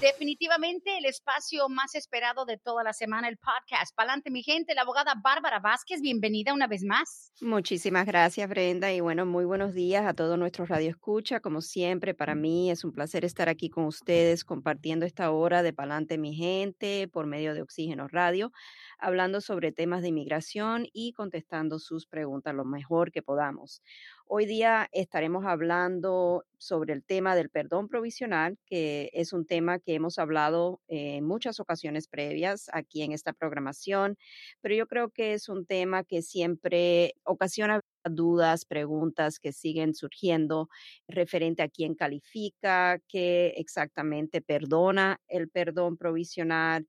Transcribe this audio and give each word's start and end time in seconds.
Definitivamente 0.00 0.98
el 0.98 1.06
espacio 1.06 1.70
más 1.70 1.94
esperado 1.94 2.44
de 2.44 2.58
toda 2.58 2.84
la 2.84 2.92
semana, 2.92 3.30
el 3.30 3.38
podcast. 3.38 3.96
Palante 3.96 4.30
mi 4.30 4.42
gente, 4.42 4.74
la 4.74 4.82
abogada 4.82 5.14
Bárbara 5.24 5.58
Vázquez, 5.58 6.02
bienvenida 6.02 6.52
una 6.52 6.66
vez 6.66 6.84
más. 6.84 7.32
Muchísimas 7.40 8.04
gracias, 8.04 8.46
Brenda, 8.46 8.92
y 8.92 9.00
bueno, 9.00 9.24
muy 9.24 9.46
buenos 9.46 9.72
días 9.72 10.04
a 10.04 10.12
todos 10.12 10.38
nuestros 10.38 10.68
Radio 10.68 10.90
Escucha. 10.90 11.40
Como 11.40 11.62
siempre, 11.62 12.12
para 12.12 12.34
mí 12.34 12.70
es 12.70 12.84
un 12.84 12.92
placer 12.92 13.24
estar 13.24 13.48
aquí 13.48 13.70
con 13.70 13.84
ustedes 13.86 14.44
compartiendo 14.44 15.06
esta 15.06 15.30
hora 15.30 15.62
de 15.62 15.72
Palante 15.72 16.18
mi 16.18 16.34
gente 16.34 17.08
por 17.08 17.26
medio 17.26 17.54
de 17.54 17.62
Oxígeno 17.62 18.06
Radio, 18.06 18.52
hablando 18.98 19.40
sobre 19.40 19.72
temas 19.72 20.02
de 20.02 20.08
inmigración 20.08 20.86
y 20.92 21.12
contestando 21.12 21.78
sus 21.78 22.06
preguntas 22.06 22.54
lo 22.54 22.64
mejor 22.64 23.12
que 23.12 23.22
podamos. 23.22 23.82
Hoy 24.26 24.46
día 24.46 24.88
estaremos 24.92 25.44
hablando 25.44 26.44
sobre 26.58 26.92
el 26.92 27.04
tema 27.04 27.36
del 27.36 27.48
perdón 27.48 27.88
provisional, 27.88 28.58
que 28.66 29.10
es 29.12 29.32
un 29.32 29.46
tema 29.46 29.78
que 29.78 29.94
hemos 29.94 30.18
hablado 30.18 30.80
en 30.88 31.24
muchas 31.24 31.60
ocasiones 31.60 32.08
previas 32.08 32.68
aquí 32.72 33.02
en 33.02 33.12
esta 33.12 33.32
programación, 33.32 34.16
pero 34.60 34.74
yo 34.74 34.86
creo 34.86 35.10
que 35.10 35.32
es 35.34 35.48
un 35.48 35.66
tema 35.66 36.02
que 36.02 36.22
siempre 36.22 37.14
ocasiona 37.24 37.80
dudas, 38.04 38.64
preguntas 38.64 39.38
que 39.38 39.52
siguen 39.52 39.94
surgiendo 39.94 40.68
referente 41.08 41.62
a 41.62 41.68
quién 41.68 41.94
califica, 41.94 42.98
qué 43.08 43.54
exactamente 43.56 44.40
perdona 44.40 45.20
el 45.28 45.48
perdón 45.48 45.96
provisional 45.96 46.86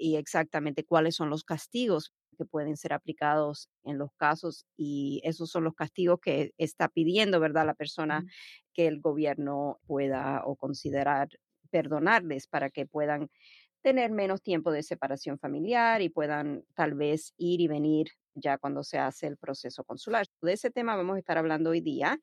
y 0.00 0.16
exactamente 0.16 0.84
cuáles 0.84 1.16
son 1.16 1.30
los 1.30 1.44
castigos 1.44 2.12
que 2.38 2.44
pueden 2.46 2.76
ser 2.76 2.92
aplicados 2.94 3.68
en 3.84 3.98
los 3.98 4.10
casos 4.16 4.66
y 4.76 5.20
esos 5.24 5.50
son 5.50 5.64
los 5.64 5.74
castigos 5.74 6.20
que 6.20 6.52
está 6.58 6.88
pidiendo, 6.88 7.40
¿verdad? 7.40 7.66
La 7.66 7.74
persona 7.74 8.24
que 8.74 8.86
el 8.86 9.00
gobierno 9.00 9.80
pueda 9.86 10.42
o 10.46 10.56
considerar 10.56 11.28
perdonarles 11.70 12.46
para 12.48 12.70
que 12.70 12.86
puedan 12.86 13.28
tener 13.82 14.10
menos 14.10 14.42
tiempo 14.42 14.72
de 14.72 14.82
separación 14.82 15.38
familiar 15.38 16.02
y 16.02 16.10
puedan 16.10 16.64
tal 16.74 16.94
vez 16.94 17.32
ir 17.38 17.60
y 17.60 17.68
venir 17.68 18.08
ya 18.34 18.58
cuando 18.58 18.82
se 18.84 18.98
hace 18.98 19.26
el 19.26 19.36
proceso 19.38 19.84
consular. 19.84 20.26
De 20.42 20.52
ese 20.52 20.70
tema 20.70 20.96
vamos 20.96 21.16
a 21.16 21.18
estar 21.18 21.38
hablando 21.38 21.70
hoy 21.70 21.80
día 21.80 22.18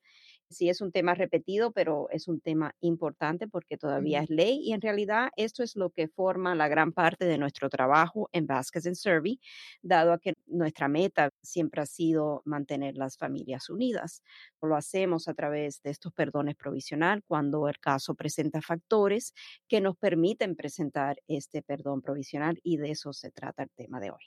sí 0.50 0.68
es 0.68 0.80
un 0.80 0.92
tema 0.92 1.14
repetido, 1.14 1.72
pero 1.72 2.08
es 2.10 2.28
un 2.28 2.40
tema 2.40 2.74
importante 2.80 3.48
porque 3.48 3.76
todavía 3.76 4.20
es 4.22 4.30
ley 4.30 4.60
y 4.62 4.72
en 4.72 4.80
realidad 4.80 5.30
esto 5.36 5.62
es 5.62 5.76
lo 5.76 5.90
que 5.90 6.08
forma 6.08 6.54
la 6.54 6.68
gran 6.68 6.92
parte 6.92 7.24
de 7.26 7.38
nuestro 7.38 7.68
trabajo 7.68 8.28
en 8.32 8.46
Vasquez 8.46 8.86
and 8.86 8.96
Survey, 8.96 9.40
dado 9.82 10.12
a 10.12 10.18
que 10.18 10.34
nuestra 10.46 10.88
meta 10.88 11.30
siempre 11.42 11.82
ha 11.82 11.86
sido 11.86 12.42
mantener 12.44 12.96
las 12.96 13.16
familias 13.16 13.68
unidas. 13.70 14.22
Lo 14.62 14.76
hacemos 14.76 15.28
a 15.28 15.34
través 15.34 15.82
de 15.82 15.90
estos 15.90 16.12
perdones 16.12 16.56
provisional 16.56 17.22
cuando 17.26 17.68
el 17.68 17.78
caso 17.78 18.14
presenta 18.14 18.60
factores 18.62 19.32
que 19.68 19.80
nos 19.80 19.96
permiten 19.96 20.56
presentar 20.56 21.18
este 21.26 21.62
perdón 21.62 22.02
provisional 22.02 22.58
y 22.62 22.76
de 22.76 22.90
eso 22.90 23.12
se 23.12 23.30
trata 23.30 23.62
el 23.64 23.70
tema 23.70 24.00
de 24.00 24.10
hoy. 24.10 24.24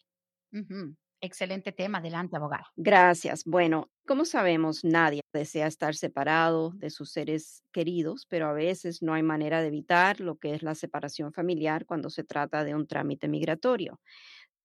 Excelente 1.21 1.71
tema. 1.71 1.97
Adelante, 1.99 2.35
abogada. 2.35 2.67
Gracias. 2.77 3.43
Bueno, 3.45 3.91
como 4.07 4.23
sabemos, 4.25 4.83
nadie 4.83 5.21
desea 5.33 5.67
estar 5.67 5.93
separado 5.95 6.71
de 6.71 6.89
sus 6.89 7.11
seres 7.11 7.63
queridos, 7.73 8.25
pero 8.29 8.47
a 8.47 8.53
veces 8.53 9.01
no 9.01 9.13
hay 9.13 9.23
manera 9.23 9.61
de 9.61 9.67
evitar 9.67 10.21
lo 10.21 10.37
que 10.37 10.53
es 10.55 10.63
la 10.63 10.73
separación 10.73 11.33
familiar 11.33 11.85
cuando 11.85 12.09
se 12.09 12.23
trata 12.23 12.63
de 12.63 12.73
un 12.75 12.87
trámite 12.87 13.27
migratorio. 13.27 13.99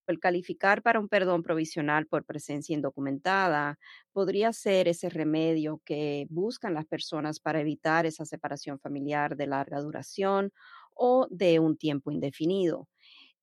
El 0.06 0.20
calificar 0.20 0.82
para 0.82 1.00
un 1.00 1.08
perdón 1.08 1.42
provisional 1.42 2.06
por 2.06 2.24
presencia 2.24 2.74
indocumentada 2.74 3.78
podría 4.12 4.52
ser 4.52 4.88
ese 4.88 5.10
remedio 5.10 5.80
que 5.84 6.26
buscan 6.30 6.74
las 6.74 6.86
personas 6.86 7.40
para 7.40 7.60
evitar 7.60 8.06
esa 8.06 8.24
separación 8.26 8.78
familiar 8.80 9.36
de 9.36 9.48
larga 9.48 9.80
duración 9.80 10.52
o 10.94 11.28
de 11.30 11.60
un 11.60 11.76
tiempo 11.78 12.10
indefinido. 12.12 12.88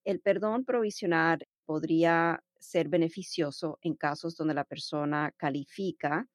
El 0.06 0.20
perdón 0.22 0.66
provisional 0.66 1.40
podría 1.66 2.44
ser 2.64 2.90
beneficioso 2.90 3.80
en 3.82 3.96
casos 3.96 4.36
donde 4.38 4.54
la 4.54 4.64
persona 4.66 5.34
califica, 5.38 6.28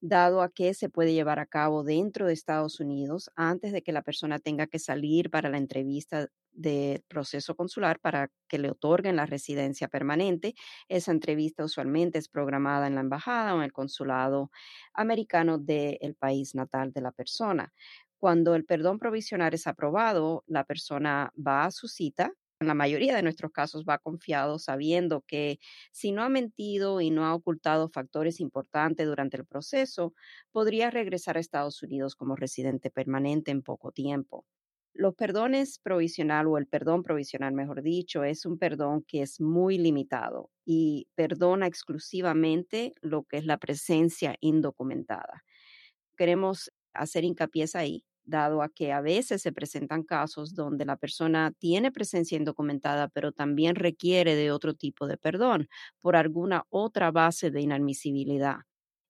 dado 0.00 0.42
a 0.42 0.50
que 0.50 0.74
se 0.74 0.88
puede 0.88 1.12
llevar 1.12 1.38
a 1.40 1.46
cabo 1.46 1.82
dentro 1.82 2.26
de 2.26 2.32
Estados 2.32 2.80
Unidos 2.80 3.30
antes 3.34 3.72
de 3.72 3.82
que 3.82 3.92
la 3.92 4.02
persona 4.02 4.38
tenga 4.38 4.66
que 4.68 4.78
salir 4.78 5.30
para 5.30 5.48
la 5.50 5.58
entrevista 5.58 6.28
de 6.52 7.02
proceso 7.08 7.56
consular 7.56 8.00
para 8.00 8.30
que 8.48 8.58
le 8.58 8.70
otorguen 8.70 9.16
la 9.16 9.26
residencia 9.26 9.88
permanente. 9.88 10.54
Esa 10.88 11.12
entrevista 11.12 11.64
usualmente 11.64 12.18
es 12.18 12.28
programada 12.28 12.86
en 12.86 12.94
la 12.94 13.00
embajada 13.00 13.54
o 13.54 13.58
en 13.58 13.64
el 13.64 13.72
consulado 13.72 14.50
americano 14.94 15.58
del 15.58 16.14
país 16.18 16.54
natal 16.54 16.92
de 16.92 17.00
la 17.00 17.12
persona. 17.12 17.72
Cuando 18.18 18.54
el 18.54 18.64
perdón 18.64 18.98
provisional 18.98 19.54
es 19.54 19.66
aprobado, 19.66 20.44
la 20.46 20.64
persona 20.64 21.32
va 21.36 21.64
a 21.66 21.70
su 21.70 21.86
cita 21.88 22.32
en 22.60 22.66
la 22.66 22.74
mayoría 22.74 23.14
de 23.14 23.22
nuestros 23.22 23.52
casos 23.52 23.84
va 23.88 23.98
confiado 23.98 24.58
sabiendo 24.58 25.22
que 25.26 25.58
si 25.92 26.12
no 26.12 26.22
ha 26.22 26.28
mentido 26.28 27.00
y 27.00 27.10
no 27.10 27.24
ha 27.24 27.34
ocultado 27.34 27.88
factores 27.88 28.40
importantes 28.40 29.06
durante 29.06 29.36
el 29.36 29.46
proceso, 29.46 30.14
podría 30.50 30.90
regresar 30.90 31.36
a 31.36 31.40
Estados 31.40 31.82
Unidos 31.82 32.16
como 32.16 32.34
residente 32.36 32.90
permanente 32.90 33.50
en 33.52 33.62
poco 33.62 33.92
tiempo. 33.92 34.44
Los 34.92 35.14
perdones 35.14 35.78
provisional 35.78 36.48
o 36.48 36.58
el 36.58 36.66
perdón 36.66 37.04
provisional, 37.04 37.52
mejor 37.54 37.82
dicho, 37.82 38.24
es 38.24 38.44
un 38.44 38.58
perdón 38.58 39.04
que 39.06 39.22
es 39.22 39.40
muy 39.40 39.78
limitado 39.78 40.50
y 40.64 41.06
perdona 41.14 41.68
exclusivamente 41.68 42.94
lo 43.00 43.22
que 43.22 43.36
es 43.36 43.46
la 43.46 43.58
presencia 43.58 44.34
indocumentada. 44.40 45.44
Queremos 46.16 46.72
hacer 46.94 47.24
hincapié 47.24 47.66
ahí 47.74 48.04
dado 48.28 48.62
a 48.62 48.68
que 48.68 48.92
a 48.92 49.00
veces 49.00 49.42
se 49.42 49.52
presentan 49.52 50.02
casos 50.04 50.54
donde 50.54 50.84
la 50.84 50.96
persona 50.96 51.52
tiene 51.58 51.90
presencia 51.92 52.36
indocumentada, 52.38 53.08
pero 53.08 53.32
también 53.32 53.74
requiere 53.76 54.34
de 54.36 54.52
otro 54.52 54.74
tipo 54.74 55.06
de 55.06 55.16
perdón 55.18 55.68
por 56.00 56.16
alguna 56.16 56.64
otra 56.70 57.10
base 57.10 57.50
de 57.50 57.60
inadmisibilidad. 57.62 58.58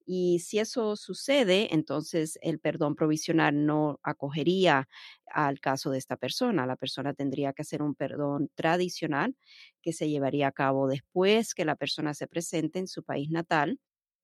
Y 0.06 0.38
si 0.38 0.58
eso 0.58 0.96
sucede, 0.96 1.74
entonces 1.74 2.38
el 2.42 2.58
perdón 2.60 2.94
provisional 2.94 3.66
no 3.66 4.00
acogería 4.02 4.88
al 5.26 5.60
caso 5.60 5.90
de 5.90 5.98
esta 5.98 6.16
persona. 6.16 6.66
La 6.66 6.76
persona 6.76 7.12
tendría 7.12 7.52
que 7.52 7.60
hacer 7.62 7.82
un 7.82 7.94
perdón 7.94 8.50
tradicional 8.54 9.36
que 9.82 9.92
se 9.92 10.08
llevaría 10.08 10.48
a 10.48 10.52
cabo 10.52 10.88
después 10.88 11.52
que 11.54 11.66
la 11.66 11.76
persona 11.76 12.14
se 12.14 12.26
presente 12.26 12.78
en 12.78 12.88
su 12.88 13.02
país 13.04 13.30
natal 13.30 13.78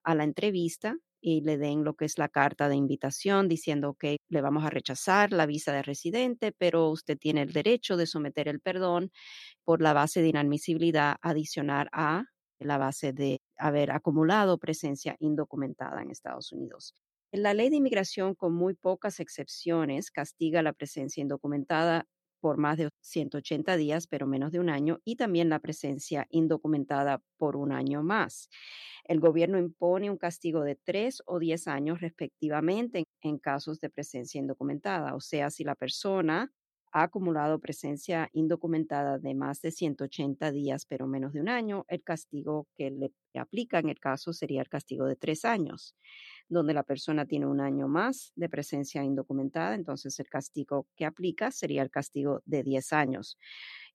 a 0.05 0.15
la 0.15 0.25
entrevista 0.25 0.97
y 1.27 1.41
le 1.41 1.57
den 1.57 1.85
lo 1.85 1.95
que 1.95 2.05
es 2.05 2.19
la 2.19 2.29
carta 2.29 2.69
de 2.69 2.77
invitación 2.77 3.49
diciendo 3.49 3.95
que 3.99 4.19
le 4.29 4.43
vamos 4.43 4.63
a 4.63 4.69
rechazar 4.69 5.33
la 5.33 5.47
visa 5.47 5.73
de 5.73 5.83
residente, 5.83 6.53
pero 6.53 6.91
usted 6.91 7.17
tiene 7.17 7.41
el 7.41 7.53
derecho 7.55 7.97
de 7.97 8.07
someter 8.07 8.47
el 8.47 8.61
perdón 8.61 9.11
por 9.65 9.81
la 9.81 9.95
base 9.95 10.21
de 10.21 10.29
inadmisibilidad 10.29 11.17
adicional 11.23 11.89
a 11.93 12.25
la 12.59 12.77
base 12.77 13.15
de 13.15 13.41
haber 13.57 13.91
acumulado 13.91 14.59
presencia 14.59 15.17
indocumentada 15.19 16.03
en 16.03 16.11
Estados 16.11 16.53
Unidos. 16.53 16.95
La 17.33 17.55
ley 17.55 17.71
de 17.71 17.77
inmigración, 17.77 18.35
con 18.35 18.55
muy 18.55 18.75
pocas 18.75 19.19
excepciones, 19.19 20.11
castiga 20.11 20.63
la 20.63 20.75
presencia 20.75 21.23
indocumentada 21.23 22.07
por 22.45 22.59
más 22.59 22.77
de 22.77 22.91
180 23.01 23.75
días, 23.79 24.07
pero 24.07 24.27
menos 24.27 24.53
de 24.53 24.61
un 24.61 24.69
año, 24.69 25.01
y 25.03 25.17
también 25.17 25.49
la 25.49 25.61
presencia 25.61 26.27
indocumentada 26.29 27.23
por 27.39 27.57
un 27.57 27.73
año 27.73 28.03
más. 28.03 28.51
El 29.05 29.19
gobierno 29.19 29.59
impone 29.59 30.11
un 30.11 30.19
castigo 30.19 30.63
de 30.63 30.77
tres 30.77 31.23
o 31.25 31.39
diez 31.39 31.67
años 31.69 32.03
respectivamente 32.03 33.05
en, 33.23 33.39
casos 33.39 33.81
de 33.81 33.89
presencia 33.89 34.39
indocumentada, 34.39 35.15
o 35.15 35.21
sea, 35.21 35.49
si 35.49 35.65
la 35.65 35.75
persona 35.75 36.53
ha 36.93 37.05
acumulado 37.05 37.61
presencia 37.61 38.29
indocumentada 38.35 39.19
de 39.19 39.35
más 39.35 39.63
de 39.63 39.71
180 39.71 40.53
días, 40.53 40.85
pero 40.85 41.07
menos 41.07 41.33
de 41.33 41.41
un 41.41 41.49
año, 41.49 41.87
el 41.89 42.03
castigo 42.03 42.69
que 42.77 42.91
le 42.91 43.11
aplica 43.41 43.79
en 43.79 43.89
el 43.89 43.99
caso 43.99 44.35
sería 44.35 44.61
el 44.61 44.69
castigo 44.69 45.07
de 45.07 45.17
tres 45.17 45.47
años 45.47 45.97
donde 46.49 46.75
la 46.75 46.83
persona 46.83 47.27
tiene 47.27 47.47
un 47.47 47.61
año 47.61 47.89
más 47.89 48.33
de 48.37 48.49
presencia 48.49 49.03
indocumentada, 49.05 49.75
entonces 49.75 50.19
el 50.21 50.29
castigo 50.29 50.87
que 50.97 51.07
aplica 51.07 51.51
sería 51.51 51.83
el 51.83 51.91
castigo 51.91 52.43
de 52.45 52.63
10 52.63 52.93
años. 52.93 53.39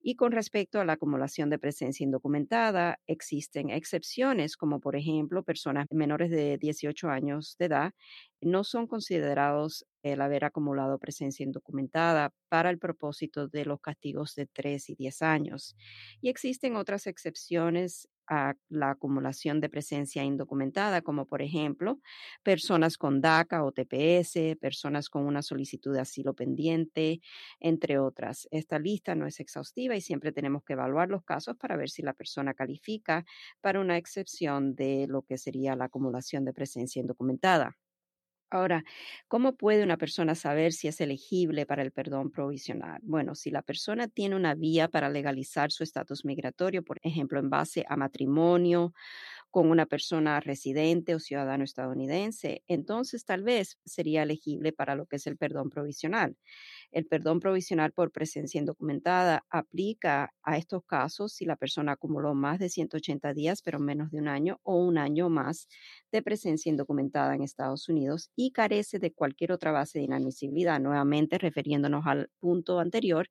Y 0.02 0.16
con 0.16 0.32
respecto 0.32 0.80
a 0.80 0.86
la 0.86 0.94
acumulación 0.94 1.50
de 1.50 1.60
presencia 1.60 2.04
indocumentada, 2.06 3.00
existen 3.06 3.70
excepciones, 3.70 4.56
como 4.56 4.80
por 4.80 4.96
ejemplo 4.96 5.44
personas 5.44 5.88
menores 5.92 6.32
de 6.32 6.58
18 6.58 7.10
años 7.10 7.56
de 7.60 7.66
edad 7.66 7.94
no 8.42 8.64
son 8.64 8.88
considerados 8.88 9.86
el 10.02 10.22
haber 10.22 10.46
acumulado 10.46 10.98
presencia 11.00 11.44
indocumentada 11.44 12.32
para 12.48 12.70
el 12.70 12.80
propósito 12.80 13.50
de 13.50 13.66
los 13.66 13.82
castigos 13.82 14.34
de 14.36 14.48
3 14.48 14.90
y 14.92 14.96
10 14.96 15.22
años. 15.22 15.76
Y 16.22 16.30
existen 16.30 16.78
otras 16.78 17.06
excepciones 17.08 18.08
a 18.30 18.56
la 18.70 18.92
acumulación 18.92 19.60
de 19.62 19.70
presencia 19.70 20.24
indocumentada, 20.24 21.02
como 21.02 21.26
por 21.26 21.42
ejemplo 21.42 22.00
personas 22.44 22.98
con 22.98 23.22
DACA 23.22 23.64
o 23.64 23.72
TPS, 23.72 24.56
personas 24.60 25.10
con 25.10 25.26
una 25.26 25.42
solicitud 25.42 25.94
de 25.94 26.02
asilo 26.02 26.34
pendiente, 26.36 27.22
entre 27.60 28.00
otras. 28.00 28.48
Esta 28.52 28.80
lista 28.80 29.16
no 29.16 29.26
es 29.28 29.40
exhaustiva 29.40 29.96
y 29.96 30.02
siempre 30.02 30.32
tenemos 30.32 30.64
que 30.64 30.74
evaluar 30.74 31.10
los 31.10 31.24
casos 31.24 31.56
para 31.58 31.76
ver 31.78 31.90
si 31.90 32.02
la 32.02 32.14
persona 32.14 32.54
califica 32.54 33.26
para 33.62 33.80
una 33.80 33.98
excepción 33.98 34.76
de 34.76 35.08
lo 35.08 35.24
que 35.24 35.38
sería 35.38 35.76
la 35.76 35.86
acumulación 35.86 36.46
de 36.46 36.54
presencia 36.54 37.00
indocumentada. 37.02 37.78
Ahora, 38.52 38.84
¿cómo 39.28 39.56
puede 39.58 39.84
una 39.84 39.98
persona 39.98 40.34
saber 40.34 40.74
si 40.74 40.88
es 40.88 41.00
elegible 41.02 41.68
para 41.68 41.84
el 41.84 41.92
perdón 41.92 42.32
provisional? 42.32 43.00
Bueno, 43.04 43.36
si 43.36 43.52
la 43.52 43.62
persona 43.62 44.08
tiene 44.08 44.36
una 44.36 44.56
vía 44.56 44.88
para 44.88 45.08
legalizar 45.10 45.72
su 45.72 45.84
estatus 45.84 46.26
migratorio, 46.26 46.84
por 46.84 46.98
ejemplo, 47.04 47.40
en 47.40 47.52
base 47.52 47.86
a 47.88 47.96
matrimonio 47.96 48.94
con 49.52 49.70
una 49.72 49.86
persona 49.88 50.40
residente 50.40 51.16
o 51.16 51.20
ciudadano 51.20 51.64
estadounidense, 51.64 52.64
entonces 52.68 53.26
tal 53.26 53.44
vez 53.44 53.78
sería 53.86 54.24
elegible 54.24 54.74
para 54.74 54.96
lo 54.96 55.06
que 55.08 55.18
es 55.18 55.28
el 55.28 55.38
perdón 55.38 55.70
provisional. 55.70 56.38
El 56.92 57.06
perdón 57.06 57.40
provisional 57.40 57.92
por 57.92 58.12
presencia 58.12 58.60
indocumentada 58.60 59.46
aplica 59.50 60.34
a 60.44 60.58
estos 60.58 60.84
casos 60.86 61.34
si 61.34 61.46
la 61.46 61.56
persona 61.56 61.92
acumuló 61.94 62.34
más 62.34 62.60
de 62.60 62.70
180 62.70 63.34
días, 63.34 63.62
pero 63.62 63.80
menos 63.80 64.12
de 64.12 64.18
un 64.20 64.28
año 64.28 64.60
o 64.64 64.76
un 64.76 64.98
año 64.98 65.30
más 65.30 65.68
de 66.12 66.22
presencia 66.24 66.70
indocumentada 66.70 67.36
en 67.36 67.44
Estados 67.44 67.90
Unidos 67.90 68.32
y 68.36 68.52
carece 68.52 69.00
de 69.00 69.14
cualquier 69.14 69.52
otra 69.52 69.72
base 69.72 70.00
de 70.00 70.06
inadmisibilidad. 70.06 70.80
Nuevamente, 70.80 71.38
refiriéndonos 71.38 72.06
al 72.08 72.30
punto 72.40 72.80
anterior, 72.80 73.28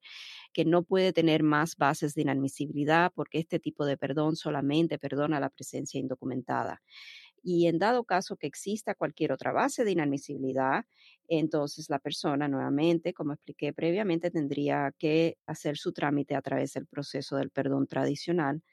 que 0.53 0.65
no 0.65 0.83
puede 0.83 1.13
tener 1.13 1.43
más 1.43 1.75
bases 1.77 2.13
de 2.15 2.21
inadmisibilidad 2.21 3.11
porque 3.13 3.39
este 3.39 3.59
tipo 3.59 3.85
de 3.85 3.97
perdón 3.97 4.35
solamente 4.35 4.97
perdona 4.99 5.39
la 5.39 5.49
presencia 5.49 5.99
indocumentada. 5.99 6.81
Y 7.43 7.67
en 7.67 7.79
dado 7.79 8.03
caso 8.05 8.37
que 8.37 8.47
exista 8.47 8.95
cualquier 8.95 9.31
otra 9.31 9.51
base 9.51 9.83
de 9.83 9.91
inadmisibilidad, 9.91 10.85
entonces 11.27 11.89
la 11.89 11.99
persona 11.99 12.47
nuevamente, 12.47 13.13
como 13.13 13.33
expliqué 13.33 13.73
previamente, 13.73 14.31
tendría 14.31 14.93
que 14.97 15.37
hacer 15.45 15.77
su 15.77 15.93
trámite 15.93 16.35
a 16.35 16.41
través 16.41 16.73
del 16.73 16.87
proceso 16.87 17.37
del 17.37 17.51
perdón 17.51 17.87
tradicional. 17.87 18.63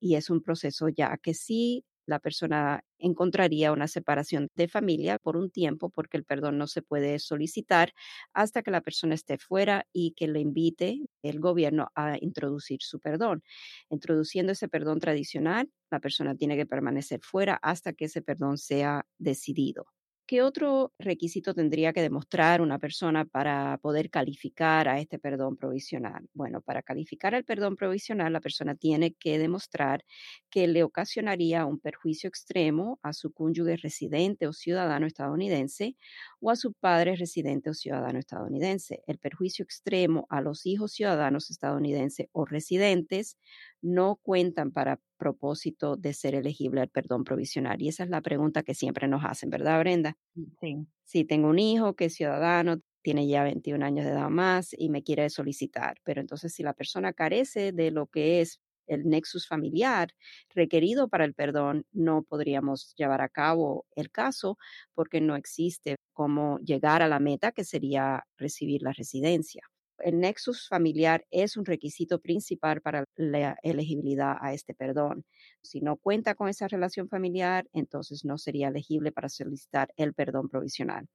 Y 0.00 0.16
es 0.16 0.30
un 0.30 0.42
proceso 0.42 0.88
ya 0.88 1.16
que 1.18 1.34
sí 1.34 1.84
la 2.06 2.18
persona 2.18 2.84
encontraría 2.98 3.72
una 3.72 3.88
separación 3.88 4.48
de 4.54 4.68
familia 4.68 5.18
por 5.18 5.36
un 5.36 5.50
tiempo 5.50 5.90
porque 5.90 6.16
el 6.16 6.24
perdón 6.24 6.58
no 6.58 6.66
se 6.66 6.82
puede 6.82 7.18
solicitar 7.18 7.92
hasta 8.32 8.62
que 8.62 8.70
la 8.70 8.80
persona 8.80 9.14
esté 9.14 9.38
fuera 9.38 9.86
y 9.92 10.12
que 10.12 10.28
le 10.28 10.40
invite 10.40 11.00
el 11.22 11.40
gobierno 11.40 11.88
a 11.94 12.16
introducir 12.20 12.78
su 12.82 13.00
perdón. 13.00 13.42
Introduciendo 13.90 14.52
ese 14.52 14.68
perdón 14.68 15.00
tradicional, 15.00 15.70
la 15.90 16.00
persona 16.00 16.34
tiene 16.36 16.56
que 16.56 16.66
permanecer 16.66 17.20
fuera 17.22 17.54
hasta 17.62 17.92
que 17.92 18.06
ese 18.06 18.22
perdón 18.22 18.58
sea 18.58 19.06
decidido. 19.18 19.86
¿Qué 20.26 20.40
otro 20.40 20.94
requisito 20.98 21.52
tendría 21.52 21.92
que 21.92 22.00
demostrar 22.00 22.62
una 22.62 22.78
persona 22.78 23.24
para 23.26 23.76
poder 23.82 24.08
calificar 24.08 24.88
a 24.88 24.98
este 24.98 25.18
perdón 25.18 25.56
provisional? 25.56 26.28
Bueno, 26.32 26.62
para 26.62 26.82
calificar 26.82 27.34
al 27.34 27.44
perdón 27.44 27.76
provisional, 27.76 28.32
la 28.32 28.40
persona 28.40 28.74
tiene 28.76 29.12
que 29.14 29.38
demostrar 29.38 30.04
que 30.48 30.68
le 30.68 30.84
ocasionaría 30.84 31.66
un 31.66 31.80
perjuicio 31.80 32.28
extremo 32.28 32.98
a 33.02 33.12
su 33.12 33.32
cónyuge 33.32 33.76
residente 33.76 34.46
o 34.46 34.52
ciudadano 34.52 35.06
estadounidense 35.06 35.96
o 36.40 36.50
a 36.50 36.56
su 36.56 36.72
padre 36.72 37.16
residente 37.16 37.68
o 37.70 37.74
ciudadano 37.74 38.18
estadounidense. 38.20 39.02
El 39.06 39.18
perjuicio 39.18 39.64
extremo 39.64 40.26
a 40.30 40.40
los 40.40 40.64
hijos 40.66 40.92
ciudadanos 40.92 41.50
estadounidenses 41.50 42.28
o 42.32 42.44
residentes 42.46 43.36
no 43.82 44.16
cuentan 44.22 44.72
para 44.72 45.00
propósito 45.18 45.96
de 45.96 46.14
ser 46.14 46.34
elegible 46.34 46.80
al 46.80 46.88
perdón 46.88 47.24
provisional. 47.24 47.80
Y 47.82 47.88
esa 47.88 48.04
es 48.04 48.10
la 48.10 48.20
pregunta 48.22 48.62
que 48.62 48.74
siempre 48.74 49.08
nos 49.08 49.24
hacen, 49.24 49.50
¿verdad, 49.50 49.78
Brenda? 49.80 50.16
Mm, 50.34 50.44
sí. 50.60 50.86
Si 51.04 51.24
tengo 51.24 51.48
un 51.48 51.58
hijo 51.58 51.94
que 51.94 52.06
es 52.06 52.14
ciudadano, 52.14 52.80
tiene 53.02 53.26
ya 53.28 53.44
21 53.44 53.82
años 53.82 54.04
de 54.04 54.12
edad 54.12 54.28
más 54.30 54.74
y 54.76 54.88
me 54.88 55.02
quiere 55.02 55.28
solicitar, 55.30 55.96
pero 56.04 56.20
entonces 56.20 56.54
si 56.54 56.62
la 56.62 56.72
persona 56.74 57.12
carece 57.12 57.72
de 57.72 57.90
lo 57.90 58.06
que 58.06 58.40
es 58.40 58.60
el 58.86 59.08
nexus 59.08 59.46
familiar 59.46 60.10
requerido 60.54 61.08
para 61.08 61.24
el 61.24 61.34
perdón, 61.34 61.86
no 61.92 62.22
podríamos 62.24 62.94
llevar 62.96 63.20
a 63.20 63.28
cabo 63.28 63.86
el 63.96 64.10
caso 64.10 64.58
porque 64.94 65.20
no 65.20 65.36
existe 65.36 65.96
cómo 66.12 66.58
llegar 66.60 67.02
a 67.02 67.08
la 67.08 67.20
meta 67.20 67.52
que 67.52 67.64
sería 67.64 68.24
recibir 68.36 68.82
la 68.82 68.92
residencia 68.92 69.71
el 70.04 70.20
nexus 70.20 70.68
familiar 70.68 71.26
es 71.30 71.56
un 71.56 71.64
requisito 71.64 72.20
principal 72.20 72.80
para 72.82 73.04
la 73.16 73.56
elegibilidad 73.62 74.36
a 74.40 74.52
este 74.54 74.74
perdón. 74.74 75.24
Si 75.62 75.80
no 75.80 75.96
cuenta 75.96 76.34
con 76.34 76.48
esa 76.48 76.68
relación 76.68 77.08
familiar, 77.08 77.68
entonces 77.72 78.24
no 78.24 78.38
sería 78.38 78.68
elegible 78.68 79.12
para 79.12 79.28
solicitar 79.28 79.92
el 79.96 80.14
perdón 80.14 80.48
provisional. 80.48 81.08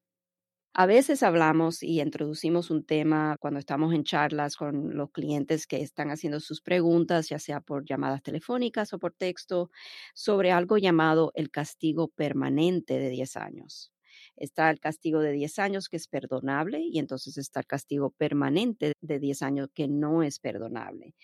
A 0.74 0.86
veces 0.86 1.24
hablamos 1.24 1.81
y 1.84 2.00
introducimos 2.01 2.69
un 2.72 2.86
tema 2.86 3.36
cuando 3.39 3.60
estamos 3.60 3.94
en 3.94 4.04
charlas 4.06 4.56
con 4.56 4.95
los 4.95 5.12
clientes 5.12 5.66
que 5.68 5.81
están 5.81 6.10
haciendo 6.12 6.39
sus 6.39 6.62
preguntas, 6.62 7.28
ya 7.30 7.39
sea 7.39 7.60
por 7.62 7.84
llamadas 7.86 8.22
telefónicas 8.24 8.94
o 8.94 9.00
por 9.00 9.13
texto, 9.13 9.72
sobre 10.13 10.51
algo 10.51 10.78
llamado 10.78 11.31
el 11.36 11.50
castigo 11.51 12.07
permanente 12.10 12.98
de 13.00 13.10
10 13.10 13.36
años. 13.38 13.92
Está 14.38 14.69
el 14.69 14.80
castigo 14.80 15.19
de 15.19 15.31
10 15.31 15.60
años 15.60 15.89
que 15.89 15.98
es 15.98 16.07
perdonable 16.07 16.80
y 16.81 17.00
entonces 17.00 17.38
está 17.38 17.60
el 17.62 17.66
castigo 17.66 18.12
permanente 18.12 18.94
de 19.01 19.19
10 19.19 19.42
años 19.42 19.69
que 19.74 19.88
no 19.88 20.24
es 20.24 20.39
perdonable. 20.39 21.16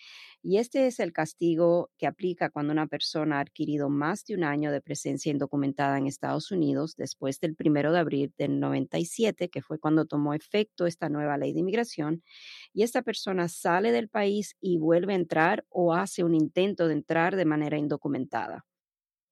Y 0.42 0.58
este 0.58 0.88
es 0.88 1.00
el 1.00 1.14
castigo 1.14 1.90
que 1.98 2.06
aplica 2.06 2.50
cuando 2.50 2.74
una 2.74 2.88
persona 2.88 3.38
ha 3.38 3.42
adquirido 3.42 3.90
más 3.90 4.26
de 4.26 4.36
un 4.36 4.44
año 4.44 4.72
de 4.72 4.82
presencia 4.82 5.32
indocumentada 5.32 5.98
en 5.98 6.08
Estados 6.08 6.52
Unidos 6.52 6.96
después 6.98 7.40
del 7.40 7.56
primero 7.56 7.94
de 7.94 8.00
abril 8.00 8.34
del 8.38 8.60
97, 8.60 9.50
que 9.50 9.62
fue 9.62 9.80
cuando 9.80 10.06
tomó 10.06 10.34
efecto 10.34 10.86
esta 10.86 11.08
nueva 11.08 11.38
ley 11.38 11.54
de 11.54 11.62
inmigración, 11.62 12.24
y 12.74 12.84
esta 12.84 13.04
persona 13.04 13.48
sale 13.48 13.92
del 13.94 14.10
país 14.10 14.56
y 14.60 14.78
vuelve 14.80 15.14
a 15.14 15.18
entrar 15.18 15.66
o 15.70 15.94
hace 15.94 16.24
un 16.24 16.36
intento 16.36 16.88
de 16.88 16.94
entrar 16.94 17.36
de 17.36 17.46
manera 17.46 17.78
indocumentada. 17.78 18.66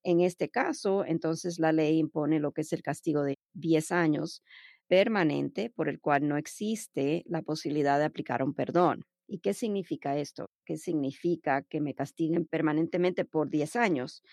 En 0.04 0.22
este 0.22 0.50
caso, 0.50 1.06
entonces 1.06 1.60
la 1.60 1.72
ley 1.72 1.98
impone 2.00 2.40
lo 2.40 2.52
que 2.54 2.62
es 2.62 2.74
el 2.74 2.82
castigo 2.82 3.24
de 3.24 3.36
10 3.54 3.92
años 3.92 4.44
permanente 4.88 5.70
por 5.70 5.90
el 5.90 6.00
cual 6.02 6.28
no 6.28 6.38
existe 6.38 7.24
la 7.26 7.42
posibilidad 7.44 8.00
de 8.00 8.06
aplicar 8.06 8.44
un 8.44 8.54
perdón. 8.54 9.06
¿Y 9.28 9.40
qué 9.40 9.54
significa 9.54 10.18
esto? 10.18 10.50
¿Qué 10.66 10.78
significa 10.78 11.62
que 11.62 11.80
me 11.80 11.94
castiguen 11.94 12.46
permanentemente 12.46 13.24
por 13.26 13.50
10 13.50 13.76
años? 13.78 14.24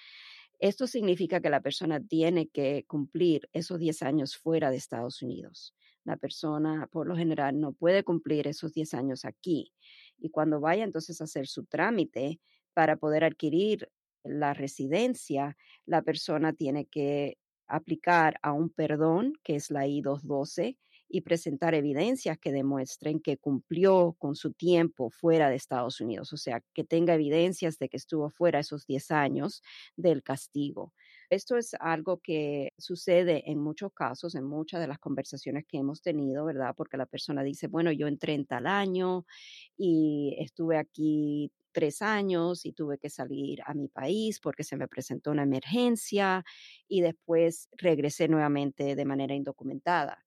Esto 0.58 0.88
significa 0.88 1.40
que 1.40 1.50
la 1.50 1.60
persona 1.60 2.00
tiene 2.00 2.48
que 2.48 2.84
cumplir 2.88 3.48
esos 3.52 3.78
10 3.78 4.02
años 4.02 4.36
fuera 4.36 4.70
de 4.70 4.76
Estados 4.76 5.22
Unidos. 5.22 5.74
La 6.04 6.16
persona, 6.16 6.88
por 6.90 7.06
lo 7.06 7.16
general, 7.16 7.60
no 7.60 7.72
puede 7.72 8.02
cumplir 8.02 8.48
esos 8.48 8.72
10 8.72 8.94
años 8.94 9.24
aquí. 9.24 9.72
Y 10.18 10.30
cuando 10.30 10.58
vaya 10.60 10.82
entonces 10.82 11.20
a 11.20 11.24
hacer 11.24 11.46
su 11.46 11.64
trámite 11.66 12.40
para 12.74 12.96
poder 12.96 13.22
adquirir 13.22 13.88
la 14.28 14.54
residencia, 14.54 15.56
la 15.86 16.02
persona 16.02 16.52
tiene 16.52 16.86
que 16.86 17.38
aplicar 17.66 18.38
a 18.42 18.52
un 18.52 18.70
perdón, 18.70 19.34
que 19.44 19.56
es 19.56 19.70
la 19.70 19.86
I-212, 19.86 20.78
y 21.10 21.22
presentar 21.22 21.74
evidencias 21.74 22.38
que 22.38 22.52
demuestren 22.52 23.20
que 23.20 23.38
cumplió 23.38 24.14
con 24.18 24.36
su 24.36 24.52
tiempo 24.52 25.10
fuera 25.10 25.48
de 25.48 25.56
Estados 25.56 26.00
Unidos, 26.00 26.32
o 26.34 26.36
sea, 26.36 26.62
que 26.74 26.84
tenga 26.84 27.14
evidencias 27.14 27.78
de 27.78 27.88
que 27.88 27.96
estuvo 27.96 28.28
fuera 28.30 28.58
esos 28.58 28.86
10 28.86 29.10
años 29.10 29.62
del 29.96 30.22
castigo. 30.22 30.92
Esto 31.30 31.56
es 31.56 31.74
algo 31.80 32.20
que 32.20 32.72
sucede 32.78 33.50
en 33.50 33.58
muchos 33.58 33.92
casos, 33.92 34.34
en 34.34 34.44
muchas 34.44 34.80
de 34.80 34.86
las 34.86 34.98
conversaciones 34.98 35.64
que 35.66 35.78
hemos 35.78 36.02
tenido, 36.02 36.44
¿verdad? 36.44 36.74
Porque 36.76 36.96
la 36.96 37.06
persona 37.06 37.42
dice, 37.42 37.68
bueno, 37.68 37.92
yo 37.92 38.06
entré 38.06 38.34
en 38.34 38.46
tal 38.46 38.66
año 38.66 39.24
y 39.76 40.36
estuve 40.38 40.76
aquí 40.78 41.52
tres 41.72 42.02
años 42.02 42.64
y 42.66 42.72
tuve 42.72 42.98
que 42.98 43.10
salir 43.10 43.60
a 43.66 43.74
mi 43.74 43.88
país 43.88 44.40
porque 44.40 44.64
se 44.64 44.76
me 44.76 44.88
presentó 44.88 45.30
una 45.30 45.42
emergencia 45.44 46.44
y 46.88 47.00
después 47.02 47.68
regresé 47.76 48.28
nuevamente 48.28 48.96
de 48.96 49.04
manera 49.04 49.34
indocumentada 49.34 50.24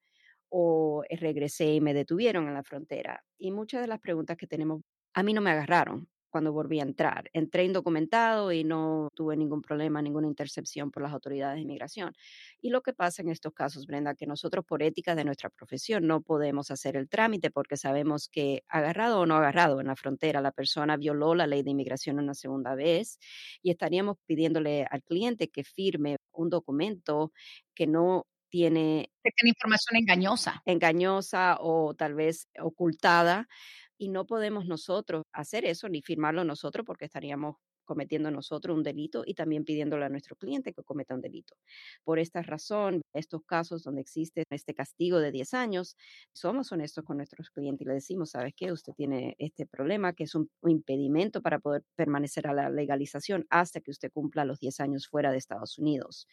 o 0.50 1.04
regresé 1.10 1.74
y 1.76 1.82
me 1.82 1.94
detuvieron 1.94 2.48
en 2.48 2.54
la 2.54 2.64
frontera. 2.64 3.24
Y 3.38 3.52
muchas 3.52 3.82
de 3.82 3.88
las 3.88 4.00
preguntas 4.00 4.38
que 4.38 4.48
tenemos, 4.48 4.82
a 5.14 5.24
mí 5.24 5.34
no 5.34 5.42
me 5.42 5.52
agarraron, 5.52 6.10
cuando 6.32 6.52
volví 6.52 6.80
a 6.80 6.84
entrar. 6.84 7.30
Entré 7.34 7.66
indocumentado 7.66 8.52
y 8.52 8.64
no 8.64 9.10
tuve 9.14 9.38
ningún 9.38 9.62
problema, 9.62 10.02
ninguna 10.02 10.28
intercepción 10.28 10.90
por 10.90 11.04
las 11.04 11.14
autoridades 11.14 11.56
de 11.58 11.62
inmigración. 11.62 12.14
Y 12.62 12.70
lo 12.70 12.82
que 12.82 12.94
pasa 12.94 13.22
en 13.22 13.30
estos 13.30 13.54
casos, 13.54 13.86
Brenda, 13.86 14.16
que 14.16 14.26
nosotros 14.26 14.66
por 14.66 14.82
ética 14.82 15.14
de 15.14 15.26
nuestra 15.26 15.50
profesión 15.50 16.08
no 16.08 16.22
podemos 16.22 16.72
hacer 16.72 16.96
el 16.96 17.10
trámite 17.10 17.52
porque 17.52 17.78
sabemos 17.78 18.30
que 18.30 18.64
agarrado 18.68 19.20
o 19.20 19.26
no 19.26 19.36
agarrado 19.36 19.82
en 19.82 19.88
la 19.88 19.96
frontera, 19.96 20.42
la 20.42 20.52
persona 20.52 20.98
violó 20.98 21.36
la 21.36 21.46
ley 21.46 21.62
de 21.62 21.72
inmigración 21.72 22.18
una 22.18 22.34
segunda 22.34 22.74
vez 22.74 23.20
y 23.62 23.70
estaríamos 23.70 24.18
pidiéndole 24.26 24.88
al 24.90 25.04
cliente 25.04 25.50
que 25.50 25.64
firme 25.64 26.18
un 26.32 26.50
documento 26.50 27.34
que 27.76 27.88
no 27.88 28.26
tiene... 28.50 29.12
Que 29.24 29.32
tiene 29.32 29.50
información 29.50 29.98
engañosa. 29.98 30.62
Engañosa 30.66 31.58
o 31.60 31.94
tal 31.96 32.14
vez 32.14 32.48
ocultada 32.60 33.48
y 34.02 34.10
no 34.10 34.26
podemos 34.26 34.66
nosotros 34.66 35.22
hacer 35.32 35.64
eso 35.64 35.88
ni 35.88 36.02
firmarlo 36.02 36.44
nosotros 36.44 36.84
porque 36.88 37.06
estaríamos 37.06 37.58
cometiendo 37.86 38.32
nosotros 38.32 38.76
un 38.76 38.84
delito 38.84 39.24
y 39.26 39.34
también 39.34 39.66
pidiéndole 39.66 40.06
a 40.06 40.10
nuestro 40.10 40.36
cliente 40.38 40.74
que 40.74 40.82
cometa 40.82 41.14
un 41.14 41.22
delito. 41.22 41.56
Por 42.04 42.20
esta 42.20 42.42
razón, 42.42 43.02
estos 43.14 43.44
casos 43.46 43.84
donde 43.84 44.02
existe 44.02 44.44
este 44.50 44.74
castigo 44.74 45.20
de 45.20 45.32
10 45.32 45.54
años, 45.54 45.98
somos 46.34 46.72
honestos 46.72 47.04
con 47.04 47.18
nuestros 47.18 47.50
clientes 47.50 47.86
y 47.86 47.90
le 47.90 47.96
decimos, 47.96 48.32
¿sabes 48.32 48.54
qué? 48.56 48.72
Usted 48.72 48.94
tiene 48.94 49.36
este 49.40 49.66
problema 49.66 50.14
que 50.14 50.24
es 50.24 50.36
un, 50.36 50.50
impedimento 50.64 51.42
para 51.42 51.60
poder 51.60 51.84
permanecer 51.96 52.48
a 52.48 52.54
la 52.54 52.70
legalización 52.70 53.46
hasta 53.50 53.82
que 53.82 53.92
usted 53.92 54.12
cumpla 54.12 54.46
los 54.46 54.60
10 54.60 54.80
años 54.80 55.08
fuera 55.08 55.32
de 55.32 55.38
Estados 55.38 55.78
Unidos. 55.78 56.28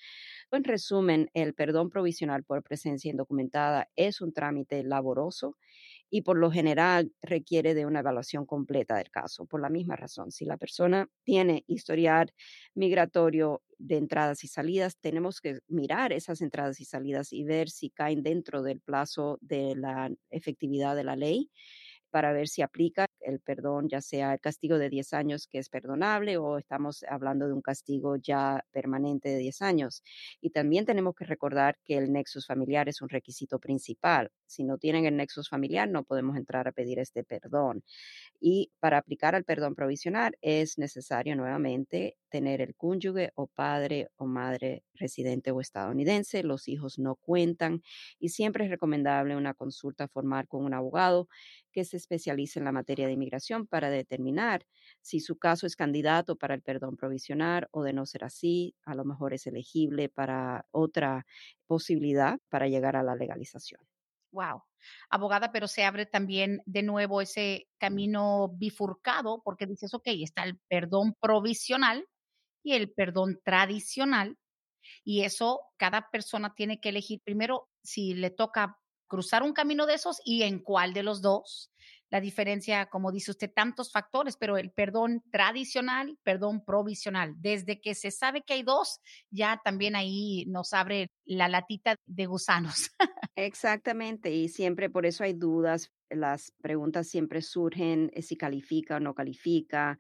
En 0.53 0.65
resumen, 0.65 1.29
el 1.35 1.55
perdón 1.55 1.91
provisional 1.91 2.45
por 2.45 2.63
presencia 2.63 3.11
indocumentada 3.11 3.89
es 3.97 4.21
un 4.21 4.33
trámite 4.33 4.85
laboroso 4.85 5.57
y 6.11 6.23
por 6.23 6.39
lo 6.39 6.51
general 6.51 7.13
requiere 7.23 7.75
de 7.75 7.87
una 7.87 8.01
evaluación 8.01 8.47
completa 8.47 8.97
del 8.97 9.11
caso. 9.11 9.47
Por 9.47 9.61
la 9.61 9.69
misma 9.71 9.97
razón, 9.97 10.31
si 10.33 10.45
la 10.45 10.57
persona 10.57 11.09
tiene 11.25 11.65
historial 11.67 12.33
migratorio 12.75 13.63
de 13.79 13.97
entradas 13.97 14.43
y 14.45 14.49
salidas, 14.49 14.97
tenemos 15.01 15.41
que 15.41 15.61
mirar 15.69 16.13
esas 16.13 16.41
entradas 16.41 16.81
y 16.81 16.85
salidas 16.85 17.33
y 17.33 17.45
ver 17.45 17.71
si 17.71 17.91
caen 17.91 18.23
dentro 18.23 18.63
del 18.63 18.81
plazo 18.81 19.39
de 19.41 19.75
la 19.77 20.11
efectividad 20.31 20.97
de 20.97 21.05
la 21.05 21.17
ley 21.17 21.51
para 22.11 22.33
ver 22.33 22.49
si 22.49 22.63
aplica 22.63 23.07
el 23.21 23.41
perdón, 23.41 23.89
ya 23.89 24.01
sea 24.01 24.33
el 24.33 24.41
castigo 24.41 24.79
de 24.79 24.89
10 24.89 25.13
años 25.13 25.47
que 25.47 25.59
es 25.59 25.69
perdonable 25.69 26.39
o 26.39 26.59
estamos 26.59 27.05
hablando 27.09 27.47
de 27.47 27.53
un 27.53 27.63
castigo 27.63 28.17
ya 28.17 28.65
permanente 28.73 29.29
de 29.29 29.39
10 29.39 29.61
años. 29.63 30.03
Y 30.41 30.51
también 30.51 30.87
tenemos 30.87 31.15
que 31.15 31.25
recordar 31.27 31.79
que 31.85 31.99
el 31.99 32.13
nexus 32.13 32.47
familiar 32.47 32.89
es 32.89 33.03
un 33.03 33.09
requisito 33.11 33.59
principal. 33.59 34.31
Si 34.49 34.65
no 34.65 34.79
tienen 34.79 35.05
el 35.07 35.17
nexus 35.17 35.49
familiar, 35.49 35.89
no 35.89 36.05
podemos 36.05 36.37
entrar 36.37 36.67
a 36.69 36.73
pedir 36.73 36.99
este 36.99 37.25
perdón. 37.25 37.85
Y 38.41 38.73
para 38.81 38.99
aplicar 38.99 39.35
al 39.35 39.45
perdón 39.45 39.75
provisional 39.75 40.37
es 40.41 40.79
necesario 40.79 41.37
nuevamente 41.37 42.17
tener 42.31 42.61
el 42.61 42.75
cónyuge 42.77 43.33
o 43.35 43.47
padre 43.47 44.09
o 44.17 44.27
madre 44.27 44.85
residente 44.95 45.51
o 45.51 45.61
estadounidense. 45.61 46.43
Los 46.43 46.69
hijos 46.69 46.99
no 46.99 47.17
cuentan 47.17 47.83
y 48.19 48.31
siempre 48.31 48.65
es 48.65 48.71
recomendable 48.71 49.37
una 49.37 49.55
consulta 49.55 50.09
formal 50.09 50.47
con 50.49 50.65
un 50.65 50.75
abogado 50.75 51.29
que 51.73 51.85
se 51.85 51.97
especialice 51.97 52.59
en 52.59 52.65
la 52.65 52.73
materia 52.73 53.07
de 53.07 53.13
inmigración 53.13 53.67
para 53.67 53.91
determinar 53.91 54.67
si 55.01 55.21
su 55.21 55.37
caso 55.39 55.67
es 55.67 55.77
candidato 55.77 56.37
para 56.37 56.55
el 56.55 56.63
perdón 56.63 56.97
provisional 56.97 57.69
o 57.71 57.83
de 57.83 57.93
no 57.93 58.07
ser 58.07 58.25
así, 58.25 58.75
a 58.85 58.95
lo 58.95 59.05
mejor 59.05 59.35
es 59.35 59.47
elegible 59.47 60.09
para 60.09 60.67
otra 60.71 61.27
posibilidad 61.67 62.39
para 62.49 62.69
llegar 62.69 62.97
a 62.97 63.03
la 63.03 63.15
legalización. 63.17 63.98
Wow. 64.33 64.63
Abogada, 65.11 65.53
pero 65.53 65.69
se 65.69 65.85
abre 65.85 66.07
también 66.07 66.61
de 66.67 66.83
nuevo 66.83 67.21
ese 67.21 67.69
camino 67.79 68.51
bifurcado 68.55 69.43
porque 69.45 69.67
dices, 69.67 69.95
ok, 69.95 70.05
está 70.07 70.45
el 70.45 70.59
perdón 70.69 71.15
provisional 71.21 72.07
y 72.65 72.75
el 72.75 72.93
perdón 72.93 73.41
tradicional. 73.45 74.37
Y 75.05 75.23
eso 75.23 75.61
cada 75.79 76.11
persona 76.11 76.55
tiene 76.55 76.81
que 76.81 76.91
elegir 76.91 77.21
primero 77.25 77.69
si 77.83 78.15
le 78.15 78.31
toca 78.31 78.79
cruzar 79.09 79.43
un 79.43 79.55
camino 79.55 79.87
de 79.87 79.95
esos 79.95 80.21
y 80.25 80.43
en 80.45 80.61
cuál 80.61 80.95
de 80.95 81.03
los 81.05 81.23
dos. 81.23 81.73
La 82.11 82.21
diferencia, 82.21 82.87
como 82.87 83.13
dice 83.13 83.31
usted, 83.31 83.51
tantos 83.55 83.93
factores, 83.93 84.37
pero 84.37 84.57
el 84.57 84.71
perdón 84.71 85.23
tradicional, 85.31 86.19
perdón 86.23 86.65
provisional, 86.65 87.35
desde 87.37 87.81
que 87.81 87.95
se 87.95 88.11
sabe 88.11 88.43
que 88.43 88.55
hay 88.55 88.63
dos, 88.63 89.01
ya 89.31 89.61
también 89.63 89.97
ahí 89.97 90.45
nos 90.47 90.73
abre 90.73 91.11
la 91.25 91.49
latita 91.49 91.97
de 92.07 92.27
gusanos. 92.27 92.91
Exactamente, 93.37 94.31
y 94.31 94.49
siempre 94.49 94.91
por 94.91 95.07
eso 95.07 95.25
hay 95.25 95.33
dudas, 95.33 95.93
las 96.11 96.53
preguntas 96.63 97.09
siempre 97.09 97.43
surgen 97.43 98.11
eh, 98.15 98.23
si 98.23 98.37
califica 98.37 98.97
o 98.97 99.01
no 99.01 99.15
califica, 99.15 99.99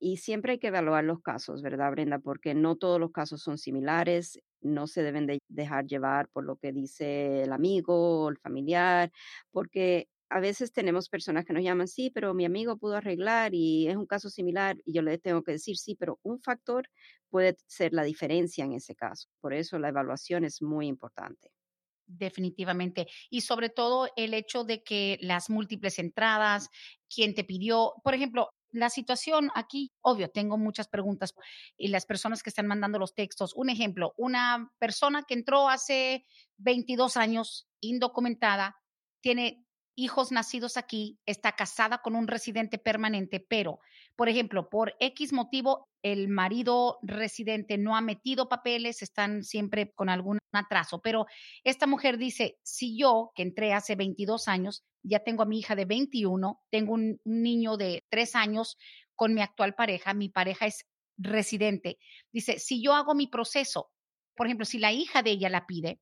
y 0.00 0.18
siempre 0.18 0.52
hay 0.52 0.58
que 0.58 0.68
evaluar 0.68 1.02
los 1.04 1.20
casos, 1.22 1.60
¿verdad, 1.60 1.90
Brenda? 1.90 2.20
Porque 2.20 2.54
no 2.54 2.76
todos 2.76 3.00
los 3.00 3.10
casos 3.10 3.42
son 3.42 3.58
similares 3.58 4.40
no 4.60 4.86
se 4.86 5.02
deben 5.02 5.26
de 5.26 5.38
dejar 5.48 5.86
llevar 5.86 6.28
por 6.28 6.44
lo 6.44 6.56
que 6.56 6.72
dice 6.72 7.42
el 7.42 7.52
amigo 7.52 8.28
el 8.28 8.38
familiar, 8.38 9.10
porque 9.50 10.08
a 10.30 10.40
veces 10.40 10.72
tenemos 10.72 11.08
personas 11.08 11.44
que 11.44 11.52
nos 11.52 11.62
llaman, 11.62 11.88
sí, 11.88 12.10
pero 12.10 12.34
mi 12.34 12.44
amigo 12.44 12.76
pudo 12.76 12.96
arreglar 12.96 13.54
y 13.54 13.88
es 13.88 13.96
un 13.96 14.06
caso 14.06 14.30
similar 14.30 14.76
y 14.84 14.92
yo 14.94 15.02
le 15.02 15.18
tengo 15.18 15.42
que 15.42 15.52
decir, 15.52 15.76
sí, 15.76 15.94
pero 15.94 16.18
un 16.22 16.40
factor 16.40 16.88
puede 17.30 17.56
ser 17.66 17.92
la 17.92 18.04
diferencia 18.04 18.64
en 18.64 18.72
ese 18.72 18.94
caso. 18.94 19.28
Por 19.40 19.54
eso 19.54 19.78
la 19.78 19.88
evaluación 19.88 20.44
es 20.44 20.62
muy 20.62 20.86
importante. 20.86 21.50
Definitivamente. 22.06 23.06
Y 23.28 23.42
sobre 23.42 23.68
todo 23.68 24.08
el 24.16 24.32
hecho 24.32 24.64
de 24.64 24.82
que 24.82 25.18
las 25.20 25.50
múltiples 25.50 25.98
entradas, 25.98 26.70
quién 27.14 27.34
te 27.34 27.44
pidió, 27.44 27.94
por 28.02 28.14
ejemplo, 28.14 28.48
la 28.70 28.90
situación 28.90 29.50
aquí, 29.54 29.92
obvio, 30.00 30.30
tengo 30.30 30.56
muchas 30.58 30.88
preguntas 30.88 31.34
y 31.76 31.88
las 31.88 32.06
personas 32.06 32.42
que 32.42 32.50
están 32.50 32.66
mandando 32.66 32.98
los 32.98 33.14
textos. 33.14 33.54
Un 33.54 33.70
ejemplo, 33.70 34.14
una 34.16 34.72
persona 34.78 35.22
que 35.26 35.34
entró 35.34 35.68
hace 35.68 36.24
22 36.56 37.16
años, 37.16 37.68
indocumentada, 37.80 38.76
tiene 39.20 39.66
hijos 39.98 40.30
nacidos 40.30 40.76
aquí, 40.76 41.18
está 41.26 41.52
casada 41.52 41.98
con 41.98 42.14
un 42.14 42.28
residente 42.28 42.78
permanente, 42.78 43.44
pero, 43.46 43.80
por 44.14 44.28
ejemplo, 44.28 44.68
por 44.68 44.94
X 45.00 45.32
motivo, 45.32 45.88
el 46.02 46.28
marido 46.28 46.98
residente 47.02 47.78
no 47.78 47.96
ha 47.96 48.00
metido 48.00 48.48
papeles, 48.48 49.02
están 49.02 49.42
siempre 49.42 49.92
con 49.96 50.08
algún 50.08 50.38
atraso, 50.52 51.00
pero 51.02 51.26
esta 51.64 51.88
mujer 51.88 52.16
dice, 52.16 52.58
si 52.62 52.96
yo, 52.96 53.32
que 53.34 53.42
entré 53.42 53.72
hace 53.72 53.96
22 53.96 54.46
años, 54.46 54.84
ya 55.02 55.18
tengo 55.24 55.42
a 55.42 55.46
mi 55.46 55.58
hija 55.58 55.74
de 55.74 55.84
21, 55.84 56.60
tengo 56.70 56.94
un, 56.94 57.20
niño 57.24 57.76
de 57.76 58.04
3 58.08 58.36
años 58.36 58.76
con 59.16 59.34
mi 59.34 59.40
actual 59.40 59.74
pareja, 59.74 60.14
mi 60.14 60.28
pareja 60.28 60.66
es 60.66 60.86
residente, 61.16 61.98
dice, 62.32 62.60
si 62.60 62.80
yo 62.80 62.94
hago 62.94 63.16
mi 63.16 63.26
proceso, 63.26 63.90
por 64.36 64.46
ejemplo, 64.46 64.64
si 64.64 64.78
la 64.78 64.92
hija 64.92 65.24
de 65.24 65.32
ella 65.32 65.48
la 65.48 65.66
pide, 65.66 65.98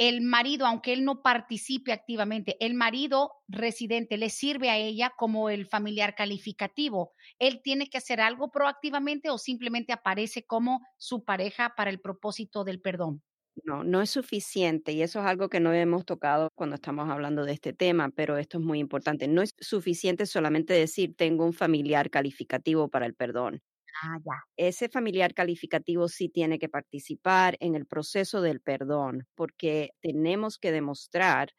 el 0.00 0.22
marido, 0.22 0.66
aunque 0.66 0.94
él 0.94 1.04
no 1.04 1.20
participe 1.22 1.92
activamente, 1.92 2.56
el 2.64 2.72
marido 2.74 3.32
residente 3.48 4.16
le 4.16 4.30
sirve 4.30 4.70
a 4.70 4.78
ella 4.78 5.12
como 5.16 5.50
el 5.50 5.66
familiar 5.66 6.14
calificativo. 6.14 7.12
Él 7.38 7.60
tiene 7.62 7.88
que 7.88 7.98
hacer 7.98 8.20
algo 8.22 8.50
proactivamente 8.50 9.28
o 9.30 9.36
simplemente 9.36 9.92
aparece 9.92 10.46
como 10.46 10.80
su 10.96 11.24
pareja 11.24 11.74
para 11.76 11.90
el 11.90 12.00
propósito 12.00 12.64
del 12.64 12.80
perdón. 12.80 13.22
No, 13.64 13.84
no 13.84 14.00
es 14.00 14.10
suficiente 14.10 14.92
y 14.92 15.02
eso 15.02 15.20
es 15.20 15.26
algo 15.26 15.48
que 15.48 15.60
no 15.60 15.72
hemos 15.72 16.04
tocado 16.06 16.48
cuando 16.54 16.76
estamos 16.76 17.08
hablando 17.10 17.44
de 17.44 17.52
este 17.52 17.72
tema, 17.72 18.10
pero 18.10 18.38
esto 18.38 18.58
es 18.58 18.64
muy 18.64 18.78
importante. 18.78 19.28
No 19.28 19.42
es 19.42 19.54
suficiente 19.60 20.24
solamente 20.26 20.72
decir 20.74 21.14
tengo 21.16 21.44
un 21.44 21.52
familiar 21.52 22.10
calificativo 22.10 22.88
para 22.88 23.06
el 23.06 23.14
perdón. 23.14 23.60
Ah. 24.02 24.18
Ese 24.56 24.88
familiar 24.88 25.34
calificativo 25.34 26.08
sí 26.08 26.28
tiene 26.28 26.58
que 26.58 26.68
participar 26.68 27.56
en 27.60 27.74
el 27.74 27.86
proceso 27.86 28.42
del 28.42 28.60
perdón, 28.60 29.26
porque 29.34 29.90
tenemos 30.00 30.58
que 30.58 30.72
demostrar 30.72 31.50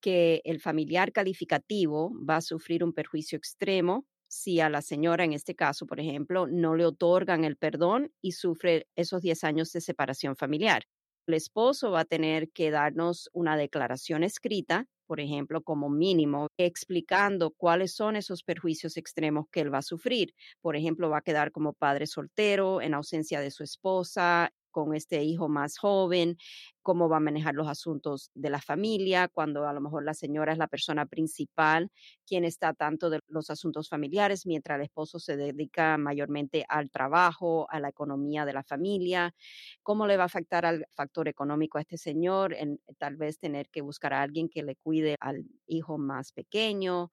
que 0.00 0.42
el 0.44 0.60
familiar 0.60 1.12
calificativo 1.12 2.12
va 2.28 2.36
a 2.36 2.40
sufrir 2.42 2.84
un 2.84 2.92
perjuicio 2.94 3.38
extremo 3.38 4.06
si 4.28 4.60
a 4.60 4.70
la 4.70 4.82
señora, 4.82 5.24
en 5.24 5.32
este 5.34 5.54
caso, 5.56 5.86
por 5.86 6.00
ejemplo, 6.00 6.46
no 6.48 6.76
le 6.76 6.86
otorgan 6.86 7.44
el 7.44 7.56
perdón 7.56 8.12
y 8.22 8.32
sufre 8.32 8.88
esos 8.96 9.22
10 9.22 9.44
años 9.44 9.72
de 9.72 9.80
separación 9.80 10.36
familiar. 10.36 10.84
El 11.28 11.34
esposo 11.34 11.92
va 11.92 12.00
a 12.00 12.04
tener 12.04 12.50
que 12.50 12.72
darnos 12.72 13.30
una 13.32 13.56
declaración 13.56 14.24
escrita 14.24 14.86
por 15.06 15.20
ejemplo, 15.20 15.62
como 15.62 15.88
mínimo, 15.88 16.48
explicando 16.58 17.50
cuáles 17.52 17.94
son 17.94 18.14
esos 18.14 18.42
perjuicios 18.44 18.98
extremos 18.98 19.46
que 19.50 19.62
él 19.62 19.72
va 19.72 19.78
a 19.78 19.82
sufrir. 19.82 20.34
Por 20.60 20.76
ejemplo, 20.76 21.08
va 21.08 21.18
a 21.18 21.22
quedar 21.22 21.50
como 21.50 21.72
padre 21.72 22.06
soltero 22.06 22.82
en 22.82 22.92
ausencia 22.92 23.40
de 23.40 23.50
su 23.50 23.62
esposa, 23.64 24.52
con 24.70 24.94
este 24.94 25.22
hijo 25.24 25.48
más 25.48 25.78
joven, 25.78 26.36
cómo 26.82 27.08
va 27.08 27.18
a 27.18 27.20
manejar 27.20 27.54
los 27.54 27.68
asuntos 27.68 28.30
de 28.34 28.50
la 28.50 28.60
familia, 28.60 29.28
cuando 29.28 29.66
a 29.68 29.72
lo 29.72 29.80
mejor 29.80 30.04
la 30.04 30.14
señora 30.14 30.52
es 30.52 30.58
la 30.58 30.68
persona 30.68 31.06
principal, 31.06 31.90
quien 32.26 32.44
está 32.44 32.72
tanto 32.74 33.10
de 33.10 33.20
los 33.28 33.50
asuntos 33.50 33.88
familiares, 33.88 34.46
mientras 34.46 34.76
el 34.76 34.84
esposo 34.84 35.18
se 35.18 35.36
dedica 35.36 35.98
mayormente 35.98 36.64
al 36.68 36.90
trabajo, 36.90 37.66
a 37.70 37.80
la 37.80 37.88
economía 37.90 38.44
de 38.46 38.52
la 38.54 38.62
familia, 38.64 39.34
cómo 39.82 40.06
le 40.06 40.16
va 40.16 40.24
a 40.24 40.26
afectar 40.26 40.64
al 40.66 40.86
factor 40.90 41.28
económico 41.28 41.78
a 41.78 41.82
este 41.82 41.98
señor, 41.98 42.54
en 42.54 42.80
tal 42.98 43.16
vez 43.16 43.38
tener 43.38 43.68
que 43.70 43.82
buscar 43.82 44.12
a 44.14 44.22
alguien 44.22 44.48
que 44.48 44.62
le 44.62 44.76
cuide 44.76 45.16
al 45.20 45.44
hijo 45.66 45.98
más 45.98 46.32
pequeño, 46.32 47.10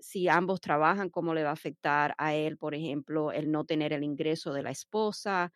si 0.00 0.28
ambos 0.28 0.60
trabajan, 0.60 1.10
cómo 1.10 1.34
le 1.34 1.42
va 1.42 1.50
a 1.50 1.52
afectar 1.54 2.14
a 2.18 2.34
él, 2.34 2.56
por 2.56 2.74
ejemplo, 2.74 3.32
el 3.32 3.50
no 3.50 3.64
tener 3.64 3.92
el 3.92 4.04
ingreso 4.04 4.52
de 4.52 4.62
la 4.62 4.70
esposa. 4.70 5.52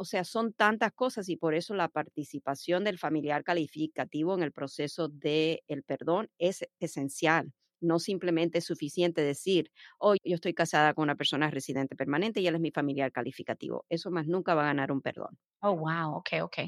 O 0.00 0.04
sea, 0.04 0.24
son 0.24 0.54
tantas 0.54 0.92
cosas 0.94 1.28
y 1.28 1.36
por 1.36 1.54
eso 1.54 1.74
la 1.74 1.88
participación 1.88 2.84
del 2.84 2.98
familiar 2.98 3.44
calificativo 3.44 4.34
en 4.34 4.42
el 4.42 4.50
proceso 4.52 5.08
del 5.08 5.60
el 5.68 5.82
perdón 5.84 6.30
es 6.38 6.64
esencial. 6.80 7.52
No 7.82 7.98
simplemente 7.98 8.58
es 8.58 8.64
suficiente 8.64 9.20
decir, 9.22 9.70
hoy 9.98 10.16
yo 10.24 10.36
estoy 10.36 10.54
casada 10.54 10.94
con 10.94 11.02
una 11.04 11.16
persona 11.16 11.50
residente 11.50 11.96
permanente 11.96 12.40
y 12.40 12.46
él 12.46 12.54
es 12.54 12.60
mi 12.62 12.70
familiar 12.70 13.12
calificativo. 13.12 13.84
Eso 13.90 14.10
más 14.10 14.26
nunca 14.26 14.54
va 14.54 14.62
a 14.62 14.66
ganar 14.66 14.90
un 14.90 15.02
perdón. 15.02 15.38
Oh, 15.62 15.72
wow, 15.76 16.16
ok, 16.16 16.28
ok. 16.42 16.58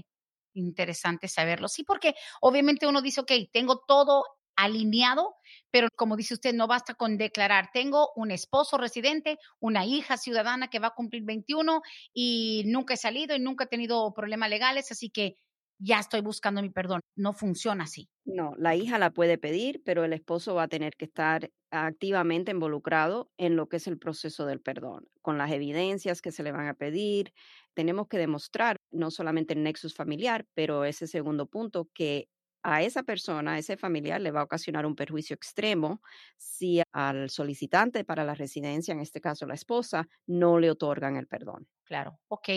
Interesante 0.55 1.29
saberlo. 1.29 1.69
Sí, 1.69 1.85
porque 1.85 2.15
obviamente 2.43 2.87
uno 2.87 3.01
dice, 3.03 3.21
ok, 3.23 3.33
tengo 3.53 3.81
todo 3.87 4.25
alineado, 4.64 5.37
pero 5.71 5.88
como 5.97 6.16
dice 6.16 6.35
usted, 6.35 6.54
no 6.54 6.66
basta 6.66 6.95
con 6.95 7.16
declarar, 7.19 7.71
tengo 7.73 8.12
un 8.16 8.31
esposo 8.31 8.78
residente, 8.78 9.38
una 9.61 9.85
hija 9.85 10.16
ciudadana 10.16 10.69
que 10.69 10.78
va 10.78 10.88
a 10.88 10.95
cumplir 10.95 11.25
21 11.25 11.83
y 12.12 12.64
nunca 12.66 12.95
he 12.95 12.97
salido 12.97 13.35
y 13.35 13.40
nunca 13.40 13.64
he 13.64 13.69
tenido 13.69 14.12
problemas 14.14 14.50
legales, 14.50 14.90
así 14.90 15.11
que 15.11 15.37
ya 15.85 15.99
estoy 15.99 16.21
buscando 16.21 16.62
mi 16.62 16.71
perdón. 16.71 17.00
No 17.16 17.33
funciona 17.33 17.85
así. 17.85 18.09
No, 18.25 18.54
la 18.57 18.76
hija 18.76 18.99
la 18.99 19.11
puede 19.11 19.37
pedir, 19.37 19.83
pero 19.85 20.04
el 20.04 20.12
esposo 20.12 20.54
va 20.54 20.64
a 20.64 20.69
tener 20.69 20.95
que 20.97 21.07
estar 21.07 21.50
activamente 21.71 22.52
involucrado 22.52 23.31
en 23.37 23.57
lo 23.57 23.69
que 23.69 23.78
es 23.78 23.88
el 23.88 23.99
proceso 23.99 24.47
del 24.47 24.61
perdón, 24.61 25.09
con 25.23 25.38
las 25.38 25.50
evidencias 25.50 26.23
que 26.23 26.31
se 26.31 26.45
le 26.45 26.52
van 26.52 26.69
a 26.69 26.75
pedir. 26.75 27.33
Tenemos 27.75 28.07
que 28.07 28.19
demostrar 28.19 28.76
no 28.92 29.11
solamente 29.11 29.54
el 29.54 29.64
nexus 29.64 29.95
familiar, 29.95 30.47
pero 30.54 30.85
ese 30.85 31.09
segundo 31.09 31.47
punto, 31.47 31.88
que 31.92 32.28
a 32.62 32.83
esa 32.83 33.02
persona, 33.02 33.54
a 33.54 33.59
ese 33.59 33.76
familiar, 33.76 34.21
le 34.21 34.31
va 34.31 34.40
a 34.40 34.45
ocasionar 34.45 34.87
un 34.87 34.97
perjuicio 34.97 35.35
extremo 35.35 36.00
si 36.37 36.83
al 36.92 37.31
solicitante 37.31 38.04
para 38.04 38.25
la 38.25 38.35
residencia, 38.35 38.92
en 38.92 39.00
este 39.00 39.21
caso 39.21 39.47
la 39.47 39.54
esposa, 39.54 40.09
no 40.26 40.59
le 40.59 40.71
otorgan 40.71 41.16
el 41.16 41.26
perdón. 41.28 41.69
Claro, 41.85 42.21
ok, 42.28 42.49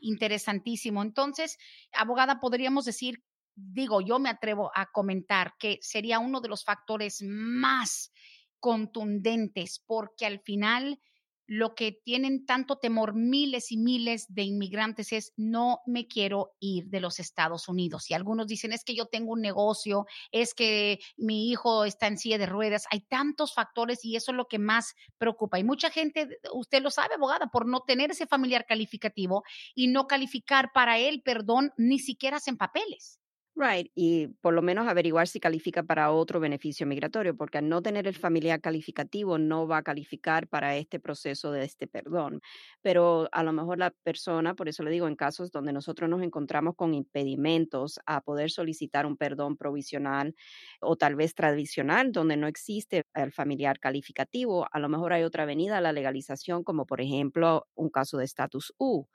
interesantísimo. 0.00 1.02
Entonces, 1.02 1.58
abogada, 1.92 2.40
podríamos 2.40 2.84
decir, 2.84 3.22
digo, 3.54 4.00
yo 4.00 4.18
me 4.18 4.30
atrevo 4.30 4.70
a 4.74 4.86
comentar 4.92 5.54
que 5.58 5.78
sería 5.82 6.20
uno 6.20 6.40
de 6.40 6.48
los 6.48 6.64
factores 6.64 7.22
más 7.26 8.12
contundentes 8.60 9.82
porque 9.84 10.26
al 10.26 10.40
final 10.40 11.00
lo 11.48 11.74
que 11.74 11.92
tienen 11.92 12.44
tanto 12.44 12.76
temor 12.76 13.14
miles 13.14 13.72
y 13.72 13.78
miles 13.78 14.26
de 14.28 14.42
inmigrantes 14.42 15.12
es 15.12 15.32
no 15.38 15.80
me 15.86 16.06
quiero 16.06 16.52
ir 16.60 16.88
de 16.88 17.00
los 17.00 17.18
Estados 17.18 17.68
Unidos. 17.68 18.10
Y 18.10 18.14
algunos 18.14 18.46
dicen 18.46 18.74
es 18.74 18.84
que 18.84 18.94
yo 18.94 19.06
tengo 19.06 19.32
un 19.32 19.40
negocio, 19.40 20.06
es 20.30 20.52
que 20.52 21.00
mi 21.16 21.50
hijo 21.50 21.86
está 21.86 22.06
en 22.06 22.18
silla 22.18 22.36
de 22.36 22.44
ruedas. 22.44 22.84
Hay 22.90 23.00
tantos 23.00 23.54
factores 23.54 24.04
y 24.04 24.14
eso 24.14 24.32
es 24.32 24.36
lo 24.36 24.46
que 24.46 24.58
más 24.58 24.94
preocupa. 25.16 25.58
Y 25.58 25.64
mucha 25.64 25.88
gente, 25.88 26.38
usted 26.52 26.82
lo 26.82 26.90
sabe, 26.90 27.14
abogada, 27.14 27.46
por 27.46 27.66
no 27.66 27.80
tener 27.80 28.10
ese 28.10 28.26
familiar 28.26 28.66
calificativo 28.66 29.42
y 29.74 29.88
no 29.88 30.06
calificar 30.06 30.70
para 30.74 30.98
él, 30.98 31.22
perdón, 31.24 31.72
ni 31.78 31.98
siquiera 31.98 32.36
hacen 32.36 32.58
papeles. 32.58 33.20
Right, 33.60 33.90
y 33.96 34.28
por 34.40 34.54
lo 34.54 34.62
menos 34.62 34.86
averiguar 34.86 35.26
si 35.26 35.40
califica 35.40 35.82
para 35.82 36.12
otro 36.12 36.38
beneficio 36.38 36.86
migratorio, 36.86 37.36
porque 37.36 37.58
al 37.58 37.68
no 37.68 37.82
tener 37.82 38.06
el 38.06 38.14
familiar 38.14 38.60
calificativo 38.60 39.36
no 39.36 39.66
va 39.66 39.78
a 39.78 39.82
calificar 39.82 40.46
para 40.46 40.76
este 40.76 41.00
proceso 41.00 41.50
de 41.50 41.64
este 41.64 41.88
perdón. 41.88 42.40
Pero 42.82 43.28
a 43.32 43.42
lo 43.42 43.52
mejor 43.52 43.78
la 43.78 43.90
persona, 44.04 44.54
por 44.54 44.68
eso 44.68 44.84
le 44.84 44.92
digo, 44.92 45.08
en 45.08 45.16
casos 45.16 45.50
donde 45.50 45.72
nosotros 45.72 46.08
nos 46.08 46.22
encontramos 46.22 46.76
con 46.76 46.94
impedimentos 46.94 47.98
a 48.06 48.20
poder 48.20 48.52
solicitar 48.52 49.06
un 49.06 49.16
perdón 49.16 49.56
provisional 49.56 50.36
o 50.80 50.94
tal 50.94 51.16
vez 51.16 51.34
tradicional, 51.34 52.12
donde 52.12 52.36
no 52.36 52.46
existe 52.46 53.02
el 53.14 53.32
familiar 53.32 53.80
calificativo, 53.80 54.68
a 54.70 54.78
lo 54.78 54.88
mejor 54.88 55.12
hay 55.14 55.24
otra 55.24 55.42
avenida 55.42 55.78
a 55.78 55.80
la 55.80 55.92
legalización, 55.92 56.62
como 56.62 56.86
por 56.86 57.00
ejemplo 57.00 57.66
un 57.74 57.90
caso 57.90 58.18
de 58.18 58.24
estatus 58.24 58.72
U, 58.78 59.06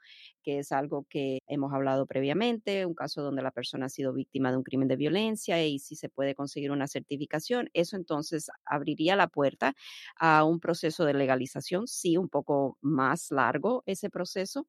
que 0.42 0.58
es 0.58 0.72
algo 0.72 1.06
que 1.08 1.38
hemos 1.46 1.72
hablado 1.72 2.06
previamente, 2.06 2.84
un 2.84 2.94
caso 2.94 3.22
donde 3.22 3.40
la 3.42 3.50
persona 3.50 3.86
ha 3.86 3.88
sido 3.88 4.12
víctima 4.12 4.33
de 4.50 4.56
un 4.56 4.62
crimen 4.64 4.88
de 4.88 4.96
violencia 4.96 5.64
y 5.66 5.78
si 5.78 5.96
se 5.96 6.08
puede 6.08 6.34
conseguir 6.34 6.70
una 6.70 6.86
certificación, 6.88 7.70
eso 7.74 7.96
entonces 7.96 8.50
abriría 8.64 9.16
la 9.16 9.28
puerta 9.28 9.74
a 10.18 10.44
un 10.44 10.60
proceso 10.60 11.04
de 11.04 11.14
legalización, 11.14 11.86
sí, 11.86 12.16
un 12.16 12.28
poco 12.28 12.78
más 12.80 13.30
largo 13.30 13.82
ese 13.86 14.10
proceso, 14.10 14.66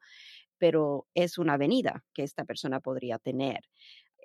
pero 0.57 1.07
es 1.15 1.37
una 1.37 1.53
avenida 1.53 2.05
que 2.13 2.23
esta 2.23 2.45
persona 2.45 2.79
podría 2.79 3.19
tener 3.19 3.61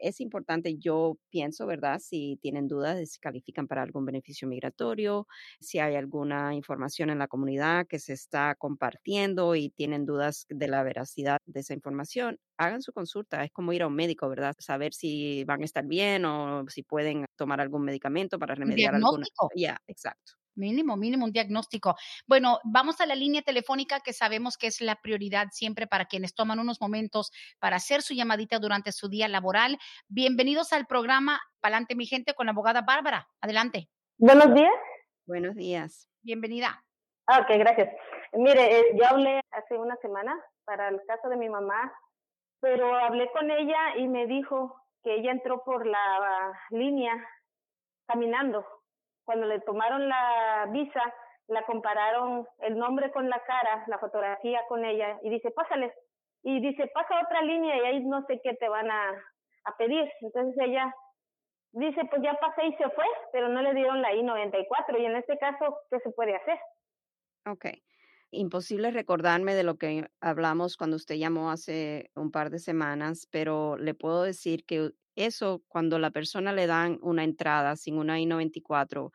es 0.00 0.20
importante, 0.20 0.76
yo 0.78 1.18
pienso, 1.30 1.66
¿verdad? 1.66 1.98
Si 2.00 2.38
tienen 2.42 2.68
dudas 2.68 2.96
de 2.96 3.06
si 3.06 3.18
califican 3.20 3.66
para 3.68 3.82
algún 3.82 4.04
beneficio 4.06 4.48
migratorio, 4.48 5.26
si 5.60 5.78
hay 5.78 5.96
alguna 5.96 6.54
información 6.54 7.10
en 7.10 7.18
la 7.18 7.28
comunidad 7.28 7.86
que 7.86 7.98
se 7.98 8.12
está 8.14 8.54
compartiendo 8.56 9.54
y 9.54 9.70
tienen 9.70 10.06
dudas 10.06 10.46
de 10.48 10.68
la 10.68 10.82
veracidad 10.82 11.38
de 11.46 11.60
esa 11.60 11.74
información, 11.74 12.38
hagan 12.58 12.82
su 12.82 12.92
consulta. 12.92 13.44
Es 13.44 13.52
como 13.52 13.72
ir 13.72 13.82
a 13.82 13.86
un 13.86 13.94
médico, 13.94 14.28
¿verdad? 14.28 14.54
Saber 14.58 14.92
si 14.94 15.44
van 15.44 15.62
a 15.62 15.64
estar 15.64 15.86
bien 15.86 16.24
o 16.24 16.64
si 16.68 16.82
pueden 16.82 17.26
tomar 17.36 17.60
algún 17.60 17.82
medicamento 17.84 18.38
para 18.38 18.54
remediar 18.54 18.94
alguna. 18.94 19.26
Ya, 19.54 19.78
exacto. 19.86 20.39
Mínimo, 20.54 20.96
mínimo 20.96 21.24
un 21.24 21.32
diagnóstico. 21.32 21.96
Bueno, 22.26 22.58
vamos 22.64 23.00
a 23.00 23.06
la 23.06 23.14
línea 23.14 23.42
telefónica 23.42 24.00
que 24.00 24.12
sabemos 24.12 24.58
que 24.58 24.66
es 24.66 24.80
la 24.80 24.96
prioridad 24.96 25.48
siempre 25.52 25.86
para 25.86 26.06
quienes 26.06 26.34
toman 26.34 26.58
unos 26.58 26.80
momentos 26.80 27.32
para 27.58 27.76
hacer 27.76 28.02
su 28.02 28.14
llamadita 28.14 28.58
durante 28.58 28.92
su 28.92 29.08
día 29.08 29.28
laboral. 29.28 29.78
Bienvenidos 30.08 30.72
al 30.72 30.86
programa 30.86 31.40
Palante 31.60 31.94
mi 31.94 32.06
gente 32.06 32.34
con 32.34 32.46
la 32.46 32.52
abogada 32.52 32.82
Bárbara. 32.82 33.28
Adelante. 33.40 33.88
Buenos 34.18 34.52
días. 34.54 34.72
Buenos 35.26 35.54
días. 35.54 36.08
Bienvenida. 36.22 36.84
Ah, 37.26 37.40
ok, 37.40 37.58
gracias. 37.58 37.88
Mire, 38.32 38.80
eh, 38.80 38.84
yo 38.94 39.06
hablé 39.06 39.40
hace 39.52 39.78
una 39.78 39.96
semana 39.96 40.38
para 40.64 40.88
el 40.88 41.00
caso 41.06 41.28
de 41.28 41.36
mi 41.36 41.48
mamá, 41.48 41.92
pero 42.60 42.94
hablé 42.96 43.30
con 43.32 43.50
ella 43.50 43.96
y 43.96 44.08
me 44.08 44.26
dijo 44.26 44.76
que 45.02 45.14
ella 45.14 45.30
entró 45.30 45.62
por 45.64 45.86
la 45.86 46.52
línea 46.70 47.14
caminando 48.06 48.66
cuando 49.30 49.46
le 49.46 49.60
tomaron 49.60 50.08
la 50.08 50.66
visa, 50.72 51.00
la 51.46 51.62
compararon 51.62 52.48
el 52.58 52.76
nombre 52.76 53.12
con 53.12 53.28
la 53.28 53.40
cara, 53.44 53.84
la 53.86 53.96
fotografía 54.00 54.60
con 54.68 54.84
ella, 54.84 55.20
y 55.22 55.30
dice, 55.30 55.52
pásale. 55.52 55.94
Y 56.42 56.60
dice, 56.60 56.90
pasa 56.92 57.22
otra 57.24 57.42
línea 57.42 57.76
y 57.76 57.80
ahí 57.86 58.04
no 58.04 58.26
sé 58.26 58.40
qué 58.42 58.54
te 58.54 58.68
van 58.68 58.90
a, 58.90 59.10
a 59.66 59.76
pedir. 59.76 60.10
Entonces 60.20 60.56
ella 60.66 60.92
dice, 61.70 62.00
pues 62.10 62.22
ya 62.22 62.34
pasé 62.40 62.66
y 62.66 62.74
se 62.74 62.90
fue, 62.90 63.04
pero 63.30 63.48
no 63.48 63.62
le 63.62 63.72
dieron 63.72 64.02
la 64.02 64.12
I-94. 64.12 65.00
Y 65.00 65.04
en 65.04 65.14
este 65.14 65.38
caso, 65.38 65.78
¿qué 65.92 66.00
se 66.00 66.10
puede 66.10 66.34
hacer? 66.34 66.58
Ok. 67.46 67.66
Imposible 68.32 68.90
recordarme 68.90 69.54
de 69.54 69.62
lo 69.62 69.76
que 69.76 70.08
hablamos 70.20 70.76
cuando 70.76 70.96
usted 70.96 71.14
llamó 71.14 71.52
hace 71.52 72.10
un 72.16 72.32
par 72.32 72.50
de 72.50 72.58
semanas, 72.58 73.28
pero 73.30 73.76
le 73.76 73.94
puedo 73.94 74.24
decir 74.24 74.66
que 74.66 74.90
eso 75.26 75.62
cuando 75.68 75.98
la 75.98 76.10
persona 76.10 76.52
le 76.52 76.66
dan 76.66 76.98
una 77.02 77.24
entrada 77.24 77.76
sin 77.76 77.98
una 77.98 78.20
I-94, 78.20 79.10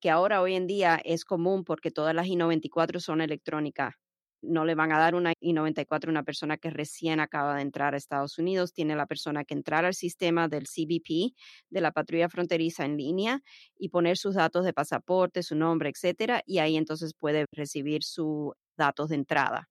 que 0.00 0.10
ahora 0.10 0.42
hoy 0.42 0.54
en 0.54 0.66
día 0.66 1.00
es 1.04 1.24
común 1.24 1.64
porque 1.64 1.90
todas 1.90 2.14
las 2.14 2.26
I-94 2.26 3.00
son 3.00 3.20
electrónicas. 3.20 3.94
No 4.42 4.64
le 4.64 4.74
van 4.74 4.90
a 4.92 4.98
dar 4.98 5.14
una 5.14 5.34
I-94 5.40 6.08
a 6.08 6.10
una 6.10 6.22
persona 6.22 6.56
que 6.56 6.70
recién 6.70 7.20
acaba 7.20 7.56
de 7.56 7.62
entrar 7.62 7.94
a 7.94 7.98
Estados 7.98 8.38
Unidos. 8.38 8.72
Tiene 8.72 8.96
la 8.96 9.06
persona 9.06 9.44
que 9.44 9.54
entrar 9.54 9.84
al 9.84 9.94
sistema 9.94 10.48
del 10.48 10.66
CBP, 10.66 11.34
de 11.68 11.80
la 11.82 11.92
patrulla 11.92 12.28
fronteriza 12.30 12.86
en 12.86 12.96
línea, 12.96 13.42
y 13.78 13.90
poner 13.90 14.16
sus 14.16 14.34
datos 14.36 14.64
de 14.64 14.72
pasaporte, 14.72 15.42
su 15.42 15.56
nombre, 15.56 15.90
etcétera, 15.90 16.42
y 16.46 16.58
ahí 16.58 16.76
entonces 16.76 17.12
puede 17.14 17.44
recibir 17.52 18.02
sus 18.02 18.52
datos 18.78 19.10
de 19.10 19.16
entrada. 19.16 19.68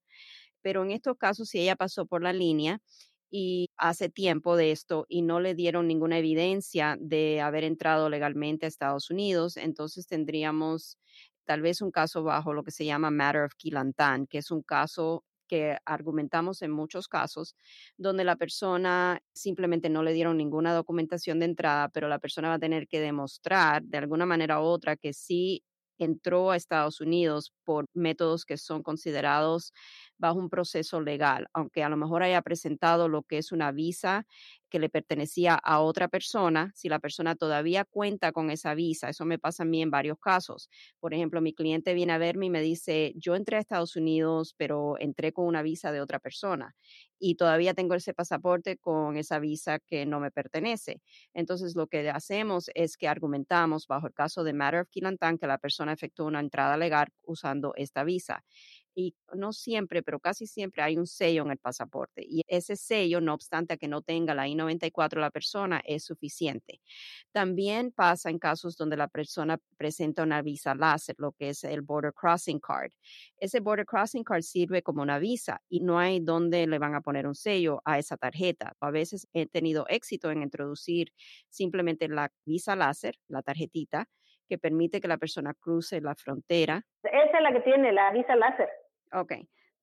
Pero 0.62 0.84
en 0.84 0.92
estos 0.92 1.18
casos, 1.18 1.50
si 1.50 1.60
ella 1.62 1.76
pasó 1.76 2.06
por 2.06 2.22
la 2.24 2.34
línea 2.34 2.80
y 3.32 3.70
hace 3.78 4.10
tiempo 4.10 4.56
de 4.58 4.72
esto 4.72 5.06
y 5.10 5.22
no 5.22 5.40
le 5.40 5.56
dieron 5.56 5.88
ninguna 5.88 6.18
evidencia 6.20 6.98
de 7.00 7.42
haber 7.42 7.64
entrado 7.64 8.10
legalmente 8.10 8.66
a 8.66 8.70
Estados 8.70 9.10
Unidos, 9.12 9.58
entonces 9.58 10.08
tendríamos 10.08 10.98
tal 11.46 11.62
vez 11.62 11.82
un 11.82 11.92
caso 11.92 12.24
bajo 12.24 12.54
lo 12.54 12.64
que 12.64 12.72
se 12.72 12.86
llama 12.86 13.12
Matter 13.12 13.44
of 13.44 13.54
Kilantan, 13.58 14.28
que 14.28 14.40
es 14.40 14.52
un 14.52 14.62
caso 14.64 15.24
que 15.48 15.78
argumentamos 15.86 16.62
en 16.62 16.72
muchos 16.72 17.08
casos, 17.08 17.56
donde 17.98 18.24
la 18.24 18.36
persona 18.36 19.20
simplemente 19.34 19.90
no 19.90 20.04
le 20.04 20.14
dieron 20.14 20.38
ninguna 20.38 20.74
documentación 20.76 21.40
de 21.40 21.46
entrada, 21.46 21.90
pero 21.90 22.08
la 22.08 22.20
persona 22.20 22.50
va 22.50 22.56
a 22.56 22.60
tener 22.60 22.88
que 22.88 23.00
demostrar 23.02 23.84
de 23.84 23.98
alguna 23.98 24.26
manera 24.28 24.62
u 24.62 24.66
otra 24.66 24.96
que 24.96 25.12
sí 25.14 25.64
entró 25.98 26.52
a 26.52 26.56
Estados 26.56 27.02
Unidos 27.02 27.52
por 27.66 27.86
métodos 27.94 28.46
que 28.46 28.58
son 28.58 28.84
considerados 28.84 29.74
bajo 30.20 30.38
un 30.40 30.50
proceso 30.50 31.02
legal, 31.02 31.48
aunque 31.54 31.84
a 31.84 31.90
lo 31.90 31.98
mejor 31.98 32.24
haya 32.24 32.42
presentado 32.44 33.08
lo 33.10 33.24
que 33.24 33.40
es 33.40 33.52
una 33.52 33.72
visa 33.72 34.26
que 34.70 34.80
le 34.80 34.90
pertenecía 34.90 35.56
a 35.56 35.80
otra 35.82 36.08
persona, 36.10 36.72
si 36.76 36.90
la 36.90 37.00
persona 37.00 37.36
todavía 37.36 37.86
cuenta 37.86 38.32
con 38.32 38.52
esa 38.52 38.76
visa. 38.76 39.10
Eso 39.10 39.26
me 39.26 39.40
pasa 39.40 39.64
a 39.64 39.66
mí 39.66 39.82
en 39.82 39.90
varios 39.90 40.20
casos. 40.20 40.70
Por 41.00 41.14
ejemplo, 41.14 41.42
mi 41.42 41.54
cliente 41.54 41.94
viene 41.96 42.14
a 42.14 42.18
verme 42.20 42.46
y 42.48 42.50
me 42.52 42.62
dice, 42.62 43.14
yo 43.16 43.36
entré 43.36 43.58
a 43.58 43.60
Estados 43.62 43.96
Unidos, 43.96 44.54
pero 44.58 44.96
entré 45.00 45.34
con 45.34 45.46
una 45.48 45.64
visa 45.64 45.92
de 45.92 46.02
otra 46.02 46.20
persona 46.20 46.76
y 47.22 47.36
todavía 47.36 47.74
tengo 47.74 47.96
ese 47.96 48.14
pasaporte 48.14 48.78
con 48.78 49.18
esa 49.18 49.40
visa 49.40 49.80
que 49.80 50.06
no 50.06 50.20
me 50.20 50.32
pertenece. 50.32 51.02
Entonces, 51.34 51.76
lo 51.76 51.88
que 51.88 52.10
hacemos 52.10 52.70
es 52.76 52.96
que 52.98 53.08
argumentamos 53.08 53.88
bajo 53.88 54.08
el 54.08 54.14
caso 54.14 54.44
de 54.44 54.54
Matter 54.54 54.82
of 54.82 54.90
Kilantan 54.90 55.38
que 55.38 55.48
la 55.48 55.58
persona 55.58 55.94
efectuó 55.94 56.28
una 56.28 56.40
entrada 56.40 56.78
legal 56.78 57.10
usando 57.24 57.74
esta 57.76 58.04
visa 58.04 58.46
y 59.00 59.16
no 59.34 59.54
siempre, 59.54 60.04
pero 60.04 60.20
casi 60.20 60.46
siempre 60.46 60.84
hay 60.84 60.98
un 60.98 61.08
sello 61.08 61.44
en 61.44 61.52
el 61.52 61.58
pasaporte 61.58 62.22
y 62.28 62.44
ese 62.48 62.76
sello, 62.76 63.22
no 63.22 63.34
obstante 63.34 63.78
que 63.78 63.88
no 63.88 64.02
tenga 64.02 64.36
la 64.36 64.46
I-94 64.46 65.20
la 65.22 65.32
persona, 65.32 65.82
es 65.86 66.04
suficiente. 66.04 66.82
También 67.32 67.94
pasa 67.94 68.30
en 68.30 68.40
casos 68.40 68.76
donde 68.76 68.98
la 68.98 69.08
persona 69.08 69.58
presenta 69.78 70.24
una 70.24 70.42
visa 70.42 70.76
láser, 70.76 71.16
lo 71.18 71.32
que 71.32 71.50
es 71.50 71.64
el 71.64 71.82
Border 71.82 72.14
Crossing 72.14 72.60
Card. 72.60 72.92
Ese 73.38 73.62
Border 73.62 73.86
Crossing 73.86 74.26
Card 74.26 74.42
sirve 74.42 74.82
como 74.84 75.02
una 75.02 75.18
visa 75.18 75.62
y 75.70 75.80
no 75.80 75.98
hay 75.98 76.20
donde 76.20 76.68
le 76.68 76.78
van 76.78 76.94
a 76.94 77.02
poner 77.02 77.26
un 77.26 77.36
sello 77.36 77.82
a 77.86 78.00
esa 78.00 78.18
tarjeta. 78.18 78.74
A 78.82 78.92
veces 78.92 79.30
he 79.32 79.46
tenido 79.46 79.86
éxito 79.88 80.30
en 80.30 80.44
introducir 80.44 81.14
simplemente 81.48 82.10
la 82.10 82.34
visa 82.44 82.76
láser, 82.76 83.16
la 83.30 83.44
tarjetita, 83.44 84.10
que 84.50 84.58
permite 84.58 85.00
que 85.00 85.08
la 85.08 85.18
persona 85.18 85.54
cruce 85.54 86.02
la 86.02 86.16
frontera. 86.16 86.84
Esa 87.04 87.38
es 87.38 87.44
la 87.44 87.54
que 87.54 87.62
tiene 87.62 87.94
la 87.94 88.12
visa 88.12 88.36
láser. 88.36 88.68
Ok, 89.12 89.34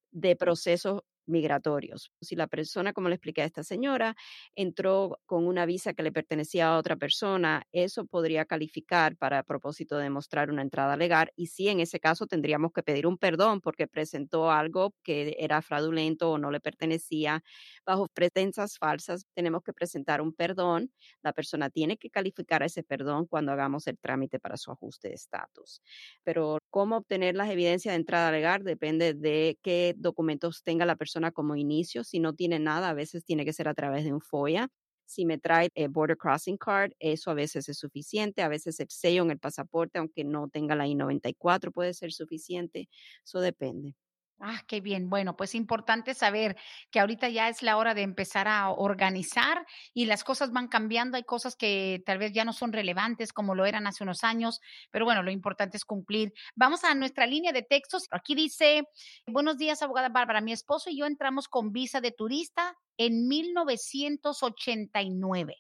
de 0.10 0.36
procesos 0.36 1.02
migratorios. 1.30 2.12
Si 2.22 2.36
la 2.36 2.48
persona, 2.48 2.94
como 2.94 3.10
le 3.10 3.16
expliqué 3.16 3.42
a 3.42 3.46
esta 3.46 3.64
señora, 3.64 4.16
entró 4.56 5.20
con 5.26 5.48
una 5.48 5.66
visa 5.66 5.94
que 5.94 6.04
le 6.04 6.12
pertenecía 6.12 6.70
a 6.70 6.78
otra 6.78 6.96
persona, 6.96 7.64
eso 7.72 8.06
podría 8.06 8.46
calificar 8.46 9.16
para 9.18 9.44
propósito 9.44 9.98
de 9.98 10.04
demostrar 10.04 10.50
una 10.52 10.62
entrada 10.62 10.98
legal 10.98 11.32
y 11.36 11.48
sí, 11.48 11.68
en 11.70 11.80
ese 11.80 12.00
caso 12.00 12.28
tendríamos 12.28 12.72
que 12.74 12.84
pedir 12.84 13.08
un 13.08 13.18
perdón 13.18 13.62
porque 13.62 13.88
presentó 13.88 14.52
algo 14.52 14.94
que 15.04 15.36
era 15.40 15.62
fraudulento 15.62 16.32
o 16.32 16.38
no 16.38 16.52
le 16.52 16.60
pertenecía. 16.60 17.44
Bajo 17.86 18.08
pretensas 18.14 18.78
falsas 18.78 19.26
tenemos 19.36 19.62
que 19.64 19.74
presentar 19.74 20.22
un 20.22 20.34
perdón. 20.34 20.92
La 21.22 21.34
persona 21.34 21.70
tiene 21.70 21.98
que 21.98 22.10
calificar 22.10 22.64
ese 22.64 22.84
perdón 22.84 23.26
cuando 23.28 23.52
hagamos 23.52 23.88
el 23.88 23.98
trámite 24.00 24.40
para 24.40 24.58
su 24.58 24.72
ajuste 24.72 25.10
de 25.10 25.16
estatus. 25.16 25.82
Pero 26.24 26.58
cómo 26.70 26.98
obtener 26.98 27.36
las 27.36 27.50
evidencias 27.50 27.94
de 27.94 27.98
entrada 27.98 28.32
legal 28.32 28.64
depende 28.64 29.14
de 29.14 29.58
qué 29.62 29.94
documentos 29.98 30.64
tenga 30.64 30.86
la 30.86 30.96
persona 30.96 31.19
como 31.32 31.56
inicio. 31.56 32.04
Si 32.04 32.20
no 32.20 32.34
tiene 32.34 32.60
nada, 32.60 32.90
a 32.90 32.94
veces 32.94 33.24
tiene 33.26 33.46
que 33.46 33.54
ser 33.54 33.68
a 33.68 33.74
través 33.74 34.04
de 34.04 34.14
un 34.14 34.22
FOIA. 34.22 34.70
Si 35.06 35.26
me 35.26 35.38
trae 35.40 35.70
el 35.76 35.90
Border 35.90 36.18
Crossing 36.18 36.58
Card, 36.58 36.92
eso 37.00 37.32
a 37.32 37.34
veces 37.34 37.68
es 37.70 37.78
suficiente. 37.80 38.42
A 38.44 38.48
veces 38.50 38.80
el 38.80 38.90
sello 38.90 39.24
en 39.24 39.32
el 39.32 39.40
pasaporte, 39.40 40.00
aunque 40.00 40.24
no 40.24 40.50
tenga 40.50 40.76
la 40.76 40.88
I-94, 40.88 41.72
puede 41.72 41.94
ser 41.94 42.12
suficiente. 42.14 42.90
Eso 43.26 43.40
depende. 43.42 43.96
Ah, 44.42 44.64
qué 44.68 44.80
bien. 44.80 45.10
Bueno, 45.10 45.36
pues 45.36 45.54
importante 45.54 46.14
saber 46.14 46.56
que 46.92 47.02
ahorita 47.02 47.28
ya 47.28 47.50
es 47.50 47.62
la 47.62 47.76
hora 47.76 47.94
de 47.94 48.04
empezar 48.04 48.48
a 48.48 48.70
organizar 48.70 49.68
y 49.94 50.06
las 50.06 50.24
cosas 50.24 50.54
van 50.54 50.70
cambiando. 50.70 51.18
Hay 51.18 51.24
cosas 51.24 51.58
que 51.58 52.02
tal 52.06 52.20
vez 52.20 52.32
ya 52.32 52.46
no 52.46 52.54
son 52.54 52.72
relevantes 52.72 53.34
como 53.34 53.54
lo 53.54 53.66
eran 53.66 53.86
hace 53.86 54.04
unos 54.04 54.24
años, 54.24 54.62
pero 54.92 55.04
bueno, 55.04 55.24
lo 55.24 55.32
importante 55.32 55.76
es 55.76 55.84
cumplir. 55.84 56.32
Vamos 56.56 56.86
a 56.86 56.96
nuestra 56.96 57.28
línea 57.28 57.52
de 57.52 57.64
textos. 57.64 58.08
Aquí 58.12 58.34
dice, 58.34 58.88
buenos 59.28 59.58
días, 59.58 59.82
abogada 59.82 60.08
Bárbara. 60.08 60.40
Mi 60.40 60.54
esposo 60.54 60.90
y 60.90 60.98
yo 60.98 61.06
entramos 61.06 61.50
con 61.50 61.74
visa 61.74 62.00
de 62.00 62.12
turista 62.12 62.78
en 62.96 63.28
1989. 63.28 65.58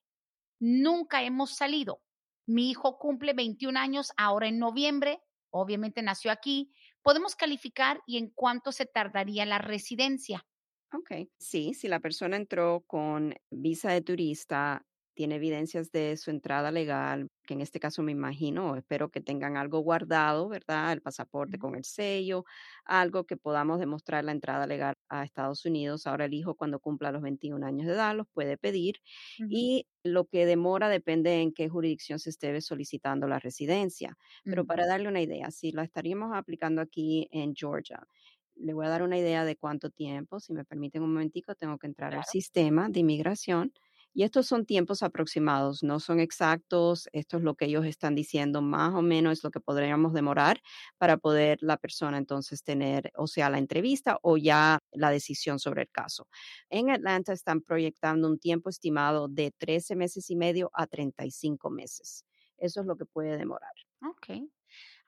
Nunca 0.59 1.21
hemos 1.21 1.53
salido. 1.53 2.01
Mi 2.45 2.69
hijo 2.69 2.97
cumple 2.97 3.33
21 3.33 3.77
años 3.77 4.13
ahora 4.15 4.47
en 4.47 4.57
noviembre. 4.57 5.19
Obviamente 5.51 6.01
nació 6.01 6.31
aquí 6.31 6.71
podemos 7.03 7.35
calificar 7.35 8.01
y 8.05 8.17
en 8.17 8.29
cuánto 8.29 8.71
se 8.71 8.85
tardaría 8.85 9.45
la 9.45 9.57
residencia. 9.59 10.45
Ok, 10.91 11.11
sí, 11.37 11.73
si 11.75 11.87
la 11.87 11.99
persona 11.99 12.35
entró 12.35 12.81
con 12.87 13.35
visa 13.51 13.91
de 13.91 14.01
turista, 14.01 14.87
tiene 15.19 15.35
evidencias 15.35 15.91
de 15.91 16.15
su 16.15 16.31
entrada 16.31 16.71
legal, 16.71 17.27
que 17.45 17.53
en 17.53 17.59
este 17.59 17.77
caso 17.81 18.01
me 18.01 18.13
imagino, 18.13 18.77
espero 18.77 19.09
que 19.11 19.19
tengan 19.19 19.57
algo 19.57 19.79
guardado, 19.79 20.47
¿verdad? 20.47 20.93
El 20.93 21.01
pasaporte 21.01 21.59
con 21.59 21.75
el 21.75 21.83
sello, 21.83 22.45
algo 22.85 23.25
que 23.25 23.35
podamos 23.35 23.81
demostrar 23.81 24.23
la 24.23 24.31
entrada 24.31 24.65
legal 24.65 24.95
a 25.09 25.25
Estados 25.25 25.65
Unidos. 25.65 26.07
Ahora 26.07 26.23
el 26.23 26.33
hijo 26.33 26.55
cuando 26.55 26.79
cumpla 26.79 27.11
los 27.11 27.21
21 27.21 27.63
años 27.63 27.85
de 27.85 27.95
edad 27.95 28.15
los 28.15 28.27
puede 28.33 28.57
pedir 28.57 29.01
y 29.49 29.87
lo 30.05 30.23
que 30.23 30.45
demora 30.45 30.87
depende 30.87 31.41
en 31.41 31.51
qué 31.51 31.67
jurisdicción 31.67 32.19
se 32.19 32.29
esté 32.29 32.61
solicitando 32.61 33.27
la 33.27 33.39
residencia. 33.39 34.15
Pero 34.47 34.63
para 34.63 34.85
darle 34.87 35.09
una 35.09 35.21
idea, 35.21 35.51
si 35.51 35.73
la 35.73 35.83
estaríamos 35.83 36.31
aplicando 36.33 36.79
aquí 36.81 37.27
en 37.31 37.53
Georgia, 37.53 38.07
le 38.55 38.73
voy 38.73 38.85
a 38.85 38.89
dar 38.89 39.03
una 39.03 39.17
idea 39.17 39.43
de 39.43 39.57
cuánto 39.57 39.89
tiempo. 39.89 40.39
Si 40.39 40.53
me 40.53 40.63
permiten 40.63 41.03
un 41.03 41.11
momentico, 41.11 41.55
tengo 41.55 41.77
que 41.77 41.87
entrar 41.87 42.15
al 42.15 42.23
sistema 42.23 42.87
de 42.87 43.01
inmigración. 43.01 43.73
Y 44.13 44.23
estos 44.23 44.47
son 44.47 44.65
tiempos 44.65 45.03
aproximados, 45.03 45.83
no 45.83 45.99
son 45.99 46.19
exactos, 46.19 47.07
esto 47.13 47.37
es 47.37 47.43
lo 47.43 47.55
que 47.55 47.65
ellos 47.65 47.85
están 47.85 48.15
diciendo, 48.15 48.61
más 48.61 48.93
o 48.95 49.01
menos 49.01 49.33
es 49.33 49.43
lo 49.43 49.51
que 49.51 49.59
podríamos 49.59 50.13
demorar 50.13 50.61
para 50.97 51.17
poder 51.17 51.59
la 51.61 51.77
persona 51.77 52.17
entonces 52.17 52.63
tener, 52.63 53.11
o 53.15 53.27
sea, 53.27 53.49
la 53.49 53.59
entrevista 53.59 54.17
o 54.21 54.37
ya 54.37 54.79
la 54.91 55.11
decisión 55.11 55.59
sobre 55.59 55.83
el 55.83 55.89
caso. 55.91 56.27
En 56.69 56.89
Atlanta 56.89 57.33
están 57.33 57.61
proyectando 57.61 58.27
un 58.27 58.39
tiempo 58.39 58.69
estimado 58.69 59.27
de 59.27 59.51
13 59.57 59.95
meses 59.95 60.29
y 60.29 60.35
medio 60.35 60.71
a 60.73 60.87
35 60.87 61.69
meses. 61.69 62.25
Eso 62.57 62.81
es 62.81 62.87
lo 62.87 62.97
que 62.97 63.05
puede 63.05 63.37
demorar. 63.37 63.73
Ok. 64.01 64.49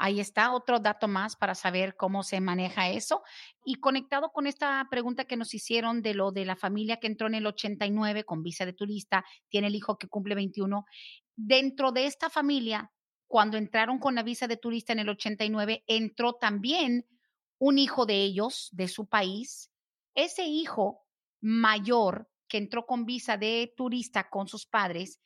Ahí 0.04 0.20
está 0.20 0.52
otro 0.52 0.80
dato 0.80 1.08
más 1.08 1.36
para 1.36 1.54
saber 1.54 1.96
cómo 1.96 2.24
se 2.24 2.42
maneja 2.42 2.90
eso. 2.90 3.22
Y 3.64 3.76
conectado 3.76 4.32
con 4.32 4.48
esta 4.48 4.84
pregunta 4.90 5.26
que 5.26 5.38
nos 5.38 5.54
hicieron 5.54 6.02
de 6.02 6.16
lo 6.16 6.32
de 6.32 6.44
la 6.44 6.56
familia 6.56 6.98
que 6.98 7.06
entró 7.06 7.28
en 7.28 7.36
el 7.36 7.46
89 7.46 8.24
con 8.24 8.42
visa 8.42 8.66
de 8.66 8.74
turista, 8.74 9.24
tiene 9.48 9.68
el 9.68 9.76
hijo 9.76 10.00
que 10.00 10.08
cumple 10.08 10.34
21, 10.34 10.86
dentro 11.36 11.92
de 11.92 12.08
esta 12.08 12.32
familia, 12.32 12.92
cuando 13.28 13.58
entraron 13.58 14.00
con 14.00 14.16
la 14.16 14.24
visa 14.24 14.48
de 14.48 14.58
turista 14.58 14.92
en 14.92 15.00
el 15.00 15.10
89, 15.10 15.84
entró 15.86 16.34
también 16.34 17.06
un 17.60 17.78
hijo 17.78 18.08
de 18.08 18.24
ellos, 18.24 18.70
de 18.72 18.88
su 18.88 19.06
país. 19.06 19.70
Ese 20.16 20.46
hijo 20.46 21.06
mayor 21.42 22.28
que 22.48 22.58
entró 22.58 22.88
con 22.88 23.06
visa 23.06 23.38
de 23.38 23.72
turista 23.78 24.32
con 24.32 24.48
sus 24.48 24.66
padres, 24.66 25.20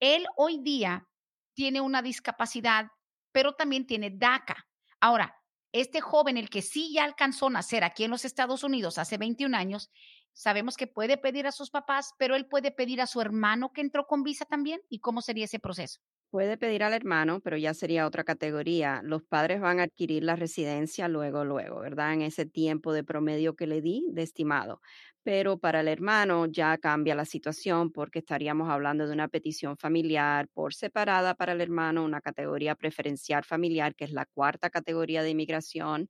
él 0.00 0.24
hoy 0.38 0.58
día 0.62 1.06
tiene 1.52 1.82
una 1.82 2.00
discapacidad 2.00 2.86
pero 3.32 3.54
también 3.54 3.86
tiene 3.86 4.10
DACA. 4.10 4.66
Ahora, 5.00 5.36
Este 5.74 6.00
joven, 6.02 6.36
el 6.36 6.50
que 6.50 6.60
sí 6.60 6.92
ya 6.92 7.04
alcanzó 7.04 7.46
a 7.46 7.50
nacer 7.50 7.82
aquí 7.82 8.04
en 8.04 8.10
los 8.10 8.26
Estados 8.26 8.62
Unidos 8.62 8.98
hace 8.98 9.16
21 9.16 9.54
años, 9.56 9.90
sabemos 10.34 10.76
que 10.76 10.86
puede 10.86 11.16
pedir 11.16 11.46
a 11.46 11.52
sus 11.52 11.70
papás, 11.70 12.12
pero 12.18 12.36
él 12.36 12.46
puede 12.46 12.72
pedir 12.72 13.00
a 13.00 13.06
su 13.06 13.20
hermano 13.22 13.72
que 13.72 13.80
entró 13.80 14.06
con 14.06 14.22
visa 14.22 14.44
también. 14.44 14.82
¿Y 14.90 15.00
cómo 15.00 15.22
sería 15.22 15.46
ese 15.46 15.58
proceso? 15.58 16.00
Puede 16.32 16.56
pedir 16.56 16.82
al 16.82 16.94
hermano, 16.94 17.40
pero 17.40 17.58
ya 17.58 17.74
sería 17.74 18.06
otra 18.06 18.24
categoría. 18.24 19.02
Los 19.04 19.22
padres 19.22 19.60
van 19.60 19.80
a 19.80 19.82
adquirir 19.82 20.24
la 20.24 20.34
residencia 20.34 21.06
luego, 21.06 21.44
luego, 21.44 21.80
¿verdad? 21.80 22.14
En 22.14 22.22
ese 22.22 22.46
tiempo 22.46 22.94
de 22.94 23.04
promedio 23.04 23.54
que 23.54 23.66
le 23.66 23.82
di, 23.82 24.06
de 24.12 24.22
estimado. 24.22 24.80
Pero 25.22 25.58
para 25.58 25.80
el 25.80 25.88
hermano 25.88 26.46
ya 26.46 26.78
cambia 26.78 27.14
la 27.14 27.26
situación 27.26 27.92
porque 27.92 28.20
estaríamos 28.20 28.70
hablando 28.70 29.06
de 29.06 29.12
una 29.12 29.28
petición 29.28 29.76
familiar 29.76 30.48
por 30.54 30.72
separada 30.72 31.34
para 31.34 31.52
el 31.52 31.60
hermano, 31.60 32.02
una 32.02 32.22
categoría 32.22 32.76
preferencial 32.76 33.44
familiar, 33.44 33.94
que 33.94 34.06
es 34.06 34.12
la 34.12 34.24
cuarta 34.24 34.70
categoría 34.70 35.22
de 35.22 35.30
inmigración 35.30 36.08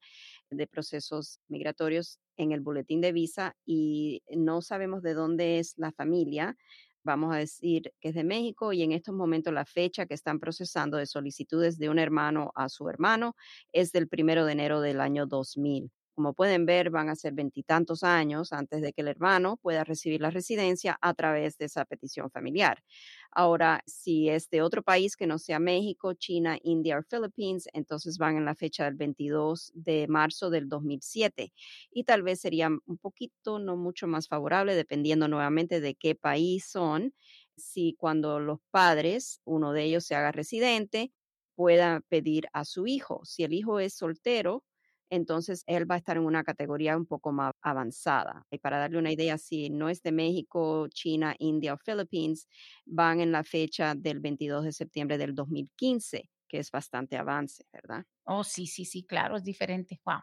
de 0.51 0.67
procesos 0.69 1.41
migratorios 1.49 2.21
en 2.37 2.53
el 2.53 2.61
boletín 2.61 3.01
de 3.01 3.13
visa 3.13 3.57
y 3.67 4.23
no 4.31 4.63
sabemos 4.63 5.03
de 5.03 5.15
dónde 5.15 5.59
es 5.59 5.75
la 5.77 5.91
familia 5.93 6.57
vamos 7.05 7.35
a 7.35 7.38
decir 7.38 7.93
que 8.01 8.09
es 8.11 8.15
de 8.15 8.25
México 8.25 8.73
y 8.73 8.83
en 8.83 8.93
estos 8.93 9.15
momentos 9.15 9.53
la 9.53 9.65
fecha 9.65 10.07
que 10.07 10.15
están 10.15 10.41
procesando 10.41 10.97
de 10.97 11.07
solicitudes 11.07 11.79
de 11.79 11.88
un 11.88 11.99
hermano 11.99 12.53
a 12.55 12.69
su 12.69 12.88
hermano 12.88 13.37
es 13.73 13.93
del 13.93 14.09
primero 14.09 14.45
de 14.45 14.53
enero 14.53 14.81
del 14.81 15.01
año 15.01 15.27
2000. 15.27 15.91
Como 16.14 16.35
pueden 16.35 16.66
ver, 16.66 16.90
van 16.90 17.09
a 17.09 17.16
ser 17.16 17.33
veintitantos 17.33 18.03
años 18.03 18.53
antes 18.53 18.83
de 18.83 18.92
que 18.92 19.01
el 19.01 19.09
hermano 19.09 19.57
pueda 19.57 19.83
recibir 19.83 20.20
la 20.20 20.29
residencia 20.31 20.98
a 21.01 21.14
través 21.14 21.57
de 21.57 21.64
esa 21.66 21.87
petición 21.87 22.31
familiar. 22.31 22.83
Ahora, 23.31 23.83
si 23.87 24.29
es 24.29 24.51
de 24.51 24.61
otro 24.62 24.83
país 24.83 25.16
que 25.16 25.27
no 25.27 25.38
sea 25.38 25.59
México, 25.59 26.12
China, 26.14 26.59
India 26.62 26.98
o 26.98 27.03
Philippines, 27.03 27.66
entonces 27.72 28.18
van 28.18 28.37
en 28.37 28.44
la 28.44 28.55
fecha 28.55 28.85
del 28.85 28.94
22 28.94 29.72
de 29.75 30.07
marzo 30.07 30.51
del 30.51 30.68
2007 30.68 31.53
y 31.90 32.05
tal 32.05 32.22
vez 32.22 32.40
sería 32.40 32.68
un 32.68 32.98
poquito, 32.98 33.59
no 33.59 33.77
mucho 33.77 34.07
más 34.07 34.29
favorable, 34.29 34.75
dependiendo 34.75 35.29
nuevamente 35.29 35.81
de 35.81 35.94
qué 35.94 36.14
país 36.14 36.66
son, 36.66 37.14
si 37.57 37.94
cuando 37.98 38.38
los 38.38 38.59
padres, 38.70 39.40
uno 39.44 39.72
de 39.72 39.85
ellos 39.85 40.05
se 40.05 40.14
haga 40.14 40.33
residente, 40.33 41.11
pueda 41.55 42.01
pedir 42.09 42.48
a 42.53 42.64
su 42.64 42.87
hijo. 42.87 43.25
Si 43.25 43.44
el 43.44 43.53
hijo 43.53 43.79
es 43.81 43.94
soltero, 43.94 44.64
entonces 45.12 45.62
él 45.66 45.88
va 45.88 45.96
a 45.96 45.98
estar 45.98 46.16
en 46.16 46.25
una 46.25 46.42
categoría 46.42 46.96
un 46.96 47.05
poco 47.05 47.33
más 47.33 47.53
avanzada. 47.61 48.46
Y 48.51 48.59
para 48.59 48.79
darle 48.79 48.98
una 48.98 49.12
idea, 49.12 49.37
si 49.37 49.68
no 49.68 49.90
es 49.90 50.03
de 50.03 50.11
México, 50.11 50.88
China, 50.88 51.37
India 51.38 51.75
o 51.75 51.77
Philippines, 51.77 52.48
van 52.87 53.20
en 53.20 53.31
la 53.31 53.44
fecha 53.44 53.94
del 53.94 54.20
22 54.20 54.64
de 54.64 54.72
septiembre 54.72 55.18
del 55.18 55.35
2015, 55.35 56.31
que 56.48 56.59
es 56.59 56.70
bastante 56.70 57.18
avance, 57.18 57.66
¿verdad? 57.70 58.07
Oh, 58.25 58.42
sí, 58.42 58.66
sí, 58.66 58.87
sí, 58.87 59.05
claro, 59.05 59.37
es 59.37 59.44
diferente. 59.44 60.01
Wow. 60.07 60.20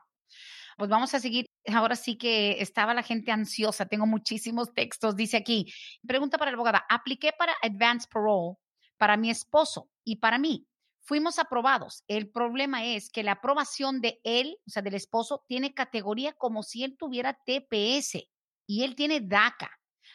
Pues 0.75 0.89
vamos 0.89 1.13
a 1.13 1.19
seguir. 1.19 1.45
Ahora 1.67 1.95
sí 1.95 2.17
que 2.17 2.59
estaba 2.59 2.95
la 2.95 3.03
gente 3.03 3.31
ansiosa. 3.31 3.85
Tengo 3.85 4.07
muchísimos 4.07 4.73
textos. 4.73 5.15
Dice 5.15 5.37
aquí, 5.37 5.71
pregunta 6.07 6.39
para 6.39 6.49
la 6.49 6.55
abogada. 6.55 6.83
Apliqué 6.89 7.31
para 7.37 7.53
Advance 7.61 8.07
Parole 8.11 8.55
para 8.97 9.17
mi 9.17 9.29
esposo 9.29 9.89
y 10.03 10.17
para 10.17 10.39
mí 10.39 10.65
fuimos 11.09 11.39
aprobados. 11.39 12.03
El 12.07 12.29
problema 12.29 12.85
es 12.85 13.09
que 13.09 13.23
la 13.23 13.31
aprobación 13.31 13.99
de 13.99 14.21
él, 14.23 14.59
o 14.67 14.69
sea, 14.69 14.83
del 14.83 14.93
esposo, 14.93 15.43
tiene 15.47 15.73
categoría 15.73 16.33
como 16.33 16.61
si 16.61 16.83
él 16.83 16.97
tuviera 16.99 17.33
TPS 17.33 18.29
y 18.67 18.83
él 18.83 18.93
tiene 18.93 19.19
DACA. 19.19 19.71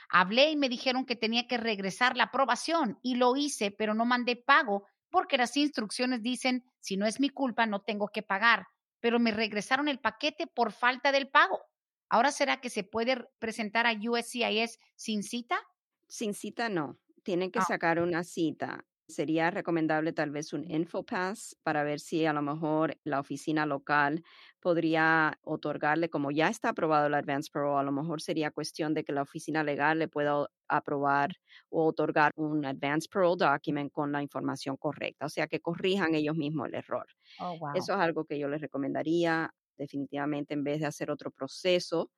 Hablé 0.08 0.52
y 0.52 0.56
me 0.56 0.68
dijeron 0.68 1.04
que 1.04 1.16
tenía 1.16 1.48
que 1.48 1.56
regresar 1.56 2.16
la 2.16 2.24
aprobación 2.24 3.00
y 3.02 3.16
lo 3.16 3.34
hice, 3.34 3.72
pero 3.72 3.92
no 3.92 4.04
mandé 4.04 4.36
pago 4.36 4.86
porque 5.10 5.36
las 5.36 5.56
instrucciones 5.56 6.22
dicen, 6.22 6.64
si 6.78 6.96
no 6.96 7.06
es 7.06 7.18
mi 7.18 7.28
culpa, 7.28 7.66
no 7.66 7.82
tengo 7.82 8.06
que 8.06 8.22
pagar, 8.22 8.68
pero 9.00 9.18
me 9.18 9.32
regresaron 9.32 9.88
el 9.88 9.98
paquete 9.98 10.46
por 10.46 10.70
falta 10.70 11.10
del 11.10 11.28
pago. 11.28 11.60
Ahora 12.08 12.30
será 12.30 12.60
que 12.60 12.70
se 12.70 12.84
puede 12.84 13.26
presentar 13.40 13.88
a 13.88 13.94
USCIS 13.94 14.78
sin 14.94 15.24
cita? 15.24 15.58
Sin 16.06 16.34
cita 16.34 16.68
no. 16.68 17.00
Tienen 17.24 17.50
que 17.50 17.62
sacar 17.62 17.98
una 17.98 18.22
cita 18.22 18.84
sería 19.08 19.50
recomendable 19.50 20.12
tal 20.12 20.30
vez 20.30 20.52
un 20.52 20.64
InfoPass 20.70 21.56
para 21.62 21.84
ver 21.84 22.00
si 22.00 22.24
a 22.26 22.32
lo 22.32 22.42
mejor 22.42 22.96
la 23.04 23.20
oficina 23.20 23.66
local 23.66 24.22
podría 24.60 25.38
otorgarle, 25.42 26.08
como 26.10 26.30
ya 26.30 26.48
está 26.48 26.70
aprobado 26.70 27.06
el 27.06 27.14
Advance 27.14 27.50
Pro, 27.52 27.78
a 27.78 27.82
lo 27.82 27.92
mejor 27.92 28.20
sería 28.22 28.50
cuestión 28.50 28.94
de 28.94 29.04
que 29.04 29.12
la 29.12 29.22
oficina 29.22 29.62
legal 29.62 29.98
le 29.98 30.08
pueda 30.08 30.46
aprobar 30.68 31.32
o 31.68 31.86
otorgar 31.86 32.32
un 32.36 32.64
Advance 32.64 33.08
Pro 33.10 33.36
document 33.36 33.92
con 33.92 34.10
la 34.12 34.22
información 34.22 34.76
correcta, 34.76 35.26
o 35.26 35.28
sea, 35.28 35.46
que 35.46 35.60
corrijan 35.60 36.14
ellos 36.14 36.36
mismos 36.36 36.68
el 36.68 36.74
error. 36.74 37.06
Oh, 37.38 37.58
Eso 37.72 37.92
es 37.94 37.98
algo 38.00 38.24
que 38.24 38.38
yo 38.38 38.48
les 38.48 38.60
recomendaría 38.60 39.50
definitivamente 39.76 40.54
en 40.54 40.64
vez 40.64 40.80
de 40.80 40.86
hacer 40.86 41.10
otro 41.10 41.30
proceso 41.30 42.10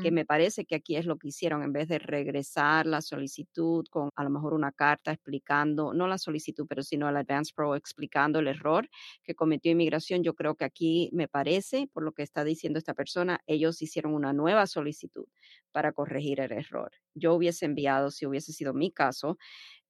que 0.00 0.10
me 0.10 0.24
parece 0.24 0.64
que 0.64 0.74
aquí 0.76 0.96
es 0.96 1.04
lo 1.06 1.18
que 1.18 1.28
hicieron, 1.28 1.62
en 1.62 1.72
vez 1.74 1.88
de 1.88 1.98
regresar 1.98 2.86
la 2.86 3.02
solicitud 3.02 3.84
con 3.90 4.10
a 4.16 4.24
lo 4.24 4.30
mejor 4.30 4.54
una 4.54 4.72
carta 4.72 5.12
explicando, 5.12 5.92
no 5.92 6.06
la 6.08 6.16
solicitud, 6.18 6.66
pero 6.68 6.82
sino 6.82 7.08
el 7.08 7.16
Advance 7.18 7.52
Pro 7.54 7.74
explicando 7.76 8.38
el 8.38 8.48
error 8.48 8.88
que 9.22 9.34
cometió 9.34 9.70
inmigración, 9.72 10.22
yo 10.22 10.34
creo 10.34 10.54
que 10.54 10.64
aquí 10.64 11.10
me 11.12 11.28
parece, 11.28 11.86
por 11.92 12.02
lo 12.02 12.12
que 12.12 12.22
está 12.22 12.44
diciendo 12.44 12.78
esta 12.78 12.94
persona, 12.94 13.40
ellos 13.46 13.82
hicieron 13.82 14.14
una 14.14 14.32
nueva 14.32 14.66
solicitud 14.66 15.26
para 15.72 15.92
corregir 15.92 16.40
el 16.40 16.52
error. 16.52 16.90
Yo 17.14 17.34
hubiese 17.34 17.66
enviado, 17.66 18.10
si 18.10 18.26
hubiese 18.26 18.52
sido 18.52 18.72
mi 18.74 18.90
caso, 18.92 19.36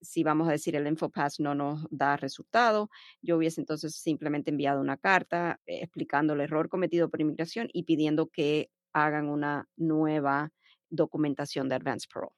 si 0.01 0.23
vamos 0.23 0.47
a 0.47 0.51
decir 0.51 0.75
el 0.75 0.87
InfoPass 0.87 1.39
no 1.39 1.55
nos 1.55 1.85
da 1.91 2.17
resultado, 2.17 2.89
yo 3.21 3.37
hubiese 3.37 3.61
entonces 3.61 3.95
simplemente 3.95 4.49
enviado 4.51 4.81
una 4.81 4.97
carta 4.97 5.59
eh, 5.65 5.79
explicando 5.83 6.33
el 6.33 6.41
error 6.41 6.69
cometido 6.69 7.09
por 7.09 7.21
inmigración 7.21 7.69
y 7.73 7.83
pidiendo 7.83 8.27
que 8.27 8.71
hagan 8.93 9.29
una 9.29 9.67
nueva 9.77 10.51
documentación 10.89 11.69
de 11.69 11.75
Advance 11.75 12.07
Pro. 12.11 12.33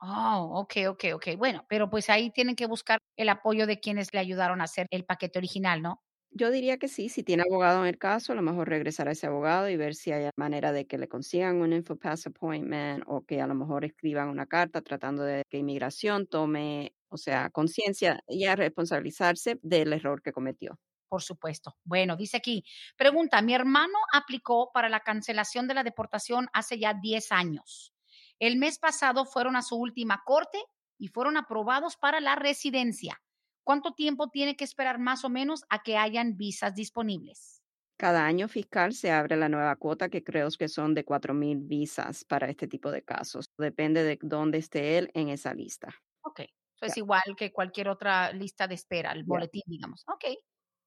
Oh, 0.00 0.50
ok, 0.60 0.74
ok, 0.90 1.04
ok. 1.14 1.26
Bueno, 1.36 1.64
pero 1.68 1.90
pues 1.90 2.08
ahí 2.10 2.30
tienen 2.30 2.54
que 2.56 2.66
buscar 2.66 2.98
el 3.16 3.28
apoyo 3.28 3.66
de 3.66 3.80
quienes 3.80 4.12
le 4.12 4.20
ayudaron 4.20 4.60
a 4.60 4.64
hacer 4.64 4.86
el 4.90 5.04
paquete 5.04 5.38
original, 5.38 5.82
¿no? 5.82 6.02
Yo 6.30 6.50
diría 6.50 6.76
que 6.78 6.88
sí, 6.88 7.08
si 7.08 7.22
tiene 7.22 7.42
abogado 7.48 7.80
en 7.82 7.88
el 7.88 7.98
caso, 7.98 8.32
a 8.32 8.36
lo 8.36 8.42
mejor 8.42 8.68
regresar 8.68 9.08
a 9.08 9.12
ese 9.12 9.26
abogado 9.26 9.68
y 9.68 9.76
ver 9.76 9.94
si 9.94 10.12
hay 10.12 10.30
manera 10.36 10.72
de 10.72 10.86
que 10.86 10.98
le 10.98 11.08
consigan 11.08 11.56
un 11.56 11.72
InfoPass 11.72 12.26
appointment 12.26 13.02
o 13.06 13.24
que 13.24 13.40
a 13.40 13.46
lo 13.46 13.54
mejor 13.54 13.84
escriban 13.84 14.28
una 14.28 14.46
carta 14.46 14.82
tratando 14.82 15.22
de 15.24 15.42
que 15.48 15.58
inmigración 15.58 16.26
tome, 16.26 16.94
o 17.08 17.16
sea, 17.16 17.48
conciencia 17.50 18.20
y 18.28 18.44
a 18.44 18.56
responsabilizarse 18.56 19.58
del 19.62 19.92
error 19.94 20.20
que 20.22 20.32
cometió 20.32 20.78
por 21.08 21.22
supuesto. 21.22 21.76
Bueno, 21.84 22.16
dice 22.16 22.36
aquí, 22.36 22.64
pregunta, 22.96 23.40
mi 23.42 23.54
hermano 23.54 23.98
aplicó 24.12 24.70
para 24.72 24.88
la 24.88 25.00
cancelación 25.00 25.66
de 25.66 25.74
la 25.74 25.84
deportación 25.84 26.48
hace 26.52 26.78
ya 26.78 26.94
10 26.94 27.32
años. 27.32 27.94
El 28.38 28.56
mes 28.56 28.78
pasado 28.78 29.24
fueron 29.24 29.56
a 29.56 29.62
su 29.62 29.76
última 29.76 30.22
corte 30.24 30.58
y 30.98 31.08
fueron 31.08 31.36
aprobados 31.36 31.96
para 31.96 32.20
la 32.20 32.36
residencia. 32.36 33.20
¿Cuánto 33.64 33.92
tiempo 33.92 34.30
tiene 34.30 34.56
que 34.56 34.64
esperar 34.64 34.98
más 34.98 35.24
o 35.24 35.28
menos 35.28 35.64
a 35.68 35.82
que 35.82 35.96
hayan 35.96 36.36
visas 36.36 36.74
disponibles? 36.74 37.62
Cada 37.98 38.24
año 38.24 38.46
fiscal 38.46 38.92
se 38.92 39.10
abre 39.10 39.36
la 39.36 39.48
nueva 39.48 39.74
cuota 39.74 40.08
que 40.08 40.22
creo 40.22 40.48
que 40.56 40.68
son 40.68 40.94
de 40.94 41.04
4.000 41.04 41.66
visas 41.66 42.24
para 42.24 42.48
este 42.48 42.68
tipo 42.68 42.92
de 42.92 43.02
casos. 43.02 43.46
Depende 43.58 44.04
de 44.04 44.18
dónde 44.22 44.58
esté 44.58 44.98
él 44.98 45.10
en 45.14 45.28
esa 45.30 45.52
lista. 45.52 45.88
Ok, 46.22 46.40
eso 46.40 46.86
es 46.86 46.96
igual 46.96 47.34
que 47.36 47.52
cualquier 47.52 47.88
otra 47.88 48.32
lista 48.32 48.68
de 48.68 48.76
espera, 48.76 49.10
el 49.10 49.24
boletín, 49.24 49.64
digamos. 49.66 50.04
Ok, 50.06 50.26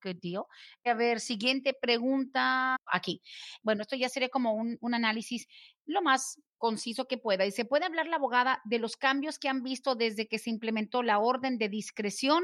good. 0.02 0.46
A 0.86 0.94
ver, 0.94 1.20
siguiente 1.20 1.74
pregunta 1.74 2.78
aquí. 2.86 3.22
Bueno, 3.64 3.82
esto 3.84 3.96
ya 3.96 4.10
sería 4.10 4.30
como 4.30 4.54
un, 4.54 4.78
un 4.82 4.94
análisis 4.94 5.48
lo 5.86 6.02
más 6.02 6.40
conciso 6.58 7.08
que 7.08 7.18
pueda. 7.18 7.46
Y 7.46 7.52
se 7.52 7.66
puede 7.66 7.86
hablar 7.86 8.08
la 8.08 8.18
abogada 8.18 8.62
de 8.66 8.80
los 8.80 8.98
cambios 8.98 9.40
que 9.40 9.50
han 9.50 9.64
visto 9.64 9.96
desde 9.96 10.28
que 10.28 10.40
se 10.40 10.50
implementó 10.50 11.04
la 11.04 11.20
orden 11.20 11.58
de 11.58 11.70
discreción 11.70 12.44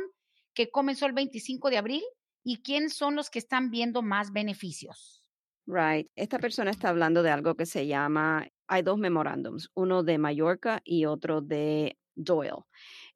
que 0.54 0.72
comenzó 0.72 1.06
el 1.06 1.13
25 1.13 1.70
de 1.70 1.78
abril 1.78 2.04
y 2.43 2.62
quiénes 2.63 2.96
son 2.96 3.15
los 3.15 3.30
que 3.30 3.39
están 3.39 3.70
viendo 3.70 4.02
más 4.02 4.32
beneficios. 4.32 5.24
Right. 5.67 6.10
Esta 6.15 6.39
persona 6.39 6.72
está 6.72 6.89
hablando 6.89 7.22
de 7.22 7.30
algo 7.30 7.56
que 7.56 7.65
se 7.65 7.86
llama, 7.88 8.48
hay 8.67 8.82
dos 8.82 8.98
memorándums, 8.98 9.70
uno 9.76 10.02
de 10.02 10.17
Mallorca 10.17 10.82
y 10.84 11.06
otro 11.06 11.41
de 11.41 11.98
Doyle. 12.15 12.63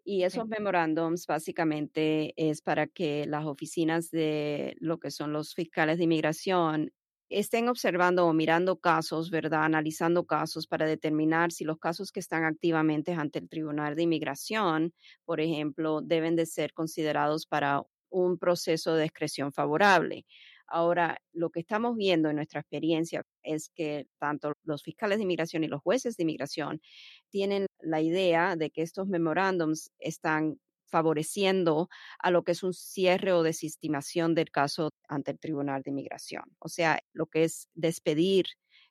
Y 0.03 0.23
esos 0.23 0.47
memorándums 0.47 1.27
básicamente 1.27 2.33
es 2.35 2.61
para 2.61 2.87
que 2.87 3.25
las 3.27 3.45
oficinas 3.45 4.09
de 4.09 4.75
lo 4.79 4.99
que 4.99 5.11
son 5.11 5.31
los 5.33 5.53
fiscales 5.53 5.97
de 5.99 6.05
inmigración 6.05 6.91
estén 7.29 7.69
observando 7.69 8.25
o 8.27 8.33
mirando 8.33 8.79
casos, 8.79 9.29
¿verdad? 9.29 9.63
Analizando 9.63 10.25
casos 10.25 10.67
para 10.67 10.85
determinar 10.87 11.51
si 11.51 11.63
los 11.65 11.77
casos 11.77 12.11
que 12.11 12.19
están 12.19 12.43
activamente 12.43 13.13
ante 13.13 13.39
el 13.39 13.47
Tribunal 13.47 13.95
de 13.95 14.03
Inmigración, 14.03 14.93
por 15.23 15.39
ejemplo, 15.39 16.01
deben 16.01 16.35
de 16.35 16.45
ser 16.47 16.73
considerados 16.73 17.45
para 17.45 17.83
un 18.09 18.37
proceso 18.37 18.95
de 18.95 19.03
discreción 19.03 19.53
favorable. 19.53 20.25
Ahora, 20.71 21.17
lo 21.33 21.49
que 21.49 21.59
estamos 21.59 21.97
viendo 21.97 22.29
en 22.29 22.37
nuestra 22.37 22.61
experiencia 22.61 23.23
es 23.43 23.69
que 23.69 24.07
tanto 24.19 24.53
los 24.63 24.83
fiscales 24.83 25.17
de 25.17 25.23
inmigración 25.23 25.63
y 25.63 25.67
los 25.67 25.81
jueces 25.81 26.15
de 26.17 26.23
inmigración 26.23 26.81
tienen 27.29 27.65
la 27.81 28.01
idea 28.01 28.55
de 28.55 28.71
que 28.71 28.81
estos 28.81 29.07
memorándums 29.07 29.91
están 29.99 30.59
favoreciendo 30.87 31.89
a 32.19 32.31
lo 32.31 32.43
que 32.43 32.53
es 32.53 32.63
un 32.63 32.73
cierre 32.73 33.33
o 33.33 33.43
desestimación 33.43 34.33
del 34.35 34.51
caso 34.51 34.91
ante 35.07 35.31
el 35.31 35.39
Tribunal 35.39 35.81
de 35.83 35.91
Inmigración. 35.91 36.43
O 36.59 36.69
sea, 36.69 36.99
lo 37.13 37.27
que 37.27 37.43
es 37.45 37.67
despedir 37.73 38.45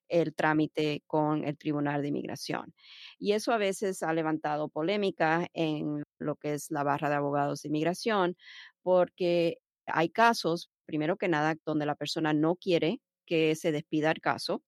el 0.08 0.34
trámite 0.34 1.02
con 1.06 1.44
el 1.44 1.56
Tribunal 1.56 2.02
de 2.02 2.08
Inmigración. 2.08 2.74
Y 3.18 3.32
eso 3.32 3.52
a 3.52 3.58
veces 3.58 4.02
ha 4.02 4.12
levantado 4.12 4.68
polémica 4.68 5.46
en 5.54 6.02
lo 6.18 6.36
que 6.36 6.54
es 6.54 6.70
la 6.70 6.82
barra 6.82 7.08
de 7.08 7.16
abogados 7.16 7.62
de 7.62 7.68
inmigración, 7.68 8.36
porque 8.82 9.58
hay 9.86 10.10
casos, 10.10 10.70
primero 10.90 11.16
que 11.16 11.28
nada, 11.28 11.54
donde 11.64 11.86
la 11.86 11.94
persona 11.94 12.32
no 12.32 12.56
quiere 12.56 13.00
que 13.26 13.54
se 13.54 13.70
despida 13.70 14.10
el 14.10 14.20
caso. 14.20 14.64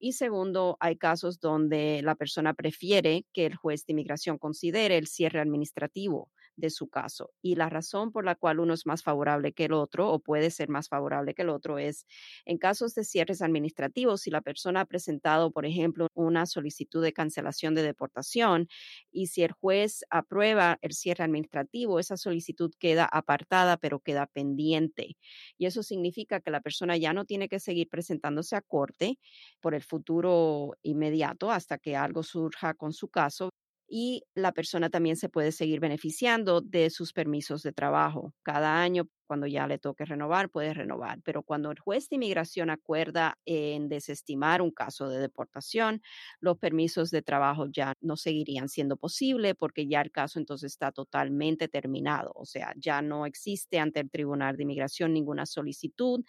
Y 0.00 0.14
segundo, 0.14 0.76
hay 0.80 0.96
casos 0.96 1.38
donde 1.38 2.00
la 2.02 2.16
persona 2.16 2.54
prefiere 2.54 3.24
que 3.32 3.46
el 3.46 3.54
juez 3.54 3.86
de 3.86 3.92
inmigración 3.92 4.36
considere 4.36 4.98
el 4.98 5.06
cierre 5.06 5.40
administrativo 5.40 6.32
de 6.56 6.70
su 6.70 6.88
caso. 6.88 7.32
Y 7.42 7.54
la 7.56 7.68
razón 7.68 8.12
por 8.12 8.24
la 8.24 8.34
cual 8.34 8.60
uno 8.60 8.74
es 8.74 8.86
más 8.86 9.02
favorable 9.02 9.52
que 9.52 9.66
el 9.66 9.72
otro 9.72 10.10
o 10.12 10.20
puede 10.20 10.50
ser 10.50 10.68
más 10.68 10.88
favorable 10.88 11.34
que 11.34 11.42
el 11.42 11.48
otro 11.50 11.78
es 11.78 12.06
en 12.44 12.58
casos 12.58 12.94
de 12.94 13.04
cierres 13.04 13.42
administrativos, 13.42 14.22
si 14.22 14.30
la 14.30 14.40
persona 14.42 14.82
ha 14.82 14.84
presentado, 14.86 15.52
por 15.52 15.66
ejemplo, 15.66 16.08
una 16.14 16.46
solicitud 16.46 17.02
de 17.02 17.12
cancelación 17.12 17.74
de 17.74 17.82
deportación 17.82 18.68
y 19.10 19.26
si 19.28 19.42
el 19.42 19.52
juez 19.52 20.04
aprueba 20.10 20.78
el 20.82 20.92
cierre 20.92 21.24
administrativo, 21.24 21.98
esa 21.98 22.16
solicitud 22.16 22.72
queda 22.78 23.04
apartada 23.10 23.76
pero 23.76 24.00
queda 24.00 24.26
pendiente. 24.26 25.16
Y 25.58 25.66
eso 25.66 25.82
significa 25.82 26.40
que 26.40 26.50
la 26.50 26.60
persona 26.60 26.96
ya 26.96 27.12
no 27.12 27.24
tiene 27.24 27.48
que 27.48 27.60
seguir 27.60 27.88
presentándose 27.88 28.56
a 28.56 28.62
corte 28.62 29.18
por 29.60 29.74
el 29.74 29.82
futuro 29.82 30.72
inmediato 30.82 31.50
hasta 31.50 31.78
que 31.78 31.96
algo 31.96 32.22
surja 32.22 32.74
con 32.74 32.92
su 32.92 33.08
caso 33.08 33.50
y 33.90 34.22
la 34.34 34.52
persona 34.52 34.88
también 34.88 35.16
se 35.16 35.28
puede 35.28 35.50
seguir 35.52 35.80
beneficiando 35.80 36.60
de 36.60 36.90
sus 36.90 37.12
permisos 37.12 37.62
de 37.64 37.72
trabajo. 37.72 38.32
Cada 38.44 38.80
año, 38.80 39.08
cuando 39.26 39.46
ya 39.48 39.66
le 39.66 39.78
toque 39.78 40.04
renovar, 40.04 40.48
puede 40.50 40.72
renovar. 40.74 41.20
Pero 41.24 41.42
cuando 41.42 41.70
el 41.72 41.78
juez 41.80 42.08
de 42.08 42.16
inmigración 42.16 42.70
acuerda 42.70 43.38
en 43.44 43.88
desestimar 43.88 44.62
un 44.62 44.70
caso 44.70 45.08
de 45.08 45.18
deportación, 45.20 46.02
los 46.40 46.56
permisos 46.58 47.10
de 47.10 47.22
trabajo 47.22 47.66
ya 47.70 47.94
no 48.00 48.16
seguirían 48.16 48.68
siendo 48.68 48.96
posible 48.96 49.54
porque 49.56 49.88
ya 49.88 50.00
el 50.00 50.12
caso 50.12 50.38
entonces 50.38 50.72
está 50.72 50.92
totalmente 50.92 51.68
terminado. 51.68 52.32
O 52.36 52.44
sea, 52.46 52.72
ya 52.76 53.02
no 53.02 53.26
existe 53.26 53.78
ante 53.80 54.00
el 54.00 54.10
Tribunal 54.10 54.56
de 54.56 54.62
Inmigración 54.62 55.12
ninguna 55.12 55.46
solicitud 55.46 56.24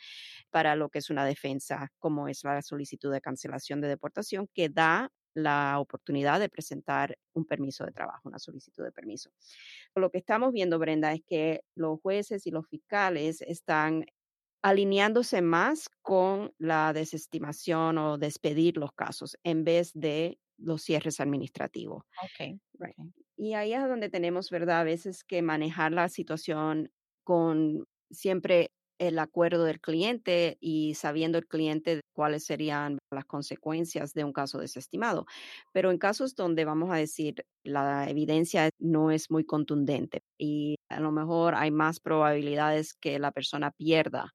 para 0.49 0.75
lo 0.75 0.89
que 0.89 0.99
es 0.99 1.09
una 1.09 1.25
defensa 1.25 1.89
como 1.99 2.27
es 2.27 2.43
la 2.43 2.61
solicitud 2.61 3.11
de 3.11 3.21
cancelación 3.21 3.81
de 3.81 3.87
deportación 3.87 4.47
que 4.53 4.69
da 4.69 5.11
la 5.33 5.79
oportunidad 5.79 6.39
de 6.39 6.49
presentar 6.49 7.17
un 7.33 7.45
permiso 7.45 7.85
de 7.85 7.91
trabajo, 7.91 8.27
una 8.27 8.39
solicitud 8.39 8.83
de 8.83 8.91
permiso. 8.91 9.31
Lo 9.95 10.09
que 10.09 10.17
estamos 10.17 10.51
viendo, 10.51 10.79
Brenda, 10.79 11.13
es 11.13 11.21
que 11.25 11.63
los 11.75 11.99
jueces 12.01 12.45
y 12.47 12.51
los 12.51 12.67
fiscales 12.67 13.41
están 13.41 14.05
alineándose 14.61 15.41
más 15.41 15.89
con 16.01 16.53
la 16.57 16.93
desestimación 16.93 17.97
o 17.97 18.17
despedir 18.17 18.77
los 18.77 18.93
casos 18.93 19.37
en 19.43 19.63
vez 19.63 19.91
de 19.93 20.37
los 20.57 20.83
cierres 20.83 21.19
administrativos. 21.19 22.03
Okay. 22.33 22.59
Y 23.37 23.53
ahí 23.55 23.73
es 23.73 23.81
donde 23.87 24.09
tenemos, 24.09 24.51
¿verdad? 24.51 24.81
A 24.81 24.83
veces 24.83 25.23
que 25.23 25.41
manejar 25.41 25.91
la 25.91 26.09
situación 26.09 26.91
con 27.23 27.87
siempre 28.11 28.71
el 29.01 29.19
acuerdo 29.19 29.65
del 29.65 29.81
cliente 29.81 30.57
y 30.61 30.93
sabiendo 30.95 31.37
el 31.39 31.47
cliente 31.47 32.01
cuáles 32.15 32.45
serían 32.45 32.99
las 33.11 33.25
consecuencias 33.25 34.13
de 34.13 34.23
un 34.23 34.33
caso 34.33 34.59
desestimado. 34.59 35.25
Pero 35.73 35.91
en 35.91 35.97
casos 35.97 36.35
donde 36.35 36.65
vamos 36.65 36.91
a 36.91 36.95
decir 36.97 37.43
la 37.63 38.09
evidencia 38.09 38.69
no 38.79 39.11
es 39.11 39.31
muy 39.31 39.43
contundente 39.45 40.21
y 40.37 40.75
a 40.89 40.99
lo 40.99 41.11
mejor 41.11 41.55
hay 41.55 41.71
más 41.71 41.99
probabilidades 41.99 42.93
que 42.93 43.19
la 43.19 43.31
persona 43.31 43.71
pierda 43.71 44.33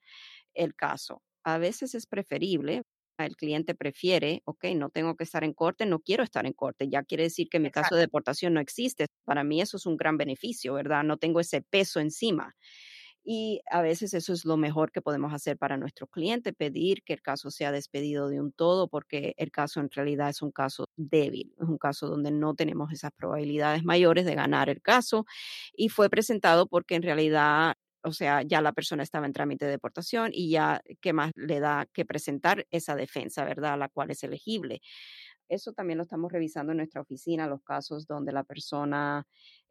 el 0.54 0.74
caso. 0.74 1.22
A 1.44 1.58
veces 1.58 1.94
es 1.94 2.06
preferible 2.06 2.82
el 3.18 3.36
cliente 3.36 3.74
prefiere, 3.74 4.42
ok, 4.44 4.66
no 4.76 4.90
tengo 4.90 5.16
que 5.16 5.24
estar 5.24 5.42
en 5.42 5.54
corte, 5.54 5.86
no 5.86 6.00
quiero 6.00 6.22
estar 6.22 6.44
en 6.46 6.52
corte, 6.52 6.88
ya 6.90 7.02
quiere 7.02 7.22
decir 7.24 7.48
que 7.50 7.58
mi 7.60 7.70
caso 7.70 7.94
de 7.94 8.02
deportación 8.02 8.52
no 8.52 8.60
existe. 8.60 9.06
Para 9.24 9.42
mí 9.42 9.62
eso 9.62 9.78
es 9.78 9.86
un 9.86 9.96
gran 9.96 10.18
beneficio, 10.18 10.74
¿verdad? 10.74 11.02
No 11.02 11.16
tengo 11.16 11.40
ese 11.40 11.62
peso 11.62 11.98
encima. 12.00 12.54
Y 13.28 13.60
a 13.72 13.82
veces 13.82 14.14
eso 14.14 14.32
es 14.32 14.44
lo 14.44 14.56
mejor 14.56 14.92
que 14.92 15.02
podemos 15.02 15.34
hacer 15.34 15.58
para 15.58 15.76
nuestro 15.76 16.06
cliente, 16.06 16.52
pedir 16.52 17.02
que 17.02 17.12
el 17.12 17.22
caso 17.22 17.50
sea 17.50 17.72
despedido 17.72 18.28
de 18.28 18.40
un 18.40 18.52
todo, 18.52 18.86
porque 18.88 19.34
el 19.36 19.50
caso 19.50 19.80
en 19.80 19.90
realidad 19.90 20.28
es 20.28 20.42
un 20.42 20.52
caso 20.52 20.88
débil, 20.96 21.52
es 21.60 21.66
un 21.68 21.76
caso 21.76 22.06
donde 22.06 22.30
no 22.30 22.54
tenemos 22.54 22.92
esas 22.92 23.10
probabilidades 23.12 23.82
mayores 23.84 24.26
de 24.26 24.36
ganar 24.36 24.70
el 24.70 24.80
caso. 24.80 25.26
Y 25.76 25.88
fue 25.88 26.08
presentado 26.08 26.68
porque 26.68 26.94
en 26.94 27.02
realidad 27.02 27.74
o 28.04 28.12
sea, 28.12 28.42
ya 28.42 28.60
la 28.60 28.72
persona 28.72 29.02
estaba 29.02 29.26
en 29.26 29.32
trámite 29.32 29.64
de 29.64 29.72
deportación 29.72 30.30
y 30.32 30.48
ya, 30.50 30.80
¿qué 31.00 31.12
más 31.12 31.32
le 31.34 31.58
da 31.58 31.86
que 31.92 32.04
presentar 32.04 32.64
esa 32.70 32.94
defensa, 32.94 33.44
verdad? 33.44 33.76
La 33.76 33.88
cual 33.88 34.12
es 34.12 34.22
elegible. 34.22 34.80
Eso 35.48 35.72
también 35.72 35.98
lo 35.98 36.02
estamos 36.04 36.32
revisando 36.32 36.72
en 36.72 36.78
nuestra 36.78 37.00
oficina, 37.00 37.46
los 37.48 37.62
casos 37.62 38.06
donde 38.06 38.32
la 38.32 38.44
persona 38.44 39.26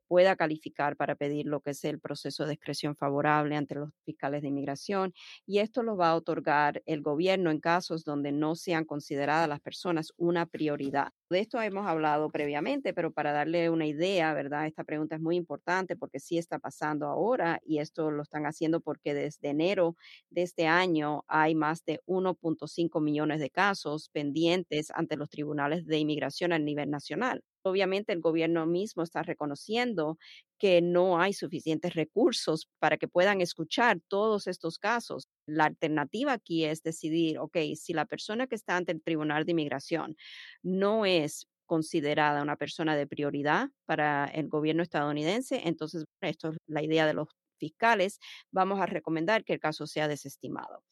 pueda 0.08 0.36
calificar 0.36 0.96
para 0.98 1.16
pedir 1.16 1.46
lo 1.48 1.62
que 1.62 1.72
es 1.72 1.84
el 1.86 2.00
proceso 2.00 2.44
de 2.46 2.52
discreción 2.52 2.96
favorable 2.96 3.56
ante 3.56 3.76
los 3.76 3.90
fiscales 4.06 4.42
de 4.42 4.48
inmigración 4.50 5.14
y 5.46 5.60
esto 5.60 5.84
lo 5.84 5.98
va 5.98 6.10
a 6.10 6.16
otorgar 6.16 6.82
el 6.86 7.02
gobierno 7.02 7.52
en 7.52 7.60
casos 7.60 8.04
donde 8.04 8.32
no 8.32 8.56
sean 8.56 8.86
consideradas 8.86 9.48
las 9.50 9.62
personas 9.62 10.14
una 10.18 10.46
prioridad. 10.46 11.10
De 11.30 11.40
esto 11.40 11.62
hemos 11.62 11.88
hablado 11.88 12.30
previamente, 12.30 12.94
pero 12.94 13.12
para 13.12 13.32
darle 13.34 13.70
una 13.70 13.88
idea, 13.88 14.34
¿verdad? 14.34 14.68
Esta 14.68 14.84
pregunta 14.84 15.16
es 15.16 15.22
muy 15.22 15.36
importante 15.36 15.96
porque 15.96 16.20
sí 16.20 16.38
está 16.38 16.60
pasando 16.60 17.08
ahora 17.08 17.60
y 17.64 17.80
esto 17.80 18.12
lo 18.12 18.24
están 18.24 18.46
haciendo 18.46 18.80
porque 18.82 19.14
desde 19.14 19.50
enero 19.50 19.96
de 20.30 20.44
este 20.44 20.68
año 20.68 21.24
hay 21.28 21.56
más 21.56 21.84
de 21.86 22.02
1.5 22.06 23.02
millones 23.02 23.40
de 23.40 23.50
casos 23.50 24.10
pendientes 24.10 24.92
ante 24.94 25.18
los 25.18 25.30
tribunales 25.30 25.86
de 25.86 25.98
inmigración 26.00 26.54
a 26.54 26.60
nivel 26.60 26.90
nacional 26.90 27.44
obviamente 27.66 28.14
el 28.14 28.22
gobierno 28.22 28.66
mismo 28.66 29.04
está 29.04 29.24
reconociendo 29.24 30.18
que 30.60 30.82
no 30.82 31.20
hay 31.20 31.34
suficientes 31.34 31.94
recursos 31.96 32.70
para 32.80 32.98
que 32.98 33.08
puedan 33.08 33.42
escuchar 33.42 34.00
todos 34.08 34.48
estos 34.48 34.78
casos. 34.80 35.28
La 35.46 35.66
alternativa 35.66 36.34
aquí 36.34 36.66
es 36.66 36.82
decidir, 36.84 37.40
ok, 37.40 37.58
si 37.76 37.94
la 37.94 38.06
persona 38.06 38.48
que 38.48 38.56
está 38.56 38.78
ante 38.78 38.92
el 38.92 39.02
Tribunal 39.04 39.46
de 39.46 39.52
Inmigración 39.52 40.16
no 40.64 41.06
es 41.06 41.48
considerada 41.66 42.42
una 42.44 42.58
persona 42.58 42.96
de 42.96 43.08
prioridad 43.08 43.70
para 43.86 44.26
el 44.26 44.48
gobierno 44.50 44.84
estadounidense, 44.84 45.62
entonces 45.66 46.06
esto 46.22 46.50
es 46.50 46.58
la 46.68 46.84
idea 46.84 47.08
de 47.08 47.14
los 47.14 47.28
fiscales, 47.60 48.20
vamos 48.52 48.80
a 48.80 48.86
recomendar 48.86 49.44
que 49.44 49.54
el 49.54 49.60
caso 49.60 49.88
sea 49.88 50.08
desestimado. 50.08 50.84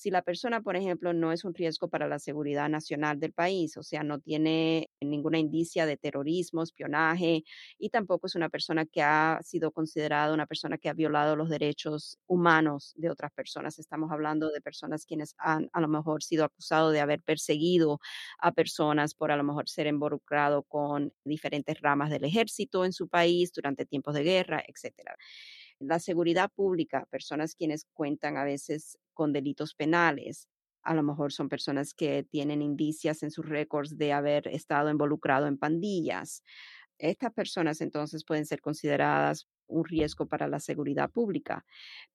Si 0.00 0.10
la 0.10 0.22
persona, 0.22 0.62
por 0.62 0.76
ejemplo, 0.76 1.12
no 1.12 1.30
es 1.30 1.44
un 1.44 1.52
riesgo 1.52 1.88
para 1.88 2.08
la 2.08 2.18
seguridad 2.18 2.70
nacional 2.70 3.20
del 3.20 3.34
país, 3.34 3.76
o 3.76 3.82
sea, 3.82 4.02
no 4.02 4.18
tiene 4.18 4.88
ninguna 5.02 5.38
indicia 5.38 5.84
de 5.84 5.98
terrorismo, 5.98 6.62
espionaje 6.62 7.44
y 7.78 7.90
tampoco 7.90 8.26
es 8.26 8.34
una 8.34 8.48
persona 8.48 8.86
que 8.86 9.02
ha 9.02 9.38
sido 9.42 9.72
considerada 9.72 10.32
una 10.32 10.46
persona 10.46 10.78
que 10.78 10.88
ha 10.88 10.94
violado 10.94 11.36
los 11.36 11.50
derechos 11.50 12.18
humanos 12.26 12.94
de 12.96 13.10
otras 13.10 13.30
personas. 13.32 13.78
Estamos 13.78 14.10
hablando 14.10 14.48
de 14.50 14.62
personas 14.62 15.04
quienes 15.04 15.34
han 15.36 15.68
a 15.74 15.82
lo 15.82 15.88
mejor 15.88 16.22
sido 16.22 16.46
acusados 16.46 16.94
de 16.94 17.00
haber 17.00 17.20
perseguido 17.22 18.00
a 18.38 18.52
personas 18.52 19.14
por 19.14 19.30
a 19.32 19.36
lo 19.36 19.44
mejor 19.44 19.68
ser 19.68 19.86
involucrado 19.86 20.62
con 20.62 21.12
diferentes 21.24 21.78
ramas 21.82 22.08
del 22.08 22.24
ejército 22.24 22.86
en 22.86 22.94
su 22.94 23.06
país 23.08 23.52
durante 23.52 23.84
tiempos 23.84 24.14
de 24.14 24.22
guerra, 24.22 24.62
etcétera. 24.66 25.14
La 25.80 25.98
seguridad 25.98 26.50
pública, 26.54 27.06
personas 27.10 27.54
quienes 27.54 27.86
cuentan 27.94 28.36
a 28.36 28.44
veces 28.44 28.98
con 29.14 29.32
delitos 29.32 29.74
penales, 29.74 30.46
a 30.82 30.94
lo 30.94 31.02
mejor 31.02 31.32
son 31.32 31.48
personas 31.48 31.94
que 31.94 32.22
tienen 32.22 32.62
indicias 32.62 33.22
en 33.22 33.30
sus 33.30 33.46
récords 33.46 33.96
de 33.96 34.12
haber 34.12 34.46
estado 34.48 34.90
involucrado 34.90 35.46
en 35.46 35.58
pandillas. 35.58 36.42
Estas 36.98 37.32
personas 37.32 37.80
entonces 37.80 38.24
pueden 38.26 38.44
ser 38.44 38.60
consideradas 38.60 39.48
un 39.68 39.84
riesgo 39.84 40.26
para 40.26 40.48
la 40.48 40.60
seguridad 40.60 41.10
pública. 41.10 41.64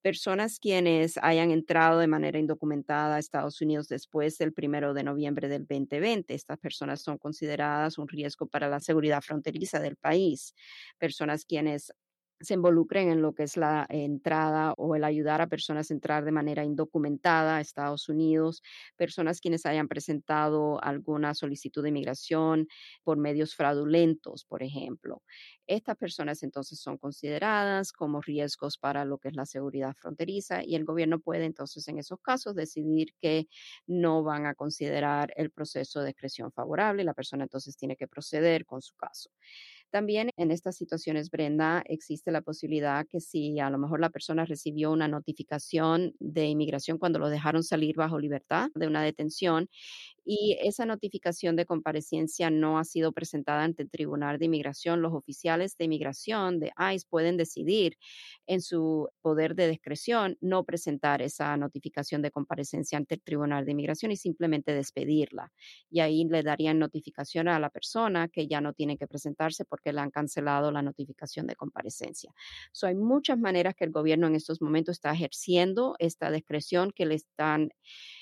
Personas 0.02 0.60
quienes 0.60 1.18
hayan 1.24 1.50
entrado 1.52 2.00
de 2.00 2.08
manera 2.08 2.38
indocumentada 2.38 3.16
a 3.16 3.20
Estados 3.20 3.62
Unidos 3.62 3.88
después 3.88 4.38
del 4.38 4.54
primero 4.54 4.94
de 4.94 5.04
noviembre 5.04 5.48
del 5.48 5.66
2020, 5.66 6.36
estas 6.36 6.60
personas 6.60 7.02
son 7.02 7.18
consideradas 7.18 7.98
un 7.98 8.08
riesgo 8.08 8.48
para 8.48 8.70
la 8.70 8.80
seguridad 8.80 9.22
fronteriza 9.22 9.80
del 9.80 9.96
país. 9.96 10.54
Personas 11.00 11.46
quienes 11.46 11.92
se 12.40 12.54
involucren 12.56 13.10
en 13.10 13.22
lo 13.22 13.34
que 13.34 13.44
es 13.44 13.58
la 13.58 13.86
entrada 13.90 14.74
o 14.78 14.96
el 14.96 15.04
ayudar 15.04 15.42
a 15.42 15.48
personas 15.48 15.90
a 15.92 15.94
entrar 15.94 16.26
de 16.26 16.32
manera 16.32 16.64
indocumentada 16.66 17.58
a 17.58 17.62
Estados 17.62 18.10
Unidos, 18.10 18.62
personas 18.98 19.40
quienes 19.42 19.66
hayan 19.66 19.88
presentado 19.88 20.84
alguna 20.84 21.34
solicitud 21.34 21.84
de 21.84 21.90
inmigración 21.90 22.68
por 23.04 23.18
medios 23.18 23.56
fraudulentos, 23.56 24.46
por 24.46 24.64
ejemplo. 24.64 25.24
Estas 25.68 25.98
personas 25.98 26.44
entonces 26.44 26.80
son 26.80 26.98
consideradas 26.98 27.92
como 27.92 28.22
riesgos 28.22 28.78
para 28.78 29.06
lo 29.06 29.18
que 29.18 29.30
es 29.30 29.36
la 29.36 29.46
seguridad 29.46 29.94
fronteriza 29.96 30.64
y 30.64 30.76
el 30.76 30.86
gobierno 30.86 31.20
puede 31.20 31.46
entonces 31.46 31.88
en 31.88 31.98
esos 32.00 32.20
casos 32.22 32.56
decidir 32.56 33.14
que 33.20 33.48
no 33.88 34.24
van 34.24 34.46
a 34.46 34.56
considerar 34.56 35.34
el 35.36 35.52
proceso 35.52 36.02
de 36.02 36.12
excreción 36.12 36.52
favorable 36.52 37.02
y 37.04 37.06
la 37.06 37.14
persona 37.14 37.44
entonces 37.44 37.78
tiene 37.78 37.96
que 37.96 38.08
proceder 38.08 38.66
con 38.66 38.82
su 38.82 38.96
caso. 38.96 39.30
También 39.92 40.30
en 40.38 40.52
estas 40.52 40.76
situaciones, 40.76 41.32
Brenda, 41.32 41.82
existe 41.88 42.32
la 42.32 42.42
posibilidad 42.42 43.08
que 43.08 43.22
si 43.22 43.60
a 43.60 43.70
lo 43.70 43.78
mejor 43.78 44.02
la 44.02 44.10
persona 44.10 44.44
recibió 44.46 44.92
una 44.92 45.08
notificación 45.08 46.14
de 46.20 46.46
inmigración 46.48 46.98
cuando 46.98 47.20
lo 47.20 47.30
dejaron 47.30 47.64
salir 47.64 47.96
bajo 47.96 48.20
libertad 48.20 48.70
de 48.76 48.88
una 48.88 49.02
detención 49.04 49.70
y 50.26 50.58
esa 50.62 50.86
notificación 50.86 51.56
de 51.56 51.66
comparecencia 51.66 52.50
no 52.50 52.80
ha 52.80 52.84
sido 52.84 53.12
presentada 53.14 53.64
ante 53.64 53.84
el 53.84 53.90
Tribunal 53.92 54.40
de 54.40 54.46
Inmigración, 54.46 55.02
los 55.02 55.14
oficiales 55.14 55.78
de 55.78 55.86
inmigración 55.86 56.60
de 56.60 56.74
ICE 56.94 57.06
pueden 57.10 57.38
decidir 57.38 57.98
en 58.48 58.62
su 58.62 59.10
poder 59.22 59.56
de 59.56 59.70
discreción 59.70 60.38
no 60.42 60.64
presentar 60.64 61.22
esa 61.22 61.56
notificación 61.58 62.22
de 62.22 62.32
comparecencia 62.32 62.98
ante 62.98 63.16
el 63.16 63.22
Tribunal 63.22 63.66
de 63.66 63.72
Inmigración 63.72 64.12
y 64.12 64.18
simplemente 64.18 64.74
despedirla. 64.74 65.52
Y 65.90 66.00
ahí 66.00 66.26
le 66.26 66.42
darían 66.44 66.80
notificación 66.80 67.48
a 67.48 67.60
la 67.60 67.70
persona 67.70 68.28
que 68.28 68.48
ya 68.48 68.62
no 68.62 68.74
tiene 68.74 68.98
que 68.98 69.08
presentarse 69.08 69.64
porque 69.76 69.92
le 69.92 70.00
han 70.00 70.10
cancelado 70.10 70.72
la 70.72 70.82
notificación 70.82 71.48
de 71.48 71.56
comparecencia. 71.56 72.34
So, 72.72 72.88
hay 72.88 72.96
muchas 72.96 73.38
maneras 73.38 73.76
que 73.76 73.84
el 73.84 73.92
gobierno 73.92 74.28
en 74.28 74.36
estos 74.36 74.62
momentos 74.62 74.94
está 74.94 75.12
ejerciendo 75.12 75.96
esta 76.00 76.32
discreción 76.32 76.92
que 76.92 77.06
le 77.06 77.16
están 77.16 77.70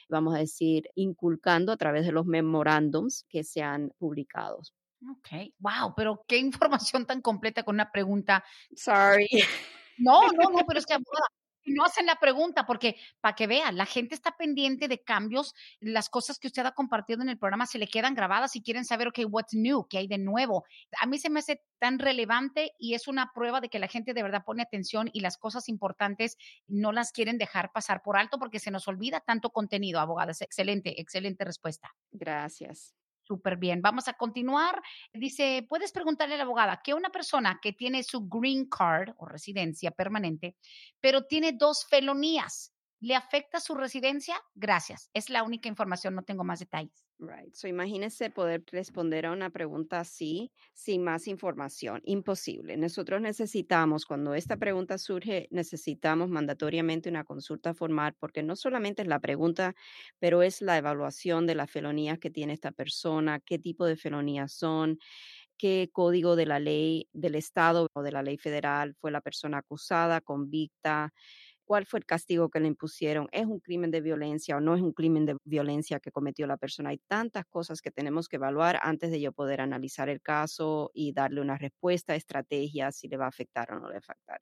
vamos 0.09 0.35
a 0.35 0.39
decir, 0.39 0.89
inculcando 0.95 1.71
a 1.71 1.77
través 1.77 2.05
de 2.05 2.11
los 2.11 2.25
memorándums 2.25 3.25
que 3.29 3.43
se 3.43 3.61
han 3.61 3.91
publicado. 3.97 4.61
Ok, 5.11 5.51
wow, 5.59 5.93
pero 5.95 6.23
qué 6.27 6.37
información 7.01 7.05
tan 7.05 7.21
completa 7.21 7.63
con 7.63 7.75
una 7.75 7.91
pregunta. 7.91 8.43
Sorry. 8.75 9.27
No, 9.97 10.21
no, 10.31 10.49
no, 10.49 10.65
pero 10.67 10.79
es 10.79 10.85
que 10.85 10.97
no 11.65 11.83
hacen 11.85 12.05
la 12.05 12.15
pregunta, 12.15 12.65
porque 12.65 12.97
para 13.21 13.35
que 13.35 13.47
vean, 13.47 13.77
la 13.77 13.85
gente 13.85 14.15
está 14.15 14.35
pendiente 14.37 14.87
de 14.87 15.03
cambios, 15.03 15.53
las 15.79 16.09
cosas 16.09 16.39
que 16.39 16.47
usted 16.47 16.65
ha 16.65 16.73
compartido 16.73 17.21
en 17.21 17.29
el 17.29 17.37
programa 17.37 17.65
se 17.65 17.77
le 17.77 17.87
quedan 17.87 18.15
grabadas 18.15 18.55
y 18.55 18.61
quieren 18.61 18.85
saber, 18.85 19.07
ok, 19.07 19.19
what's 19.29 19.53
new, 19.53 19.87
qué 19.89 19.99
hay 19.99 20.07
de 20.07 20.17
nuevo. 20.17 20.65
A 20.99 21.05
mí 21.05 21.17
se 21.17 21.29
me 21.29 21.39
hace 21.39 21.61
tan 21.79 21.99
relevante 21.99 22.73
y 22.77 22.93
es 22.93 23.07
una 23.07 23.31
prueba 23.33 23.61
de 23.61 23.69
que 23.69 23.79
la 23.79 23.87
gente 23.87 24.13
de 24.13 24.23
verdad 24.23 24.43
pone 24.45 24.61
atención 24.61 25.09
y 25.13 25.21
las 25.21 25.37
cosas 25.37 25.69
importantes 25.69 26.37
no 26.67 26.91
las 26.91 27.11
quieren 27.11 27.37
dejar 27.37 27.71
pasar 27.71 28.01
por 28.01 28.17
alto 28.17 28.39
porque 28.39 28.59
se 28.59 28.71
nos 28.71 28.87
olvida 28.87 29.19
tanto 29.19 29.49
contenido, 29.51 29.99
abogadas. 29.99 30.41
Excelente, 30.41 30.99
excelente 31.01 31.43
respuesta. 31.43 31.93
Gracias. 32.11 33.02
Súper 33.25 33.57
bien. 33.57 33.81
Vamos 33.81 34.07
a 34.07 34.13
continuar. 34.13 34.81
Dice, 35.13 35.65
puedes 35.69 35.91
preguntarle 35.91 36.35
a 36.35 36.37
la 36.37 36.43
abogada 36.43 36.81
que 36.83 36.93
una 36.93 37.09
persona 37.09 37.59
que 37.61 37.71
tiene 37.73 38.03
su 38.03 38.27
green 38.27 38.67
card 38.69 39.13
o 39.17 39.25
residencia 39.25 39.91
permanente, 39.91 40.57
pero 40.99 41.25
tiene 41.25 41.53
dos 41.53 41.85
felonías, 41.85 42.73
¿le 42.99 43.15
afecta 43.15 43.59
su 43.61 43.75
residencia? 43.75 44.35
Gracias. 44.55 45.09
Es 45.13 45.29
la 45.29 45.43
única 45.43 45.69
información, 45.69 46.15
no 46.15 46.23
tengo 46.23 46.43
más 46.43 46.59
detalles. 46.59 47.02
Right. 47.19 47.53
So 47.53 47.67
imagínese 47.69 48.31
poder 48.31 48.63
responder 48.71 49.25
a 49.27 49.31
una 49.31 49.49
pregunta 49.51 49.99
así 49.99 50.51
sin 50.73 51.03
más 51.03 51.27
información. 51.27 52.01
Imposible. 52.03 52.75
Nosotros 52.75 53.21
necesitamos, 53.21 54.05
cuando 54.05 54.33
esta 54.33 54.57
pregunta 54.57 54.97
surge, 54.97 55.47
necesitamos 55.51 56.29
mandatoriamente 56.29 57.09
una 57.09 57.23
consulta 57.23 57.73
formal 57.73 58.15
porque 58.19 58.43
no 58.43 58.55
solamente 58.57 59.03
es 59.03 59.07
la 59.07 59.19
pregunta, 59.19 59.73
pero 60.19 60.41
es 60.41 60.61
la 60.61 60.77
evaluación 60.77 61.45
de 61.47 61.55
las 61.55 61.71
felonías 61.71 62.19
que 62.19 62.31
tiene 62.31 62.53
esta 62.53 62.71
persona, 62.71 63.39
qué 63.39 63.57
tipo 63.59 63.85
de 63.85 63.95
felonías 63.95 64.51
son, 64.51 64.97
qué 65.57 65.89
código 65.93 66.35
de 66.35 66.45
la 66.45 66.59
ley 66.59 67.07
del 67.13 67.35
Estado 67.35 67.87
o 67.93 68.01
de 68.03 68.11
la 68.11 68.23
ley 68.23 68.37
federal 68.37 68.95
fue 68.95 69.11
la 69.11 69.21
persona 69.21 69.59
acusada, 69.59 70.21
convicta, 70.21 71.13
cuál 71.65 71.85
fue 71.85 71.99
el 71.99 72.05
castigo 72.05 72.49
que 72.49 72.59
le 72.59 72.67
impusieron, 72.67 73.27
es 73.31 73.45
un 73.45 73.59
crimen 73.59 73.91
de 73.91 74.01
violencia 74.01 74.57
o 74.57 74.59
no 74.61 74.75
es 74.75 74.81
un 74.81 74.93
crimen 74.93 75.25
de 75.25 75.37
violencia 75.43 75.99
que 75.99 76.11
cometió 76.11 76.47
la 76.47 76.57
persona. 76.57 76.89
Hay 76.89 76.99
tantas 77.07 77.45
cosas 77.45 77.81
que 77.81 77.91
tenemos 77.91 78.27
que 78.27 78.37
evaluar 78.37 78.79
antes 78.81 79.11
de 79.11 79.21
yo 79.21 79.31
poder 79.31 79.61
analizar 79.61 80.09
el 80.09 80.21
caso 80.21 80.91
y 80.93 81.13
darle 81.13 81.41
una 81.41 81.57
respuesta, 81.57 82.15
estrategia, 82.15 82.91
si 82.91 83.07
le 83.07 83.17
va 83.17 83.25
a 83.25 83.29
afectar 83.29 83.71
o 83.71 83.79
no 83.79 83.87
le 83.87 83.93
va 83.93 83.97
a 83.97 83.99
afectar. 83.99 84.39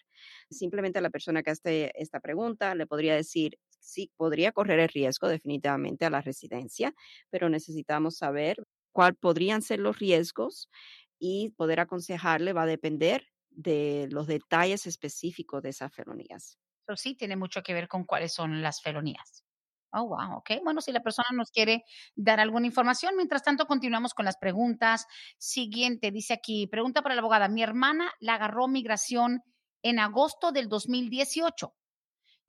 Simplemente 0.49 1.01
la 1.01 1.09
persona 1.09 1.43
que 1.43 1.51
hace 1.51 1.91
esta 1.95 2.19
pregunta 2.19 2.76
le 2.76 2.88
podría 2.88 3.15
decir, 3.15 3.57
sí, 3.80 4.11
podría 4.17 4.51
correr 4.51 4.80
el 4.80 4.89
riesgo 4.89 5.28
definitivamente 5.28 6.05
a 6.05 6.09
la 6.09 6.22
residencia, 6.22 6.93
pero 7.30 7.49
necesitamos 7.49 8.17
saber 8.17 8.57
cuáles 8.91 9.17
podrían 9.19 9.61
ser 9.61 9.80
los 9.80 9.99
riesgos 9.99 10.69
y 11.19 11.49
poder 11.51 11.80
aconsejarle 11.80 12.53
va 12.53 12.63
a 12.63 12.65
depender 12.65 13.28
de 13.49 14.07
los 14.11 14.28
detalles 14.28 14.86
específicos 14.88 15.61
de 15.61 15.69
esas 15.69 15.93
felonías 15.93 16.57
sí 16.95 17.15
tiene 17.15 17.35
mucho 17.35 17.63
que 17.63 17.73
ver 17.73 17.87
con 17.87 18.05
cuáles 18.05 18.33
son 18.33 18.61
las 18.61 18.81
felonías. 18.81 19.43
Oh, 19.93 20.07
wow, 20.07 20.37
ok. 20.37 20.51
Bueno, 20.63 20.79
si 20.79 20.93
la 20.93 21.03
persona 21.03 21.27
nos 21.33 21.51
quiere 21.51 21.83
dar 22.15 22.39
alguna 22.39 22.65
información, 22.65 23.15
mientras 23.17 23.43
tanto 23.43 23.65
continuamos 23.65 24.13
con 24.13 24.23
las 24.23 24.37
preguntas. 24.37 25.05
Siguiente, 25.37 26.11
dice 26.11 26.33
aquí, 26.33 26.67
pregunta 26.67 27.01
para 27.01 27.15
la 27.15 27.19
abogada. 27.19 27.49
Mi 27.49 27.61
hermana 27.61 28.09
la 28.21 28.35
agarró 28.35 28.69
migración 28.69 29.41
en 29.83 29.99
agosto 29.99 30.53
del 30.53 30.69
2018. 30.69 31.73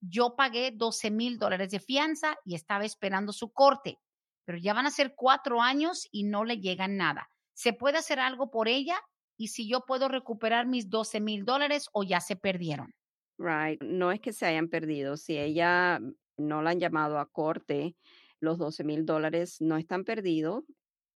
Yo 0.00 0.36
pagué 0.36 0.70
12 0.72 1.10
mil 1.10 1.38
dólares 1.38 1.70
de 1.70 1.80
fianza 1.80 2.36
y 2.44 2.54
estaba 2.54 2.84
esperando 2.84 3.32
su 3.32 3.52
corte, 3.52 3.98
pero 4.44 4.58
ya 4.58 4.72
van 4.74 4.86
a 4.86 4.90
ser 4.90 5.14
cuatro 5.16 5.60
años 5.60 6.08
y 6.12 6.24
no 6.24 6.44
le 6.44 6.58
llega 6.58 6.86
nada. 6.86 7.28
¿Se 7.54 7.72
puede 7.72 7.98
hacer 7.98 8.20
algo 8.20 8.50
por 8.50 8.68
ella? 8.68 9.00
Y 9.36 9.48
si 9.48 9.68
yo 9.68 9.80
puedo 9.80 10.08
recuperar 10.08 10.66
mis 10.66 10.90
12 10.90 11.20
mil 11.20 11.44
dólares 11.44 11.88
o 11.92 12.04
ya 12.04 12.20
se 12.20 12.36
perdieron. 12.36 12.94
Right. 13.42 13.82
No 13.82 14.12
es 14.12 14.20
que 14.20 14.32
se 14.32 14.46
hayan 14.46 14.68
perdido. 14.68 15.16
Si 15.16 15.36
ella 15.36 16.00
no 16.36 16.62
la 16.62 16.70
han 16.70 16.78
llamado 16.78 17.18
a 17.18 17.26
corte, 17.26 17.96
los 18.38 18.56
12 18.58 18.84
mil 18.84 19.04
dólares 19.04 19.60
no 19.60 19.76
están 19.76 20.04
perdidos 20.04 20.64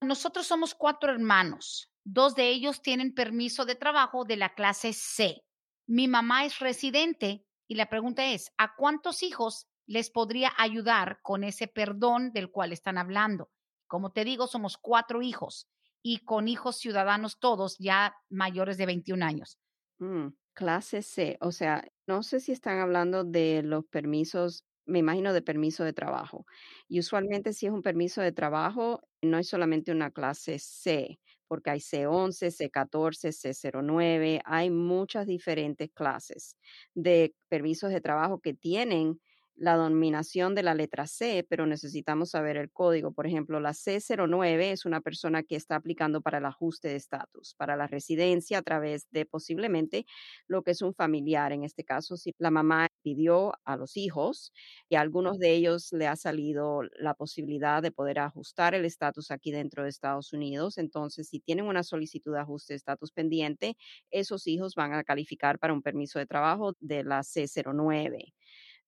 Nosotros 0.00 0.46
somos 0.46 0.74
cuatro 0.74 1.12
hermanos. 1.12 1.90
Dos 2.04 2.34
de 2.34 2.48
ellos 2.48 2.80
tienen 2.80 3.14
permiso 3.14 3.66
de 3.66 3.74
trabajo 3.74 4.24
de 4.24 4.36
la 4.36 4.54
clase 4.54 4.94
C. 4.94 5.42
Mi 5.86 6.08
mamá 6.08 6.46
es 6.46 6.58
residente 6.58 7.44
y 7.68 7.74
la 7.74 7.86
pregunta 7.86 8.24
es, 8.24 8.50
¿a 8.56 8.74
cuántos 8.76 9.22
hijos 9.22 9.66
les 9.86 10.10
podría 10.10 10.52
ayudar 10.58 11.20
con 11.22 11.44
ese 11.44 11.68
perdón 11.68 12.32
del 12.32 12.50
cual 12.50 12.72
están 12.72 12.98
hablando. 12.98 13.50
Como 13.86 14.12
te 14.12 14.24
digo, 14.24 14.46
somos 14.46 14.76
cuatro 14.78 15.22
hijos 15.22 15.68
y 16.02 16.18
con 16.24 16.48
hijos 16.48 16.76
ciudadanos 16.78 17.38
todos 17.38 17.76
ya 17.78 18.16
mayores 18.28 18.78
de 18.78 18.86
21 18.86 19.22
años. 19.22 19.58
Mm, 20.00 20.28
clase 20.54 21.02
C, 21.02 21.36
o 21.40 21.52
sea, 21.52 21.84
no 22.06 22.22
sé 22.22 22.40
si 22.40 22.52
están 22.52 22.78
hablando 22.78 23.24
de 23.24 23.62
los 23.62 23.84
permisos, 23.86 24.64
me 24.84 24.98
imagino 24.98 25.32
de 25.32 25.42
permiso 25.42 25.84
de 25.84 25.92
trabajo. 25.92 26.44
Y 26.88 26.98
usualmente 26.98 27.52
si 27.52 27.66
es 27.66 27.72
un 27.72 27.82
permiso 27.82 28.20
de 28.20 28.32
trabajo, 28.32 29.00
no 29.22 29.38
es 29.38 29.48
solamente 29.48 29.92
una 29.92 30.10
clase 30.10 30.58
C, 30.58 31.20
porque 31.46 31.70
hay 31.70 31.80
C11, 31.80 32.50
C14, 32.50 33.32
C09, 33.32 34.40
hay 34.44 34.70
muchas 34.70 35.26
diferentes 35.26 35.90
clases 35.92 36.56
de 36.94 37.34
permisos 37.48 37.90
de 37.90 38.00
trabajo 38.00 38.40
que 38.40 38.54
tienen 38.54 39.20
la 39.56 39.76
dominación 39.76 40.54
de 40.54 40.62
la 40.62 40.74
letra 40.74 41.06
C, 41.06 41.46
pero 41.48 41.66
necesitamos 41.66 42.30
saber 42.30 42.56
el 42.56 42.70
código. 42.70 43.12
Por 43.12 43.26
ejemplo, 43.26 43.60
la 43.60 43.74
C09 43.74 44.72
es 44.72 44.84
una 44.86 45.00
persona 45.00 45.42
que 45.42 45.56
está 45.56 45.76
aplicando 45.76 46.20
para 46.22 46.38
el 46.38 46.46
ajuste 46.46 46.88
de 46.88 46.96
estatus, 46.96 47.54
para 47.56 47.76
la 47.76 47.86
residencia 47.86 48.58
a 48.58 48.62
través 48.62 49.06
de 49.10 49.26
posiblemente 49.26 50.06
lo 50.48 50.62
que 50.62 50.72
es 50.72 50.82
un 50.82 50.94
familiar. 50.94 51.52
En 51.52 51.64
este 51.64 51.84
caso, 51.84 52.16
si 52.16 52.34
la 52.38 52.50
mamá 52.50 52.88
pidió 53.02 53.52
a 53.64 53.76
los 53.76 53.96
hijos 53.96 54.52
y 54.88 54.96
a 54.96 55.00
algunos 55.00 55.38
de 55.38 55.52
ellos 55.54 55.92
le 55.92 56.06
ha 56.06 56.16
salido 56.16 56.82
la 56.98 57.14
posibilidad 57.14 57.82
de 57.82 57.92
poder 57.92 58.18
ajustar 58.20 58.74
el 58.74 58.84
estatus 58.84 59.30
aquí 59.30 59.52
dentro 59.52 59.82
de 59.84 59.88
Estados 59.90 60.32
Unidos, 60.32 60.78
entonces 60.78 61.28
si 61.28 61.40
tienen 61.40 61.66
una 61.66 61.82
solicitud 61.82 62.32
de 62.34 62.40
ajuste 62.40 62.72
de 62.74 62.76
estatus 62.78 63.12
pendiente, 63.12 63.76
esos 64.10 64.46
hijos 64.46 64.74
van 64.74 64.92
a 64.94 65.04
calificar 65.04 65.58
para 65.58 65.72
un 65.72 65.82
permiso 65.82 66.18
de 66.18 66.26
trabajo 66.26 66.74
de 66.80 67.04
la 67.04 67.22
C09. 67.22 68.32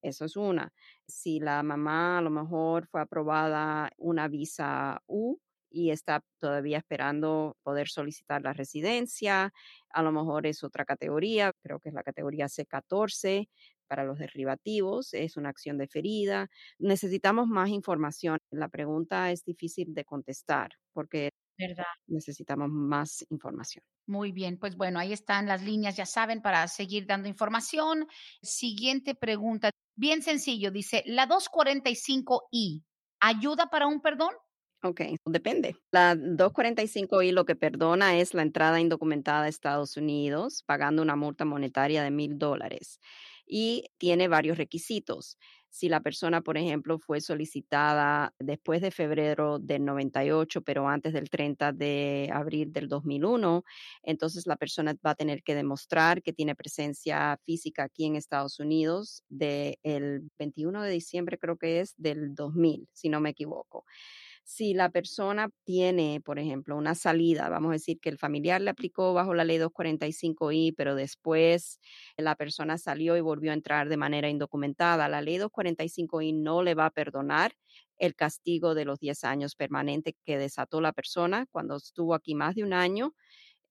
Eso 0.05 0.25
es 0.27 0.37
una. 0.37 0.73
Si 1.09 1.41
la 1.41 1.63
mamá 1.63 2.19
a 2.19 2.23
lo 2.23 2.31
mejor 2.31 2.87
fue 2.87 3.01
aprobada 3.01 3.91
una 3.97 4.29
visa 4.29 5.01
U 5.07 5.39
y 5.71 5.91
está 5.91 6.23
todavía 6.39 6.79
esperando 6.79 7.57
poder 7.63 7.89
solicitar 7.89 8.43
la 8.43 8.53
residencia, 8.53 9.53
a 9.91 10.03
lo 10.03 10.13
mejor 10.13 10.47
es 10.47 10.63
otra 10.63 10.85
categoría, 10.85 11.53
creo 11.63 11.81
que 11.81 11.89
es 11.89 11.95
la 11.95 12.03
categoría 12.05 12.49
C14, 12.49 13.49
para 13.87 14.05
los 14.05 14.19
derivativos, 14.19 15.13
es 15.15 15.37
una 15.37 15.51
acción 15.51 15.79
deferida. 15.79 16.49
Necesitamos 16.79 17.47
más 17.49 17.69
información. 17.71 18.39
La 18.51 18.69
pregunta 18.69 19.31
es 19.31 19.45
difícil 19.45 19.95
de 19.95 20.05
contestar 20.05 20.71
porque 20.93 21.31
¿Verdad? 21.59 21.95
necesitamos 22.07 22.71
más 22.71 23.25
información. 23.31 23.85
Muy 24.07 24.33
bien, 24.33 24.59
pues 24.59 24.77
bueno, 24.77 24.99
ahí 24.99 25.13
están 25.15 25.47
las 25.47 25.63
líneas, 25.63 25.97
ya 25.97 26.05
saben, 26.05 26.43
para 26.43 26.69
seguir 26.69 27.07
dando 27.07 27.27
información. 27.29 28.07
Siguiente 28.43 29.15
pregunta, 29.15 29.71
bien 29.97 30.23
sencillo, 30.23 30.71
dice, 30.71 31.03
la 31.07 31.27
245I, 31.27 32.85
¿ayuda 33.21 33.67
para 33.71 33.87
un 33.87 34.01
perdón? 34.01 34.35
Ok, 34.83 35.01
depende. 35.25 35.77
La 35.93 36.15
245I 36.15 37.33
lo 37.33 37.47
que 37.47 37.57
perdona 37.57 38.19
es 38.19 38.35
la 38.35 38.43
entrada 38.43 38.81
indocumentada 38.81 39.45
a 39.45 39.49
Estados 39.49 39.97
Unidos, 39.97 40.63
pagando 40.67 41.01
una 41.01 41.17
multa 41.17 41.47
monetaria 41.47 42.03
de 42.03 42.11
mil 42.11 42.39
dólares. 42.39 43.01
Y 43.47 43.87
tiene 43.97 44.29
varios 44.29 44.59
requisitos. 44.59 45.39
Si 45.75 45.89
la 45.89 46.01
persona, 46.01 46.41
por 46.41 46.57
ejemplo, 46.57 47.01
fue 47.01 47.21
solicitada 47.21 48.33
después 48.39 48.81
de 48.81 48.93
febrero 48.93 49.59
del 49.59 49.85
98, 49.85 50.63
pero 50.63 50.89
antes 50.89 51.13
del 51.13 51.29
30 51.29 51.73
de 51.73 52.31
abril 52.33 52.73
del 52.73 52.89
2001, 52.89 53.65
entonces 54.05 54.47
la 54.47 54.55
persona 54.55 54.95
va 55.05 55.11
a 55.11 55.15
tener 55.17 55.43
que 55.43 55.57
demostrar 55.57 56.23
que 56.23 56.33
tiene 56.33 56.55
presencia 56.55 57.41
física 57.45 57.83
aquí 57.83 58.05
en 58.05 58.15
Estados 58.15 58.61
Unidos 58.61 59.25
del 59.29 60.31
21 60.39 60.81
de 60.81 60.91
diciembre, 60.93 61.39
creo 61.39 61.57
que 61.57 61.81
es, 61.81 61.95
del 61.97 62.37
2000, 62.37 62.89
si 62.93 63.09
no 63.09 63.21
me 63.21 63.31
equivoco 63.31 63.85
si 64.45 64.75
la 64.75 64.91
persona 64.91 65.49
tiene, 65.65 66.21
por 66.25 66.39
ejemplo, 66.39 66.77
una 66.77 66.95
salida, 66.95 67.49
vamos 67.49 67.71
a 67.71 67.73
decir 67.75 67.99
que 68.01 68.11
el 68.11 68.19
familiar 68.19 68.61
le 68.61 68.71
aplicó 68.71 69.15
bajo 69.15 69.35
la 69.35 69.45
ley 69.45 69.59
245I, 69.59 70.75
pero 70.77 70.95
después 70.95 71.81
la 72.17 72.37
persona 72.37 72.79
salió 72.79 73.17
y 73.17 73.21
volvió 73.21 73.51
a 73.53 73.55
entrar 73.55 73.89
de 73.89 73.97
manera 73.97 74.29
indocumentada, 74.29 75.09
la 75.09 75.23
ley 75.23 75.39
245I 75.39 76.33
no 76.35 76.63
le 76.63 76.75
va 76.75 76.87
a 76.87 76.91
perdonar 76.91 77.53
el 77.99 78.15
castigo 78.15 78.75
de 78.75 78.85
los 78.85 79.01
10 79.01 79.25
años 79.25 79.57
permanente 79.57 80.17
que 80.25 80.39
desató 80.39 80.81
la 80.81 80.93
persona 80.93 81.47
cuando 81.51 81.77
estuvo 81.77 82.15
aquí 82.15 82.35
más 82.35 82.55
de 82.55 82.65
un 82.65 82.73
año 82.75 83.15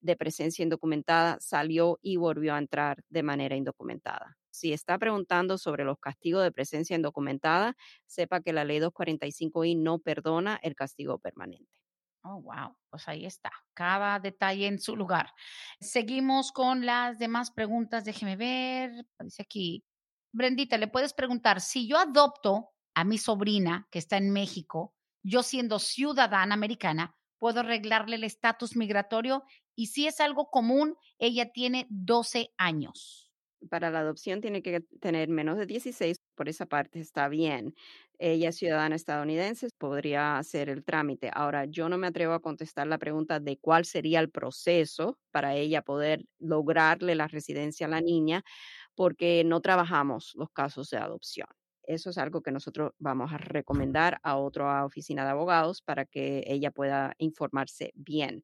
de 0.00 0.16
presencia 0.16 0.62
indocumentada, 0.62 1.38
salió 1.40 1.98
y 2.02 2.16
volvió 2.16 2.54
a 2.54 2.58
entrar 2.58 3.04
de 3.08 3.22
manera 3.24 3.56
indocumentada. 3.56 4.36
Si 4.54 4.72
está 4.72 4.98
preguntando 4.98 5.58
sobre 5.58 5.82
los 5.82 5.98
castigos 5.98 6.44
de 6.44 6.52
presencia 6.52 6.94
indocumentada, 6.94 7.76
sepa 8.06 8.40
que 8.40 8.52
la 8.52 8.62
ley 8.62 8.78
245I 8.78 9.76
no 9.76 9.98
perdona 9.98 10.60
el 10.62 10.76
castigo 10.76 11.18
permanente. 11.18 11.80
Oh, 12.22 12.40
wow. 12.40 12.76
Pues 12.88 13.08
ahí 13.08 13.26
está. 13.26 13.50
Cada 13.74 14.20
detalle 14.20 14.68
en 14.68 14.78
su 14.78 14.94
lugar. 14.94 15.32
Seguimos 15.80 16.52
con 16.52 16.86
las 16.86 17.18
demás 17.18 17.50
preguntas. 17.50 18.04
Déjeme 18.04 18.36
ver. 18.36 18.92
Dice 19.18 19.42
aquí. 19.42 19.84
Brendita, 20.32 20.78
le 20.78 20.86
puedes 20.86 21.14
preguntar, 21.14 21.60
si 21.60 21.88
yo 21.88 21.98
adopto 21.98 22.70
a 22.94 23.02
mi 23.02 23.18
sobrina 23.18 23.88
que 23.90 23.98
está 23.98 24.18
en 24.18 24.30
México, 24.30 24.94
yo 25.24 25.42
siendo 25.42 25.80
ciudadana 25.80 26.54
americana, 26.54 27.16
puedo 27.40 27.58
arreglarle 27.58 28.14
el 28.14 28.24
estatus 28.24 28.76
migratorio 28.76 29.42
y 29.74 29.88
si 29.88 30.06
es 30.06 30.20
algo 30.20 30.48
común, 30.48 30.96
ella 31.18 31.50
tiene 31.50 31.88
12 31.90 32.54
años. 32.56 33.23
Para 33.70 33.90
la 33.90 34.00
adopción 34.00 34.40
tiene 34.40 34.62
que 34.62 34.80
tener 35.00 35.28
menos 35.28 35.56
de 35.56 35.66
16, 35.66 36.18
por 36.34 36.48
esa 36.48 36.66
parte 36.66 37.00
está 37.00 37.28
bien. 37.28 37.74
Ella 38.18 38.50
es 38.50 38.56
ciudadana 38.56 38.94
estadounidense, 38.96 39.68
podría 39.78 40.38
hacer 40.38 40.68
el 40.68 40.84
trámite. 40.84 41.30
Ahora, 41.32 41.64
yo 41.64 41.88
no 41.88 41.96
me 41.96 42.06
atrevo 42.08 42.34
a 42.34 42.40
contestar 42.42 42.86
la 42.86 42.98
pregunta 42.98 43.40
de 43.40 43.56
cuál 43.58 43.84
sería 43.84 44.20
el 44.20 44.30
proceso 44.30 45.18
para 45.30 45.54
ella 45.54 45.82
poder 45.82 46.24
lograrle 46.38 47.14
la 47.14 47.26
residencia 47.28 47.86
a 47.86 47.90
la 47.90 48.00
niña, 48.00 48.42
porque 48.96 49.44
no 49.44 49.60
trabajamos 49.60 50.32
los 50.36 50.50
casos 50.50 50.90
de 50.90 50.98
adopción. 50.98 51.48
Eso 51.86 52.10
es 52.10 52.18
algo 52.18 52.42
que 52.42 52.50
nosotros 52.52 52.92
vamos 52.98 53.32
a 53.32 53.38
recomendar 53.38 54.18
a 54.22 54.36
otra 54.38 54.84
oficina 54.86 55.24
de 55.24 55.30
abogados 55.30 55.82
para 55.82 56.06
que 56.06 56.44
ella 56.46 56.70
pueda 56.70 57.14
informarse 57.18 57.92
bien. 57.94 58.42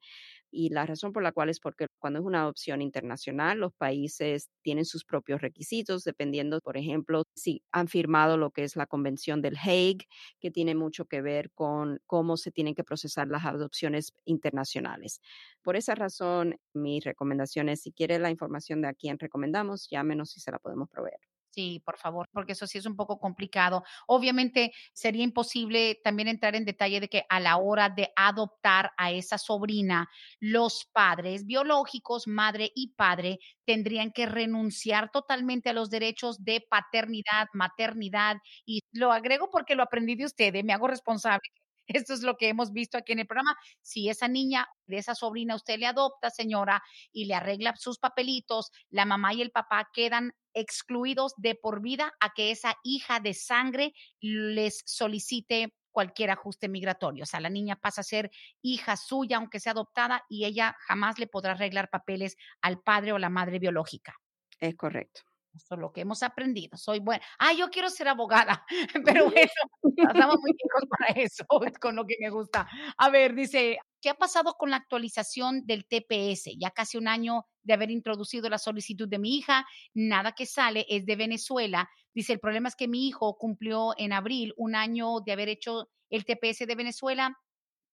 Y 0.51 0.71
la 0.71 0.87
razón 0.87 1.13
por 1.13 1.23
la 1.23 1.33
cual 1.33 1.49
es 1.49 1.61
porque 1.61 1.87
cuando 1.99 2.19
es 2.19 2.25
una 2.25 2.43
adopción 2.43 2.83
internacional, 2.83 3.59
los 3.59 3.73
países 3.73 4.51
tienen 4.63 4.85
sus 4.85 5.05
propios 5.05 5.41
requisitos, 5.41 6.05
dependiendo, 6.05 6.61
por 6.61 6.77
ejemplo, 6.77 7.25
si 7.35 7.63
han 7.73 7.89
firmado 7.89 8.37
lo 8.37 8.51
que 8.51 8.65
es 8.65 8.77
la 8.77 8.87
Convención 8.87 9.43
del 9.43 9.57
Hague, 9.57 10.07
que 10.41 10.51
tiene 10.51 10.75
mucho 10.75 11.07
que 11.07 11.23
ver 11.23 11.51
con 11.53 12.01
cómo 12.07 12.37
se 12.37 12.51
tienen 12.51 12.75
que 12.75 12.85
procesar 12.85 13.29
las 13.29 13.45
adopciones 13.45 14.13
internacionales. 14.25 15.21
Por 15.63 15.77
esa 15.77 15.95
razón, 15.95 16.57
mi 16.73 17.01
recomendación 17.01 17.69
es, 17.69 17.83
si 17.83 17.93
quiere 17.93 18.19
la 18.19 18.31
información 18.31 18.83
de 18.83 18.89
a 18.89 18.95
quién 18.95 19.19
recomendamos, 19.19 19.89
llámenos 19.91 20.37
y 20.37 20.41
se 20.41 20.51
la 20.51 20.59
podemos 20.59 20.89
proveer. 20.89 21.21
Sí, 21.53 21.83
por 21.85 21.99
favor, 21.99 22.29
porque 22.33 22.53
eso 22.53 22.67
sí 22.69 22.79
es 22.79 22.87
un 22.87 22.95
poco 22.95 23.19
complicado. 23.19 23.83
Obviamente 24.07 24.73
sería 24.93 25.25
imposible 25.25 26.01
también 26.05 26.29
entrar 26.29 26.55
en 26.55 26.65
detalle 26.65 27.01
de 27.01 27.09
que 27.09 27.25
a 27.29 27.41
la 27.41 27.57
hora 27.57 27.89
de 27.89 28.13
adoptar 28.15 28.93
a 28.97 29.11
esa 29.11 29.37
sobrina, 29.37 30.09
los 30.39 30.85
padres 30.93 31.47
biológicos, 31.47 32.29
madre 32.29 32.71
y 32.77 32.93
padre, 32.95 33.41
tendrían 33.65 34.13
que 34.13 34.27
renunciar 34.27 35.11
totalmente 35.11 35.71
a 35.71 35.73
los 35.73 35.91
derechos 35.91 36.45
de 36.45 36.65
paternidad, 36.71 37.49
maternidad. 37.53 38.37
Y 38.65 38.81
lo 38.93 39.11
agrego 39.13 39.51
porque 39.51 39.75
lo 39.75 39.83
aprendí 39.83 40.15
de 40.15 40.27
ustedes, 40.27 40.63
me 40.65 40.73
hago 40.73 40.87
responsable 40.87 41.41
esto 41.87 42.15
es 42.15 42.23
lo 42.23 42.37
que 42.37 42.49
hemos 42.49 42.73
visto 42.73 42.97
aquí 42.99 43.13
en 43.13 43.21
el 43.21 43.27
programa. 43.27 43.57
Si 43.83 44.09
esa 44.09 44.29
niña 44.29 44.69
de 44.87 44.99
esa 44.99 45.15
sobrina 45.15 45.57
usted 45.57 45.79
le 45.79 45.87
adopta, 45.87 46.31
señora, 46.31 46.83
y 47.13 47.25
le 47.27 47.35
arregla 47.35 47.75
sus 47.77 47.99
papelitos, 47.99 48.71
la 48.91 49.05
mamá 49.05 49.35
y 49.35 49.43
el 49.43 49.51
papá 49.51 49.89
quedan 49.93 50.33
excluidos 50.55 51.35
de 51.37 51.55
por 51.55 51.81
vida 51.81 52.13
a 52.21 52.33
que 52.35 52.51
esa 52.51 52.77
hija 52.83 53.21
de 53.21 53.35
sangre 53.35 53.95
les 54.21 54.83
solicite 54.87 55.75
cualquier 55.91 56.31
ajuste 56.31 56.69
migratorio. 56.69 57.25
O 57.25 57.27
sea, 57.27 57.41
la 57.41 57.51
niña 57.51 57.77
pasa 57.77 58.01
a 58.01 58.05
ser 58.05 58.31
hija 58.63 58.97
suya, 58.97 59.39
aunque 59.39 59.61
sea 59.61 59.73
adoptada, 59.73 60.25
y 60.29 60.45
ella 60.45 60.77
jamás 60.81 61.19
le 61.19 61.27
podrá 61.27 61.53
arreglar 61.53 61.91
papeles 61.91 62.37
al 62.61 62.81
padre 62.81 63.13
o 63.13 63.19
la 63.19 63.31
madre 63.31 63.59
biológica. 63.59 64.17
Es 64.61 64.77
correcto. 64.77 65.23
Es 65.71 65.79
lo 65.79 65.93
que 65.93 66.03
hemos 66.03 66.23
aprendido. 66.23 66.77
Soy 66.77 67.01
buena. 67.01 67.25
Ah, 67.39 67.53
yo 67.53 67.69
quiero 67.71 67.91
ser 67.91 68.09
abogada, 68.09 68.65
pero 69.05 69.31
bueno, 69.31 69.51
estamos 69.83 70.37
muy 70.41 70.53
viejos 70.53 70.89
para 70.89 71.21
eso, 71.21 71.45
con 71.81 71.97
lo 71.97 72.07
que 72.07 72.17
me 72.21 72.31
gusta. 72.31 72.69
A 72.97 73.11
ver, 73.11 73.35
dice, 73.35 73.79
¿qué 74.01 74.11
ha 74.11 74.15
pasado 74.15 74.55
con 74.59 74.71
la 74.71 74.77
actualización 74.77 75.67
del 75.67 75.87
TPS? 75.87 76.51
Ya 76.59 76.71
casi 76.71 76.99
un 76.99 77.09
año 77.09 77.47
de 77.63 77.75
haber 77.75 77.91
introducido 77.91 78.49
la 78.49 78.59
solicitud 78.59 79.09
de 79.09 79.19
mi 79.19 79.37
hija, 79.37 79.67
nada 79.95 80.33
que 80.33 80.47
sale 80.47 80.87
es 80.89 81.05
de 81.07 81.17
Venezuela. 81.17 81.89
Dice, 82.15 82.33
el 82.33 82.41
problema 82.41 82.69
es 82.69 82.77
que 82.77 82.89
mi 82.89 83.07
hijo 83.07 83.37
cumplió 83.37 83.95
en 83.97 84.13
abril 84.13 84.55
un 84.57 84.75
año 84.75 85.21
de 85.21 85.33
haber 85.33 85.49
hecho 85.49 85.91
el 86.09 86.25
TPS 86.25 86.67
de 86.67 86.75
Venezuela, 86.75 87.39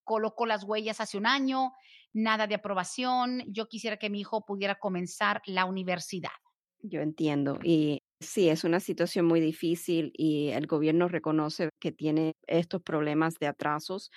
colocó 0.04 0.46
las 0.46 0.64
huellas 0.64 1.02
hace 1.02 1.18
un 1.18 1.28
año, 1.28 1.74
nada 2.14 2.48
de 2.48 2.56
aprobación. 2.56 3.44
Yo 3.48 3.68
quisiera 3.68 3.98
que 3.98 4.10
mi 4.10 4.22
hijo 4.22 4.46
pudiera 4.46 4.76
comenzar 4.76 5.42
la 5.46 5.66
universidad. 5.66 6.32
Yo 6.82 7.02
entiendo. 7.02 7.60
Y 7.64 8.00
sí, 8.20 8.50
es 8.50 8.64
una 8.64 8.80
situación 8.80 9.26
muy 9.26 9.40
difícil 9.40 10.12
y 10.16 10.50
el 10.50 10.68
gobierno 10.68 11.08
reconoce 11.08 11.70
que 11.80 11.92
tiene 11.92 12.34
estos 12.48 12.82
problemas 12.82 13.36
de 13.40 13.48
atrasos 13.48 14.12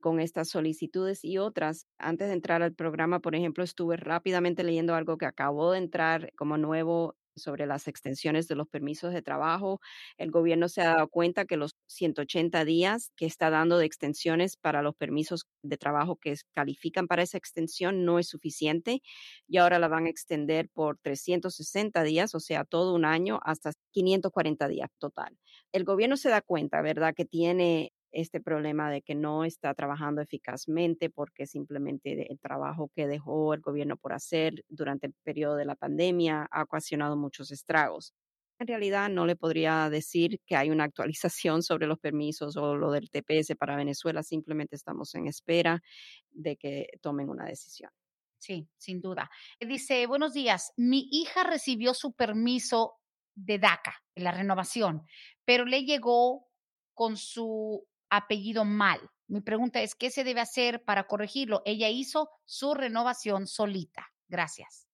con 0.00 0.20
estas 0.20 0.48
solicitudes 0.48 1.24
y 1.24 1.38
otras. 1.38 1.86
Antes 1.98 2.28
de 2.28 2.34
entrar 2.34 2.62
al 2.62 2.74
programa, 2.74 3.20
por 3.20 3.34
ejemplo, 3.34 3.64
estuve 3.64 3.96
rápidamente 3.96 4.62
leyendo 4.64 4.94
algo 4.94 5.18
que 5.18 5.26
acabó 5.26 5.72
de 5.72 5.78
entrar 5.78 6.30
como 6.36 6.58
nuevo 6.58 7.16
sobre 7.36 7.66
las 7.66 7.88
extensiones 7.88 8.48
de 8.48 8.56
los 8.56 8.68
permisos 8.68 9.12
de 9.12 9.22
trabajo. 9.22 9.80
El 10.18 10.30
gobierno 10.30 10.68
se 10.68 10.82
ha 10.82 10.94
dado 10.94 11.08
cuenta 11.08 11.44
que 11.44 11.56
los 11.56 11.76
180 11.86 12.64
días 12.64 13.12
que 13.16 13.26
está 13.26 13.50
dando 13.50 13.78
de 13.78 13.86
extensiones 13.86 14.56
para 14.56 14.82
los 14.82 14.94
permisos 14.96 15.46
de 15.62 15.76
trabajo 15.76 16.16
que 16.16 16.34
califican 16.54 17.06
para 17.06 17.22
esa 17.22 17.38
extensión 17.38 18.04
no 18.04 18.18
es 18.18 18.28
suficiente 18.28 19.02
y 19.46 19.58
ahora 19.58 19.78
la 19.78 19.88
van 19.88 20.06
a 20.06 20.10
extender 20.10 20.68
por 20.72 20.98
360 21.02 22.02
días, 22.02 22.34
o 22.34 22.40
sea, 22.40 22.64
todo 22.64 22.94
un 22.94 23.04
año 23.04 23.40
hasta 23.44 23.72
540 23.92 24.68
días 24.68 24.90
total. 24.98 25.38
El 25.72 25.84
gobierno 25.84 26.16
se 26.16 26.28
da 26.30 26.40
cuenta, 26.42 26.80
¿verdad?, 26.82 27.14
que 27.14 27.24
tiene 27.24 27.92
este 28.16 28.40
problema 28.40 28.90
de 28.90 29.02
que 29.02 29.14
no 29.14 29.44
está 29.44 29.74
trabajando 29.74 30.22
eficazmente 30.22 31.10
porque 31.10 31.46
simplemente 31.46 32.32
el 32.32 32.38
trabajo 32.38 32.90
que 32.94 33.06
dejó 33.06 33.52
el 33.52 33.60
gobierno 33.60 33.98
por 33.98 34.14
hacer 34.14 34.64
durante 34.68 35.06
el 35.06 35.12
periodo 35.22 35.56
de 35.56 35.66
la 35.66 35.74
pandemia 35.74 36.48
ha 36.50 36.62
ocasionado 36.62 37.16
muchos 37.16 37.50
estragos. 37.50 38.14
En 38.58 38.66
realidad 38.66 39.10
no 39.10 39.26
le 39.26 39.36
podría 39.36 39.90
decir 39.90 40.40
que 40.46 40.56
hay 40.56 40.70
una 40.70 40.84
actualización 40.84 41.62
sobre 41.62 41.86
los 41.86 41.98
permisos 41.98 42.56
o 42.56 42.74
lo 42.74 42.90
del 42.90 43.10
TPS 43.10 43.54
para 43.58 43.76
Venezuela, 43.76 44.22
simplemente 44.22 44.76
estamos 44.76 45.14
en 45.14 45.26
espera 45.26 45.82
de 46.30 46.56
que 46.56 46.86
tomen 47.02 47.28
una 47.28 47.44
decisión. 47.44 47.90
Sí, 48.38 48.66
sin 48.78 49.02
duda. 49.02 49.30
Dice, 49.60 50.06
buenos 50.06 50.32
días, 50.32 50.72
mi 50.78 51.06
hija 51.10 51.44
recibió 51.44 51.92
su 51.92 52.14
permiso 52.14 52.94
de 53.34 53.58
DACA, 53.58 54.02
la 54.14 54.32
renovación, 54.32 55.02
pero 55.44 55.66
le 55.66 55.84
llegó 55.84 56.46
con 56.94 57.18
su 57.18 57.86
apellido 58.10 58.64
mal. 58.64 59.00
Mi 59.28 59.40
pregunta 59.40 59.82
es, 59.82 59.94
¿qué 59.94 60.10
se 60.10 60.24
debe 60.24 60.40
hacer 60.40 60.84
para 60.84 61.06
corregirlo? 61.06 61.62
Ella 61.64 61.88
hizo 61.88 62.30
su 62.44 62.74
renovación 62.74 63.46
solita. 63.46 64.06
Gracias. 64.28 64.86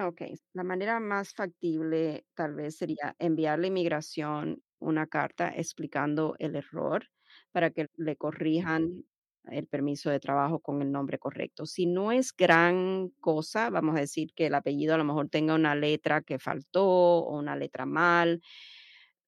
Ok, 0.00 0.22
la 0.52 0.62
manera 0.62 1.00
más 1.00 1.34
factible 1.34 2.24
tal 2.34 2.54
vez 2.54 2.76
sería 2.76 3.16
enviarle 3.18 3.66
a 3.66 3.68
inmigración 3.68 4.62
una 4.78 5.08
carta 5.08 5.48
explicando 5.56 6.36
el 6.38 6.54
error 6.54 7.06
para 7.50 7.70
que 7.70 7.88
le 7.96 8.14
corrijan 8.16 9.04
el 9.50 9.66
permiso 9.66 10.10
de 10.10 10.20
trabajo 10.20 10.60
con 10.60 10.82
el 10.82 10.92
nombre 10.92 11.18
correcto. 11.18 11.66
Si 11.66 11.86
no 11.86 12.12
es 12.12 12.32
gran 12.36 13.08
cosa, 13.20 13.70
vamos 13.70 13.96
a 13.96 14.00
decir 14.00 14.32
que 14.34 14.46
el 14.46 14.54
apellido 14.54 14.94
a 14.94 14.98
lo 14.98 15.04
mejor 15.04 15.30
tenga 15.30 15.54
una 15.54 15.74
letra 15.74 16.20
que 16.22 16.38
faltó 16.38 16.86
o 16.86 17.36
una 17.36 17.56
letra 17.56 17.84
mal, 17.84 18.40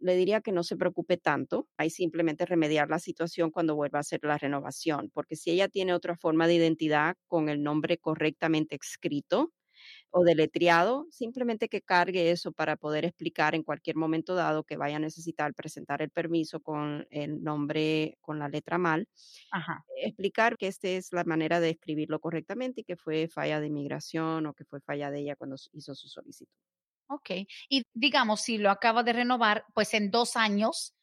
le 0.01 0.17
diría 0.17 0.41
que 0.41 0.53
no 0.53 0.63
se 0.65 0.77
preocupe 0.77 1.17
tanto, 1.19 1.69
hay 1.77 1.91
simplemente 1.91 2.47
remediar 2.47 2.89
la 2.91 2.99
situación 2.99 3.51
cuando 3.51 3.77
vuelva 3.77 3.99
a 3.99 4.03
hacer 4.03 4.21
la 4.25 4.39
renovación, 4.39 5.11
porque 5.15 5.37
si 5.37 5.51
ella 5.51 5.69
tiene 5.69 5.95
otra 5.95 6.17
forma 6.17 6.47
de 6.49 6.55
identidad 6.57 7.17
con 7.27 7.49
el 7.49 7.63
nombre 7.63 7.99
correctamente 7.99 8.77
escrito, 8.77 9.53
o 10.11 10.25
deletreado, 10.25 11.07
simplemente 11.11 11.69
que 11.69 11.83
cargue 11.83 12.31
eso 12.31 12.53
para 12.53 12.77
poder 12.77 13.05
explicar 13.05 13.55
en 13.55 13.63
cualquier 13.63 13.97
momento 13.97 14.35
dado 14.35 14.65
que 14.65 14.77
vaya 14.77 14.97
a 14.97 14.99
necesitar 15.01 15.55
presentar 15.55 16.03
el 16.03 16.11
permiso 16.11 16.61
con 16.61 17.07
el 17.11 17.43
nombre, 17.43 18.17
con 18.21 18.39
la 18.39 18.49
letra 18.49 18.79
mal, 18.79 19.07
Ajá. 19.51 19.85
explicar 20.03 20.57
que 20.59 20.69
esta 20.69 20.89
es 20.89 21.13
la 21.13 21.25
manera 21.25 21.61
de 21.61 21.71
escribirlo 21.71 22.21
correctamente 22.21 22.83
y 22.83 22.85
que 22.85 22.97
fue 22.97 23.29
falla 23.29 23.61
de 23.61 23.69
inmigración 23.69 24.47
o 24.47 24.55
que 24.55 24.65
fue 24.65 24.81
falla 24.81 25.11
de 25.11 25.21
ella 25.21 25.37
cuando 25.37 25.57
hizo 25.73 25.95
su 25.95 26.09
solicitud. 26.09 26.53
Ok. 27.11 27.31
Y 27.69 27.83
digamos, 27.93 28.41
si 28.43 28.59
lo 28.59 28.71
acaba 28.71 29.03
de 29.03 29.13
renovar, 29.13 29.65
pues 29.75 29.95
en 29.95 30.11
dos 30.11 30.37
años 30.37 30.95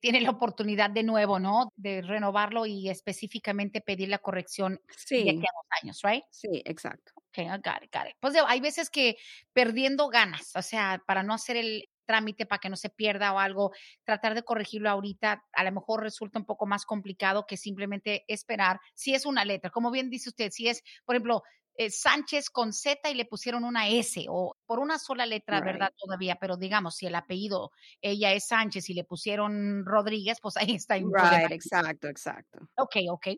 tiene 0.00 0.20
la 0.20 0.30
oportunidad 0.30 0.90
de 0.90 1.02
nuevo, 1.02 1.38
¿no? 1.40 1.70
De 1.76 2.02
renovarlo 2.02 2.66
y 2.66 2.90
específicamente 2.90 3.80
pedir 3.80 4.08
la 4.10 4.18
corrección 4.18 4.80
de 5.18 5.30
aquí 5.30 5.46
a 5.46 5.48
Sí, 5.48 5.48
dos 5.56 5.66
años, 5.82 6.00
¿right? 6.02 6.24
sí, 6.30 6.62
exacto. 6.64 7.12
Okay, 7.30 7.46
I 7.46 7.58
got 7.58 7.82
it, 7.82 7.90
got 7.92 8.06
it. 8.08 8.16
Pues 8.20 8.34
hay 8.46 8.60
veces 8.60 8.90
que 8.90 9.16
perdiendo 9.52 10.08
ganas, 10.08 10.52
o 10.54 10.62
sea, 10.62 11.02
para 11.06 11.22
no 11.22 11.34
hacer 11.34 11.56
el 11.56 11.88
trámite, 12.06 12.46
para 12.46 12.60
que 12.60 12.68
no 12.68 12.76
se 12.76 12.90
pierda 12.90 13.32
o 13.32 13.38
algo, 13.40 13.72
tratar 14.04 14.34
de 14.34 14.44
corregirlo 14.44 14.90
ahorita, 14.90 15.42
a 15.52 15.64
lo 15.64 15.72
mejor 15.72 16.02
resulta 16.02 16.38
un 16.38 16.44
poco 16.44 16.66
más 16.66 16.84
complicado 16.84 17.46
que 17.46 17.56
simplemente 17.56 18.24
esperar. 18.28 18.78
Si 18.94 19.14
es 19.14 19.26
una 19.26 19.44
letra, 19.44 19.70
como 19.70 19.90
bien 19.90 20.10
dice 20.10 20.28
usted, 20.28 20.50
si 20.52 20.68
es, 20.68 20.82
por 21.04 21.16
ejemplo, 21.16 21.42
eh, 21.76 21.90
Sánchez 21.90 22.50
con 22.50 22.72
Z 22.72 23.10
y 23.10 23.14
le 23.14 23.24
pusieron 23.24 23.64
una 23.64 23.88
S 23.88 24.26
o 24.28 24.56
por 24.64 24.78
una 24.78 24.98
sola 24.98 25.26
letra, 25.26 25.60
¿verdad? 25.60 25.92
Todavía, 25.96 26.36
pero 26.40 26.56
digamos, 26.56 26.96
si 26.96 27.06
el 27.06 27.14
apellido 27.14 27.72
ella 28.00 28.32
es 28.32 28.46
Sánchez 28.46 28.88
y 28.90 28.94
le 28.94 29.04
pusieron 29.04 29.84
Rodríguez, 29.84 30.38
pues 30.40 30.56
ahí 30.56 30.74
está 30.74 30.96
un 30.96 31.10
problema. 31.10 31.48
right, 31.48 31.52
exacto, 31.52 32.08
exacto. 32.08 32.58
Ok, 32.76 32.96
ok. 33.10 33.28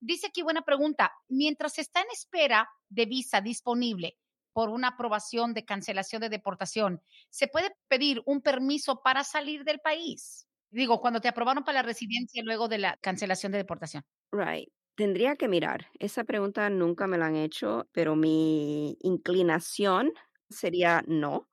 Dice 0.00 0.28
aquí, 0.28 0.42
buena 0.42 0.62
pregunta. 0.62 1.12
Mientras 1.28 1.78
está 1.78 2.00
en 2.00 2.10
espera 2.12 2.68
de 2.88 3.06
visa 3.06 3.40
disponible 3.40 4.16
por 4.52 4.68
una 4.68 4.88
aprobación 4.88 5.54
de 5.54 5.64
cancelación 5.64 6.20
de 6.20 6.28
deportación, 6.28 7.02
¿se 7.30 7.48
puede 7.48 7.74
pedir 7.88 8.22
un 8.26 8.42
permiso 8.42 9.02
para 9.02 9.24
salir 9.24 9.64
del 9.64 9.80
país? 9.80 10.46
Digo, 10.70 11.00
cuando 11.00 11.20
te 11.20 11.28
aprobaron 11.28 11.64
para 11.64 11.80
la 11.80 11.82
residencia 11.82 12.42
luego 12.42 12.68
de 12.68 12.78
la 12.78 12.96
cancelación 12.96 13.52
de 13.52 13.58
deportación. 13.58 14.04
Right. 14.30 14.72
Tendría 14.98 15.36
que 15.36 15.48
mirar. 15.48 15.86
Esa 15.98 16.24
pregunta 16.24 16.68
nunca 16.68 17.06
me 17.06 17.16
la 17.18 17.26
han 17.26 17.36
hecho, 17.36 17.88
pero 17.92 18.14
mi 18.14 18.98
inclinación 19.00 20.12
sería 20.50 21.02
no, 21.06 21.48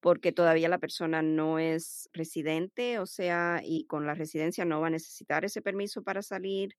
porque 0.00 0.30
todavía 0.32 0.68
la 0.68 0.78
persona 0.78 1.20
no 1.20 1.58
es 1.58 2.08
residente, 2.12 3.00
o 3.00 3.06
sea, 3.06 3.60
y 3.64 3.84
con 3.86 4.06
la 4.06 4.14
residencia 4.14 4.64
no 4.64 4.80
va 4.80 4.86
a 4.88 4.90
necesitar 4.90 5.44
ese 5.44 5.60
permiso 5.60 6.02
para 6.04 6.22
salir. 6.22 6.76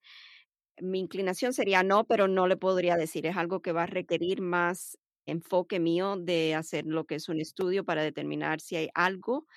Mi 0.81 0.99
inclinación 0.99 1.53
sería 1.53 1.83
no, 1.83 2.05
pero 2.05 2.27
no 2.27 2.47
le 2.47 2.57
podría 2.57 2.97
decir. 2.97 3.25
Es 3.27 3.37
algo 3.37 3.61
que 3.61 3.71
va 3.73 3.83
a 3.83 3.87
requerir 3.87 4.41
más 4.41 4.97
enfoque 5.27 5.79
mío 5.79 6.17
de 6.17 6.55
hacer 6.55 6.85
lo 6.85 7.05
que 7.05 7.15
es 7.15 7.29
un 7.29 7.41
estudio 7.41 7.85
para 7.85 8.03
determinar 8.03 8.61
si 8.61 8.75
hay 8.77 8.89
algo, 8.95 9.47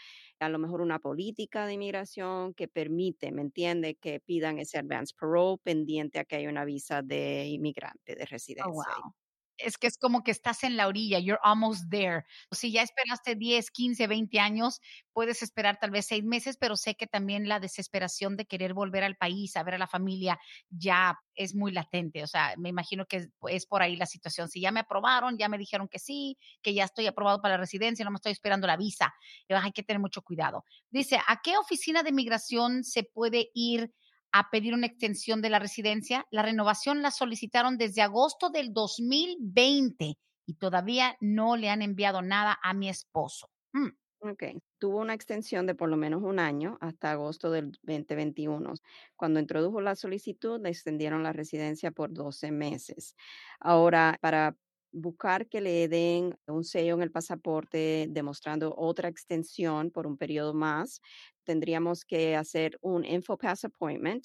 a 0.40 0.48
lo 0.48 0.58
mejor 0.58 0.80
una 0.80 0.98
política 1.00 1.66
de 1.66 1.74
inmigración 1.74 2.54
que 2.54 2.68
permite, 2.68 3.32
¿me 3.32 3.42
entiende?, 3.42 3.96
que 3.96 4.20
pidan 4.20 4.58
ese 4.58 4.78
advance 4.78 5.14
parole 5.18 5.58
pendiente 5.62 6.18
a 6.18 6.24
que 6.24 6.36
haya 6.36 6.48
una 6.50 6.64
visa 6.64 7.02
de 7.02 7.46
inmigrante, 7.48 8.14
de 8.16 8.26
Oh, 8.60 8.70
residencia 8.70 8.72
wow. 8.72 9.12
Es 9.58 9.76
que 9.78 9.86
es 9.88 9.98
como 9.98 10.22
que 10.22 10.30
estás 10.30 10.64
en 10.64 10.76
la 10.76 10.86
orilla, 10.86 11.18
you're 11.18 11.40
almost 11.42 11.90
there. 11.90 12.24
Si 12.52 12.72
ya 12.72 12.82
esperaste 12.82 13.34
10, 13.34 13.70
15, 13.70 14.06
20 14.06 14.38
años, 14.40 14.80
puedes 15.12 15.42
esperar 15.42 15.78
tal 15.80 15.90
vez 15.90 16.06
seis 16.06 16.24
meses, 16.24 16.56
pero 16.58 16.76
sé 16.76 16.94
que 16.94 17.06
también 17.06 17.48
la 17.48 17.60
desesperación 17.60 18.36
de 18.36 18.46
querer 18.46 18.72
volver 18.74 19.04
al 19.04 19.16
país, 19.16 19.56
a 19.56 19.62
ver 19.64 19.74
a 19.74 19.78
la 19.78 19.88
familia, 19.88 20.38
ya 20.70 21.18
es 21.34 21.54
muy 21.54 21.72
latente. 21.72 22.22
O 22.22 22.26
sea, 22.26 22.54
me 22.56 22.68
imagino 22.68 23.06
que 23.06 23.28
es, 23.48 23.66
por 23.66 23.82
ahí 23.82 23.96
la 23.96 24.06
situación. 24.06 24.48
Si 24.48 24.60
ya 24.60 24.70
me 24.72 24.80
aprobaron, 24.80 25.36
ya 25.38 25.48
me 25.48 25.58
dijeron 25.58 25.88
que 25.88 25.98
sí, 25.98 26.38
que 26.62 26.74
ya 26.74 26.84
estoy 26.84 27.06
aprobado 27.06 27.40
para 27.42 27.54
la 27.54 27.60
residencia, 27.60 28.04
no 28.04 28.10
me 28.12 28.16
estoy 28.16 28.32
esperando 28.32 28.66
la 28.66 28.76
visa. 28.76 29.12
Hay 29.48 29.72
que 29.72 29.82
tener 29.82 30.00
mucho 30.00 30.22
cuidado. 30.22 30.64
Dice, 30.90 31.18
¿a 31.26 31.40
qué 31.42 31.56
oficina 31.58 32.02
de 32.02 32.12
migración 32.12 32.84
se 32.84 33.02
puede 33.04 33.50
ir? 33.54 33.92
A 34.32 34.50
pedir 34.50 34.74
una 34.74 34.86
extensión 34.86 35.42
de 35.42 35.50
la 35.50 35.58
residencia. 35.58 36.26
La 36.30 36.42
renovación 36.42 37.02
la 37.02 37.10
solicitaron 37.10 37.78
desde 37.78 38.02
agosto 38.02 38.50
del 38.50 38.72
2020 38.72 40.14
y 40.46 40.54
todavía 40.54 41.16
no 41.20 41.56
le 41.56 41.70
han 41.70 41.82
enviado 41.82 42.22
nada 42.22 42.58
a 42.62 42.74
mi 42.74 42.88
esposo. 42.88 43.50
Mm, 43.72 43.88
Ok, 44.20 44.42
tuvo 44.78 44.98
una 44.98 45.14
extensión 45.14 45.66
de 45.66 45.76
por 45.76 45.88
lo 45.88 45.96
menos 45.96 46.22
un 46.24 46.40
año 46.40 46.76
hasta 46.80 47.12
agosto 47.12 47.50
del 47.52 47.70
2021. 47.82 48.74
Cuando 49.14 49.38
introdujo 49.38 49.80
la 49.80 49.94
solicitud, 49.94 50.60
le 50.60 50.70
extendieron 50.70 51.22
la 51.22 51.32
residencia 51.32 51.92
por 51.92 52.12
12 52.12 52.50
meses. 52.50 53.14
Ahora, 53.60 54.18
para 54.20 54.56
buscar 54.92 55.48
que 55.48 55.60
le 55.60 55.88
den 55.88 56.38
un 56.46 56.64
sello 56.64 56.94
en 56.94 57.02
el 57.02 57.10
pasaporte 57.10 58.06
demostrando 58.10 58.74
otra 58.76 59.08
extensión 59.08 59.90
por 59.90 60.06
un 60.06 60.16
periodo 60.16 60.54
más, 60.54 61.00
tendríamos 61.44 62.04
que 62.04 62.36
hacer 62.36 62.78
un 62.80 63.04
InfoPass 63.04 63.64
appointment 63.64 64.24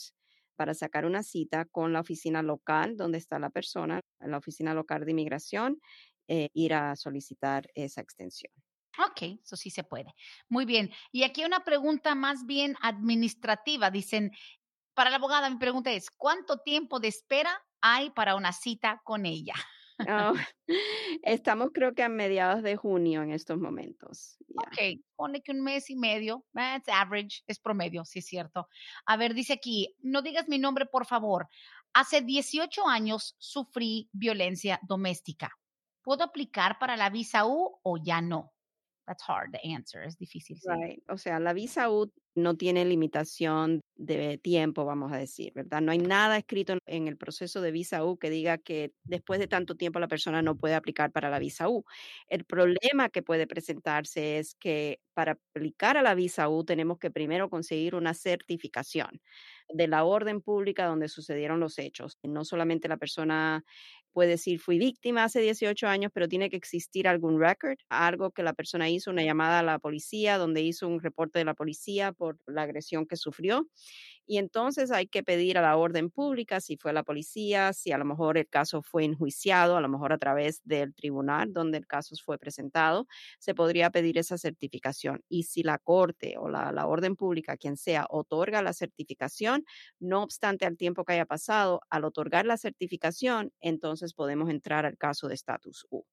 para 0.55 0.73
sacar 0.73 1.05
una 1.05 1.23
cita 1.23 1.65
con 1.65 1.93
la 1.93 1.99
oficina 1.99 2.41
local 2.41 2.95
donde 2.95 3.17
está 3.17 3.39
la 3.39 3.49
persona, 3.49 3.99
la 4.19 4.37
oficina 4.37 4.73
local 4.73 5.03
de 5.05 5.11
inmigración, 5.11 5.79
eh, 6.27 6.49
ir 6.53 6.73
a 6.73 6.95
solicitar 6.95 7.67
esa 7.75 8.01
extensión. 8.01 8.51
ok, 8.97 9.39
eso 9.43 9.55
sí 9.55 9.69
se 9.69 9.83
puede. 9.83 10.13
Muy 10.49 10.65
bien. 10.65 10.91
Y 11.11 11.23
aquí 11.23 11.43
una 11.43 11.63
pregunta 11.63 12.15
más 12.15 12.45
bien 12.45 12.75
administrativa. 12.81 13.89
Dicen, 13.89 14.31
para 14.93 15.09
la 15.09 15.17
abogada, 15.17 15.49
mi 15.49 15.57
pregunta 15.57 15.91
es, 15.91 16.09
¿cuánto 16.11 16.59
tiempo 16.59 16.99
de 16.99 17.07
espera 17.07 17.51
hay 17.81 18.11
para 18.11 18.35
una 18.35 18.53
cita 18.53 19.01
con 19.03 19.25
ella? 19.25 19.55
Ah, 19.99 20.33
estamos 21.23 21.69
creo 21.73 21.93
que 21.93 22.03
a 22.03 22.09
mediados 22.09 22.63
de 22.63 22.75
junio 22.75 23.23
en 23.23 23.31
estos 23.31 23.57
momentos. 23.57 24.37
Ya. 24.47 24.67
Ok, 24.67 25.01
pone 25.15 25.41
que 25.41 25.51
un 25.51 25.61
mes 25.61 25.89
y 25.89 25.95
medio, 25.95 26.45
that's 26.53 26.89
average, 26.89 27.43
es 27.47 27.59
promedio, 27.59 28.05
sí 28.05 28.19
es 28.19 28.25
cierto. 28.25 28.67
A 29.05 29.17
ver, 29.17 29.33
dice 29.33 29.53
aquí, 29.53 29.95
no 30.01 30.21
digas 30.21 30.47
mi 30.47 30.59
nombre, 30.59 30.85
por 30.85 31.05
favor. 31.05 31.47
Hace 31.93 32.21
18 32.21 32.87
años 32.87 33.35
sufrí 33.37 34.09
violencia 34.11 34.79
doméstica. 34.83 35.51
¿Puedo 36.01 36.23
aplicar 36.23 36.79
para 36.79 36.97
la 36.97 37.09
visa 37.09 37.45
U 37.45 37.79
o 37.83 37.97
ya 37.97 38.21
no? 38.21 38.51
That's 39.05 39.23
hard, 39.27 39.51
the 39.51 39.73
answer, 39.73 40.03
es 40.03 40.17
difícil, 40.17 40.57
sí. 40.57 40.69
Right. 40.69 41.03
O 41.09 41.17
sea, 41.17 41.39
la 41.39 41.53
visa 41.53 41.89
U 41.89 42.11
no 42.35 42.55
tiene 42.57 42.85
limitación 42.85 43.81
de 43.95 44.37
tiempo, 44.39 44.85
vamos 44.85 45.11
a 45.13 45.17
decir, 45.17 45.51
¿verdad? 45.53 45.81
No 45.81 45.91
hay 45.91 45.99
nada 45.99 46.37
escrito 46.37 46.77
en- 46.87 47.07
el 47.07 47.17
proceso 47.17 47.61
de 47.61 47.71
visa 47.71 48.03
U 48.05 48.17
que 48.17 48.29
diga 48.29 48.57
que 48.57 48.91
después 49.03 49.39
de 49.39 49.47
tanto 49.47 49.75
tiempo 49.75 49.99
la 49.99 50.07
persona 50.07 50.41
no 50.41 50.57
puede 50.57 50.75
aplicar 50.75 51.11
para 51.11 51.29
la 51.29 51.39
visa 51.39 51.69
U. 51.69 51.83
El 52.27 52.45
problema 52.45 53.09
que 53.09 53.21
puede 53.23 53.47
presentarse 53.47 54.39
es 54.39 54.55
que 54.55 54.99
para 55.13 55.33
aplicar 55.53 55.95
a 55.97 56.01
la 56.01 56.15
visa 56.15 56.49
U 56.49 56.63
tenemos 56.65 56.97
que 56.99 57.11
primero 57.11 57.49
conseguir 57.49 57.95
una 57.95 58.13
certificación 58.15 59.21
de 59.69 59.87
la 59.87 60.03
orden 60.03 60.41
pública 60.41 60.85
donde 60.85 61.07
sucedieron 61.09 61.59
los 61.59 61.77
hechos. 61.79 62.17
No 62.23 62.45
solamente 62.45 62.87
la 62.87 62.97
persona 62.97 63.63
puede 64.13 64.31
decir 64.31 64.59
fui 64.59 64.77
víctima 64.79 65.25
hace 65.25 65.41
18 65.41 65.87
años, 65.87 66.11
pero 66.13 66.27
tiene 66.29 66.49
que 66.49 66.57
existir 66.57 67.07
algún 67.07 67.39
record, 67.39 67.77
algo 67.89 68.31
que 68.31 68.43
la 68.43 68.53
persona 68.53 68.89
hizo, 68.89 69.11
una 69.11 69.23
llamada 69.23 69.59
a 69.59 69.63
la 69.63 69.79
policía, 69.79 70.37
donde 70.37 70.61
hizo 70.61 70.87
un 70.87 71.01
reporte 71.01 71.39
de 71.39 71.45
la 71.45 71.55
policía 71.55 72.13
por 72.13 72.39
la 72.47 72.63
agresión 72.63 73.05
que 73.07 73.17
sufrió. 73.17 73.67
Y 74.25 74.37
entonces 74.37 74.91
hay 74.91 75.07
que 75.07 75.23
pedir 75.23 75.57
a 75.57 75.61
la 75.61 75.75
orden 75.77 76.09
pública 76.09 76.61
si 76.61 76.77
fue 76.77 76.93
la 76.93 77.03
policía, 77.03 77.73
si 77.73 77.91
a 77.91 77.97
lo 77.97 78.05
mejor 78.05 78.37
el 78.37 78.47
caso 78.47 78.81
fue 78.81 79.03
enjuiciado, 79.05 79.77
a 79.77 79.81
lo 79.81 79.89
mejor 79.89 80.13
a 80.13 80.17
través 80.17 80.61
del 80.63 80.93
tribunal 80.95 81.53
donde 81.53 81.77
el 81.77 81.87
caso 81.87 82.15
fue 82.23 82.37
presentado, 82.37 83.07
se 83.39 83.53
podría 83.55 83.89
pedir 83.89 84.17
esa 84.17 84.37
certificación. 84.37 85.23
Y 85.29 85.43
si 85.43 85.63
la 85.63 85.77
corte 85.79 86.35
o 86.37 86.49
la, 86.49 86.71
orden 86.87 87.15
pública, 87.15 87.57
quien 87.57 87.77
sea, 87.77 88.05
otorga 88.09 88.61
la 88.61 88.73
certificación, 88.73 89.63
no 89.99 90.23
obstante 90.23 90.65
al 90.65 90.77
tiempo 90.77 91.05
que 91.05 91.13
haya 91.13 91.25
pasado, 91.25 91.81
al 91.89 92.03
otorgar 92.05 92.45
la 92.45 92.57
certificación, 92.57 93.51
entonces 93.61 94.13
podemos 94.13 94.49
entrar 94.49 94.85
al 94.85 94.97
caso 94.97 95.27
de 95.27 95.35
estatus 95.35 95.85
U. 95.89 96.03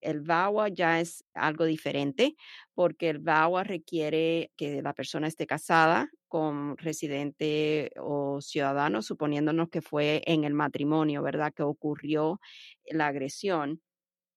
El 0.00 0.20
VAWA 0.20 0.68
ya 0.68 1.00
es 1.00 1.24
algo 1.34 1.64
diferente 1.64 2.36
porque 2.74 3.10
el 3.10 3.18
VAWA 3.18 3.64
requiere 3.64 4.52
que 4.56 4.82
la 4.82 4.94
persona 4.94 5.26
esté 5.26 5.46
casada 5.46 6.10
con 6.28 6.76
residente 6.78 7.90
o 8.00 8.40
ciudadano, 8.40 9.02
suponiéndonos 9.02 9.68
que 9.68 9.82
fue 9.82 10.22
en 10.26 10.44
el 10.44 10.54
matrimonio, 10.54 11.22
¿verdad? 11.22 11.52
Que 11.54 11.62
ocurrió 11.62 12.40
la 12.86 13.08
agresión. 13.08 13.82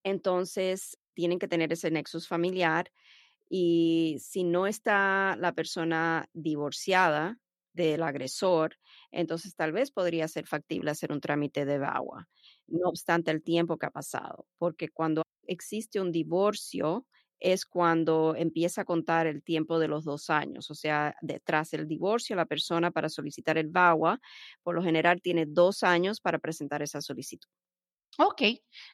Entonces, 0.03 0.97
tienen 1.13 1.39
que 1.39 1.47
tener 1.47 1.71
ese 1.73 1.91
nexus 1.91 2.27
familiar 2.27 2.91
y 3.49 4.17
si 4.19 4.43
no 4.43 4.67
está 4.67 5.35
la 5.37 5.53
persona 5.53 6.27
divorciada 6.33 7.37
del 7.73 8.03
agresor, 8.03 8.75
entonces 9.11 9.55
tal 9.55 9.71
vez 9.71 9.91
podría 9.91 10.27
ser 10.27 10.45
factible 10.47 10.91
hacer 10.91 11.11
un 11.11 11.21
trámite 11.21 11.65
de 11.65 11.77
VAWA, 11.79 12.27
no 12.67 12.89
obstante 12.89 13.31
el 13.31 13.43
tiempo 13.43 13.77
que 13.77 13.85
ha 13.87 13.91
pasado, 13.91 14.47
porque 14.57 14.89
cuando 14.89 15.23
existe 15.47 15.99
un 16.01 16.11
divorcio 16.11 17.05
es 17.39 17.65
cuando 17.65 18.35
empieza 18.37 18.81
a 18.81 18.85
contar 18.85 19.27
el 19.27 19.43
tiempo 19.43 19.77
de 19.79 19.87
los 19.89 20.05
dos 20.05 20.29
años, 20.29 20.71
o 20.71 20.75
sea, 20.75 21.15
detrás 21.21 21.71
del 21.71 21.87
divorcio, 21.87 22.35
la 22.37 22.45
persona 22.45 22.91
para 22.91 23.09
solicitar 23.09 23.57
el 23.57 23.67
VAWA, 23.69 24.19
por 24.63 24.75
lo 24.75 24.83
general 24.83 25.21
tiene 25.21 25.45
dos 25.45 25.83
años 25.83 26.21
para 26.21 26.39
presentar 26.39 26.81
esa 26.81 27.01
solicitud. 27.01 27.49
Ok, 28.19 28.41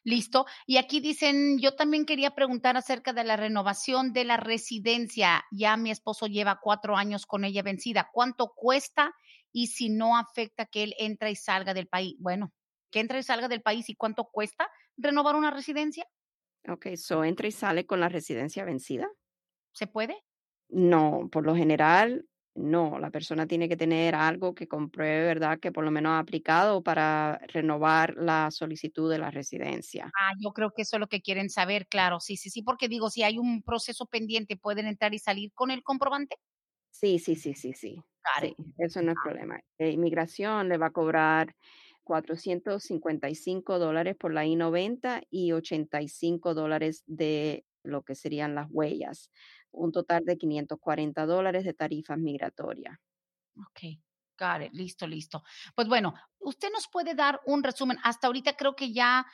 listo. 0.02 0.46
Y 0.66 0.78
aquí 0.78 1.00
dicen, 1.00 1.58
yo 1.58 1.74
también 1.74 2.06
quería 2.06 2.30
preguntar 2.30 2.76
acerca 2.76 3.12
de 3.12 3.24
la 3.24 3.36
renovación 3.36 4.12
de 4.12 4.24
la 4.24 4.38
residencia. 4.38 5.44
Ya 5.50 5.76
mi 5.76 5.90
esposo 5.90 6.26
lleva 6.26 6.60
cuatro 6.62 6.96
años 6.96 7.26
con 7.26 7.44
ella 7.44 7.62
vencida. 7.62 8.08
¿Cuánto 8.12 8.52
cuesta? 8.56 9.14
Y 9.52 9.66
si 9.66 9.90
no 9.90 10.16
afecta 10.16 10.66
que 10.66 10.84
él 10.84 10.94
entra 10.98 11.28
y 11.28 11.36
salga 11.36 11.74
del 11.74 11.88
país. 11.88 12.16
Bueno, 12.18 12.52
que 12.90 13.00
entra 13.00 13.18
y 13.18 13.22
salga 13.22 13.48
del 13.48 13.62
país 13.62 13.90
y 13.90 13.94
cuánto 13.94 14.24
cuesta 14.24 14.70
renovar 14.96 15.36
una 15.36 15.50
residencia. 15.50 16.06
Ok, 16.68 16.88
so 16.96 17.24
entra 17.24 17.46
y 17.48 17.52
sale 17.52 17.86
con 17.86 18.00
la 18.00 18.08
residencia 18.08 18.64
vencida. 18.64 19.08
¿Se 19.72 19.86
puede? 19.86 20.16
No, 20.68 21.28
por 21.30 21.44
lo 21.44 21.54
general 21.54 22.26
no, 22.54 22.98
la 22.98 23.10
persona 23.10 23.46
tiene 23.46 23.68
que 23.68 23.76
tener 23.76 24.14
algo 24.14 24.54
que 24.54 24.68
compruebe, 24.68 25.24
¿verdad?, 25.26 25.58
que 25.60 25.72
por 25.72 25.84
lo 25.84 25.90
menos 25.90 26.10
ha 26.12 26.18
aplicado 26.20 26.82
para 26.82 27.38
renovar 27.48 28.14
la 28.16 28.50
solicitud 28.50 29.10
de 29.10 29.18
la 29.18 29.30
residencia. 29.30 30.14
Ah, 30.18 30.32
yo 30.40 30.52
creo 30.52 30.70
que 30.72 30.82
eso 30.82 30.96
es 30.96 31.00
lo 31.00 31.06
que 31.08 31.20
quieren 31.22 31.50
saber, 31.50 31.86
claro. 31.86 32.20
Sí, 32.20 32.36
sí, 32.36 32.50
sí, 32.50 32.62
porque 32.62 32.88
digo, 32.88 33.10
si 33.10 33.22
hay 33.22 33.38
un 33.38 33.62
proceso 33.62 34.06
pendiente, 34.06 34.56
¿pueden 34.56 34.86
entrar 34.86 35.14
y 35.14 35.18
salir 35.18 35.52
con 35.54 35.70
el 35.70 35.82
comprobante? 35.82 36.36
Sí, 36.94 37.18
sí, 37.18 37.36
sí, 37.36 37.54
sí, 37.54 37.72
sí. 37.72 38.04
It. 38.42 38.56
eso 38.78 39.02
no 39.02 39.12
es 39.12 39.18
Ah, 39.18 39.20
problema. 39.20 39.60
Eh, 39.78 39.90
inmigración 39.90 40.68
le 40.68 40.78
va 40.78 40.86
a 40.86 40.92
cobrar 40.92 41.54
455 42.04 43.78
dólares 43.78 44.16
por 44.18 44.32
la 44.34 44.46
I-90 44.46 45.22
y 45.30 45.52
85 45.52 46.54
dólares 46.54 47.04
de 47.06 47.64
lo 47.82 48.02
que 48.02 48.14
serían 48.14 48.54
las 48.54 48.68
huellas. 48.70 49.30
Un 49.70 49.92
total 49.92 50.24
de 50.24 50.36
540 50.36 51.26
dólares 51.26 51.64
de 51.64 51.74
tarifas 51.74 52.18
migratorias. 52.18 52.98
ok, 53.56 53.98
got. 54.38 54.72
Listo, 54.72 55.06
listo. 55.06 55.42
Pues 55.74 55.88
bueno, 55.88 56.14
usted 56.38 56.68
nos 56.72 56.88
puede 56.88 57.14
dar 57.14 57.40
un 57.46 57.62
resumen. 57.62 57.98
Hasta 58.02 58.26
ahorita 58.26 58.56
creo 58.56 58.74
que 58.74 58.92
ya 58.92 59.26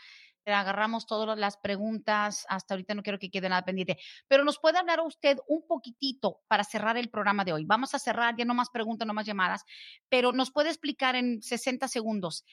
agarramos 0.44 1.06
todas 1.06 1.38
las 1.38 1.56
preguntas. 1.56 2.44
Hasta 2.48 2.74
ahorita 2.74 2.94
no 2.94 3.02
quiero 3.02 3.18
que 3.18 3.30
quede 3.30 3.48
nada 3.48 3.64
pendiente, 3.64 3.98
pero 4.28 4.44
nos 4.44 4.58
puede 4.58 4.78
hablar 4.78 5.00
usted 5.00 5.38
un 5.48 5.66
poquitito 5.66 6.42
para 6.48 6.64
cerrar 6.64 6.96
el 6.96 7.10
programa 7.10 7.44
de 7.44 7.52
hoy. 7.52 7.64
Vamos 7.64 7.94
a 7.94 7.98
cerrar, 7.98 8.36
ya 8.36 8.44
no 8.44 8.54
más 8.54 8.70
preguntas, 8.70 9.06
no 9.06 9.14
más 9.14 9.26
llamadas, 9.26 9.64
pero 10.08 10.32
nos 10.32 10.50
puede 10.50 10.68
explicar 10.68 11.16
en 11.16 11.42
60 11.42 11.88
segundos 11.88 12.44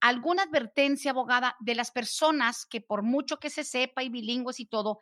alguna 0.00 0.44
advertencia, 0.44 1.10
abogada, 1.10 1.56
de 1.60 1.74
las 1.74 1.90
personas 1.90 2.66
que 2.66 2.80
por 2.80 3.02
mucho 3.02 3.38
que 3.38 3.50
se 3.50 3.64
sepa 3.64 4.02
y 4.02 4.08
bilingües 4.08 4.60
y 4.60 4.66
todo, 4.66 5.00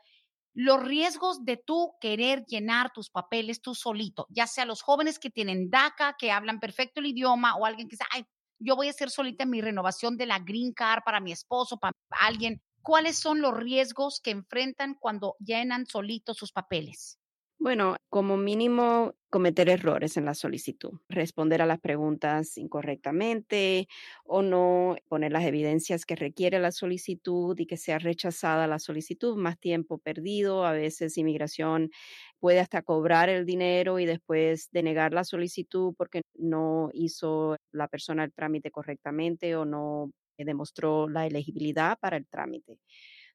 los 0.59 0.83
riesgos 0.83 1.45
de 1.45 1.57
tú 1.57 1.93
querer 2.01 2.45
llenar 2.45 2.93
tus 2.93 3.11
papeles 3.11 3.63
tú 3.63 3.77
solito, 3.77 4.27
ya 4.29 4.49
sea 4.49 4.65
los 4.65 4.83
jóvenes 4.83 5.21
que 5.21 5.31
tienen 5.31 5.71
DACA, 5.71 6.17
que 6.19 6.33
hablan 6.33 6.59
perfecto 6.59 6.99
el 6.99 7.07
idioma, 7.07 7.55
o 7.55 7.65
alguien 7.65 7.87
que 7.87 7.95
dice, 7.95 8.05
ay, 8.11 8.27
yo 8.59 8.75
voy 8.75 8.89
a 8.89 8.91
hacer 8.91 9.09
solita 9.09 9.47
mi 9.47 9.61
renovación 9.61 10.17
de 10.17 10.27
la 10.27 10.41
green 10.41 10.73
card 10.73 11.05
para 11.05 11.21
mi 11.21 11.31
esposo, 11.31 11.77
para 11.77 11.93
alguien. 12.11 12.61
¿Cuáles 12.83 13.21
son 13.21 13.41
los 13.41 13.57
riesgos 13.57 14.21
que 14.21 14.33
enfrentan 14.33 14.97
cuando 14.99 15.37
llenan 15.39 15.87
solitos 15.87 16.37
sus 16.37 16.51
papeles? 16.51 17.21
Bueno, 17.61 17.97
como 18.09 18.37
mínimo, 18.37 19.15
cometer 19.31 19.69
errores 19.69 20.17
en 20.17 20.25
la 20.25 20.35
solicitud, 20.35 20.93
responder 21.09 21.61
a 21.61 21.67
las 21.67 21.81
preguntas 21.81 22.57
incorrectamente 22.57 23.89
o 24.25 24.43
no 24.43 24.95
poner 25.09 25.33
las 25.33 25.45
evidencias 25.45 26.07
que 26.07 26.15
requiere 26.15 26.61
la 26.61 26.71
solicitud 26.71 27.59
y 27.59 27.67
que 27.67 27.77
sea 27.77 27.99
rechazada 27.99 28.69
la 28.69 28.79
solicitud, 28.79 29.37
más 29.37 29.59
tiempo 29.59 29.99
perdido. 29.99 30.65
A 30.65 30.73
veces 30.73 31.19
inmigración 31.19 31.91
puede 32.39 32.61
hasta 32.61 32.83
cobrar 32.83 33.29
el 33.29 33.45
dinero 33.45 33.99
y 33.99 34.07
después 34.07 34.69
denegar 34.71 35.13
la 35.13 35.25
solicitud 35.25 35.95
porque 35.99 36.23
no 36.35 36.91
hizo 36.93 37.57
la 37.73 37.89
persona 37.89 38.23
el 38.25 38.33
trámite 38.33 38.71
correctamente 38.71 39.57
o 39.57 39.65
no 39.65 40.13
demostró 40.39 41.09
la 41.09 41.27
elegibilidad 41.27 41.99
para 41.99 42.17
el 42.17 42.25
trámite. 42.29 42.79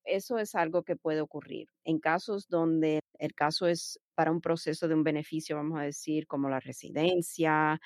Eso 0.06 0.38
es 0.38 0.56
algo 0.56 0.84
que 0.84 0.96
puede 0.96 1.22
ocurrir. 1.22 1.68
En 1.86 2.00
casos 2.00 2.48
donde 2.50 3.00
el 3.20 3.34
caso 3.34 3.68
es 3.68 4.00
para 4.16 4.32
un 4.32 4.42
proceso 4.42 4.88
de 4.88 4.96
un 4.96 5.04
beneficio, 5.04 5.56
vamos 5.58 5.80
a 5.80 5.84
decir, 5.84 6.28
como 6.28 6.50
la 6.50 6.60
residencia, 6.60 7.80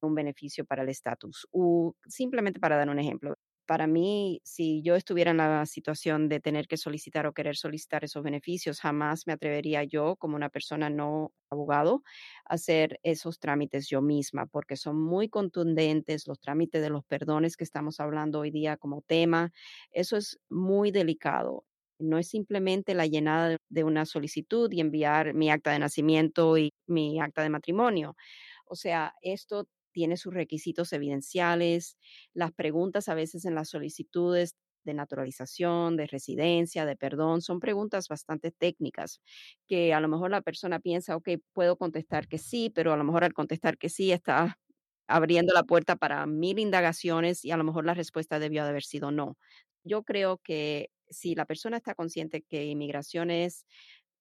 un 0.00 0.14
beneficio 0.14 0.64
para 0.64 0.82
el 0.82 0.88
estatus 0.88 1.46
U, 1.52 1.94
simplemente 2.06 2.60
para 2.60 2.76
dar 2.76 2.88
un 2.90 2.98
ejemplo. 2.98 3.36
Para 3.66 3.86
mí, 3.86 4.40
si 4.44 4.82
yo 4.82 4.96
estuviera 4.96 5.30
en 5.30 5.36
la 5.36 5.64
situación 5.66 6.28
de 6.28 6.40
tener 6.40 6.66
que 6.66 6.76
solicitar 6.76 7.26
o 7.26 7.32
querer 7.32 7.56
solicitar 7.56 8.02
esos 8.04 8.22
beneficios, 8.24 8.80
jamás 8.80 9.26
me 9.26 9.32
atrevería 9.34 9.84
yo, 9.84 10.16
como 10.16 10.34
una 10.36 10.50
persona 10.50 10.90
no 10.90 11.32
abogado, 11.48 12.02
a 12.44 12.54
hacer 12.54 12.98
esos 13.04 13.38
trámites 13.38 13.88
yo 13.88 14.02
misma, 14.02 14.46
porque 14.46 14.76
son 14.76 15.00
muy 15.00 15.28
contundentes 15.28 16.26
los 16.26 16.40
trámites 16.40 16.82
de 16.82 16.90
los 16.90 17.04
perdones 17.04 17.56
que 17.56 17.64
estamos 17.64 18.00
hablando 18.00 18.40
hoy 18.40 18.50
día 18.50 18.76
como 18.76 19.00
tema. 19.02 19.52
Eso 19.92 20.16
es 20.16 20.40
muy 20.50 20.90
delicado. 20.90 21.64
No 22.02 22.18
es 22.18 22.28
simplemente 22.28 22.94
la 22.94 23.06
llenada 23.06 23.56
de- 23.68 23.84
una 23.84 24.06
solicitud 24.06 24.70
y 24.72 24.80
enviar 24.80 25.34
mi 25.34 25.50
acta 25.50 25.72
de 25.72 25.78
nacimiento 25.80 26.58
y 26.58 26.72
mi 26.86 27.20
acta 27.20 27.42
de 27.42 27.50
matrimonio. 27.50 28.14
O 28.66 28.76
sea, 28.76 29.14
esto 29.22 29.66
tiene 29.92 30.16
sus 30.16 30.32
requisitos 30.34 30.92
evidenciales, 30.92 31.96
las 32.34 32.52
preguntas 32.52 33.08
a 33.08 33.14
veces 33.14 33.44
en 33.44 33.54
las 33.54 33.68
solicitudes 33.70 34.54
de 34.84 34.94
naturalización, 34.94 35.96
de 35.96 36.06
residencia, 36.06 36.86
de 36.86 36.96
perdón, 36.96 37.40
son 37.42 37.60
preguntas 37.60 38.08
bastante 38.08 38.50
técnicas 38.52 39.20
que 39.68 39.94
a 39.94 40.00
lo 40.00 40.08
mejor 40.08 40.30
la 40.30 40.42
persona 40.42 40.80
piensa, 40.80 41.16
ok, 41.16 41.28
puedo 41.52 41.76
contestar 41.76 42.26
que 42.28 42.38
sí, 42.38 42.70
pero 42.74 42.92
a 42.92 42.96
lo 42.96 43.04
mejor 43.04 43.24
al 43.24 43.32
contestar 43.34 43.78
que 43.78 43.88
sí 43.88 44.12
está 44.12 44.56
abriendo 45.08 45.52
la 45.54 45.64
puerta 45.64 45.96
para 45.96 46.26
mil 46.26 46.58
indagaciones 46.58 47.44
y 47.44 47.50
a 47.52 47.56
lo 47.56 47.64
mejor 47.64 47.84
la 47.86 47.94
respuesta 47.94 48.38
debió 48.38 48.64
de 48.64 48.70
haber 48.70 48.82
sido 48.84 49.10
no. 49.10 49.36
Yo 49.84 50.02
creo 50.04 50.38
que 50.38 50.90
si 51.12 51.34
la 51.34 51.46
persona 51.46 51.76
está 51.76 51.94
consciente 51.94 52.42
que 52.42 52.64
inmigración 52.64 53.30
es, 53.30 53.66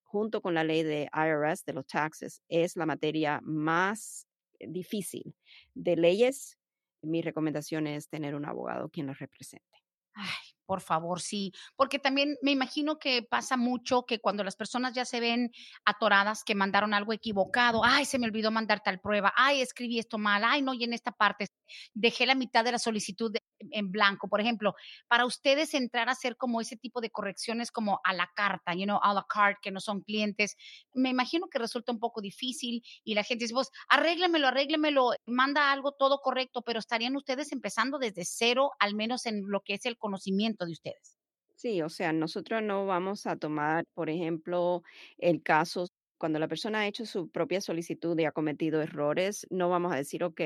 junto 0.03 0.41
con 0.41 0.53
la 0.53 0.63
ley 0.63 0.83
de 0.83 1.09
IRS, 1.13 1.63
de 1.65 1.73
los 1.73 1.87
taxes, 1.87 2.41
es 2.49 2.75
la 2.75 2.85
materia 2.85 3.39
más 3.43 4.27
eh, 4.59 4.67
difícil 4.69 5.35
de 5.73 5.95
leyes, 5.95 6.57
mi 7.01 7.21
recomendación 7.21 7.87
es 7.87 8.09
tener 8.09 8.35
un 8.35 8.45
abogado 8.45 8.89
quien 8.89 9.07
los 9.07 9.19
represente. 9.19 9.65
Ay, 10.13 10.27
por 10.65 10.81
favor, 10.81 11.21
sí, 11.21 11.53
porque 11.75 11.99
también 11.99 12.37
me 12.41 12.51
imagino 12.51 12.99
que 12.99 13.23
pasa 13.23 13.55
mucho 13.57 14.05
que 14.05 14.19
cuando 14.19 14.43
las 14.43 14.55
personas 14.55 14.93
ya 14.93 15.05
se 15.05 15.19
ven 15.19 15.51
atoradas, 15.85 16.43
que 16.43 16.55
mandaron 16.55 16.93
algo 16.93 17.13
equivocado, 17.13 17.81
ay, 17.83 18.05
se 18.05 18.19
me 18.19 18.27
olvidó 18.27 18.51
mandar 18.51 18.81
tal 18.83 18.99
prueba, 18.99 19.33
ay, 19.35 19.61
escribí 19.61 19.99
esto 19.99 20.17
mal, 20.17 20.43
ay, 20.43 20.61
no, 20.61 20.73
y 20.73 20.83
en 20.83 20.93
esta 20.93 21.11
parte 21.11 21.47
dejé 21.93 22.25
la 22.25 22.35
mitad 22.35 22.63
de 22.63 22.73
la 22.73 22.79
solicitud 22.79 23.31
en 23.71 23.91
blanco, 23.91 24.27
por 24.27 24.41
ejemplo, 24.41 24.75
para 25.07 25.25
ustedes 25.25 25.73
entrar 25.73 26.09
a 26.09 26.13
hacer 26.13 26.37
como 26.37 26.61
ese 26.61 26.77
tipo 26.77 27.01
de 27.01 27.09
correcciones 27.11 27.71
como 27.71 27.99
a 28.03 28.13
la 28.13 28.29
carta, 28.35 28.73
you 28.73 28.85
know, 28.85 28.99
a 29.01 29.13
la 29.13 29.25
carte, 29.27 29.59
que 29.63 29.71
no 29.71 29.79
son 29.79 30.01
clientes, 30.01 30.55
me 30.93 31.09
imagino 31.09 31.47
que 31.47 31.59
resulta 31.59 31.91
un 31.91 31.99
poco 31.99 32.21
difícil 32.21 32.83
y 33.03 33.13
la 33.15 33.23
gente 33.23 33.45
dice, 33.45 33.53
pues, 33.53 33.69
arréglemelo, 33.89 34.47
arréglemelo, 34.47 35.11
manda 35.25 35.71
algo 35.71 35.91
todo 35.93 36.19
correcto, 36.19 36.61
pero 36.61 36.79
estarían 36.79 37.15
ustedes 37.15 37.51
empezando 37.51 37.97
desde 37.99 38.23
cero, 38.25 38.71
al 38.79 38.95
menos 38.95 39.25
en 39.25 39.43
lo 39.47 39.61
que 39.61 39.75
es 39.75 39.85
el 39.85 39.97
conocimiento 39.97 40.65
de 40.65 40.71
ustedes. 40.73 41.17
Sí, 41.55 41.81
o 41.83 41.89
sea, 41.89 42.11
nosotros 42.11 42.63
no 42.63 42.85
vamos 42.87 43.27
a 43.27 43.35
tomar, 43.37 43.85
por 43.93 44.09
ejemplo, 44.09 44.81
el 45.17 45.43
caso 45.43 45.85
cuando 46.17 46.39
la 46.39 46.47
persona 46.47 46.79
ha 46.81 46.87
hecho 46.87 47.05
su 47.05 47.29
propia 47.29 47.61
solicitud 47.61 48.17
y 48.19 48.25
ha 48.25 48.31
cometido 48.31 48.81
errores, 48.81 49.45
no 49.49 49.69
vamos 49.69 49.91
a 49.93 49.95
decir, 49.95 50.23
ok, 50.23 50.41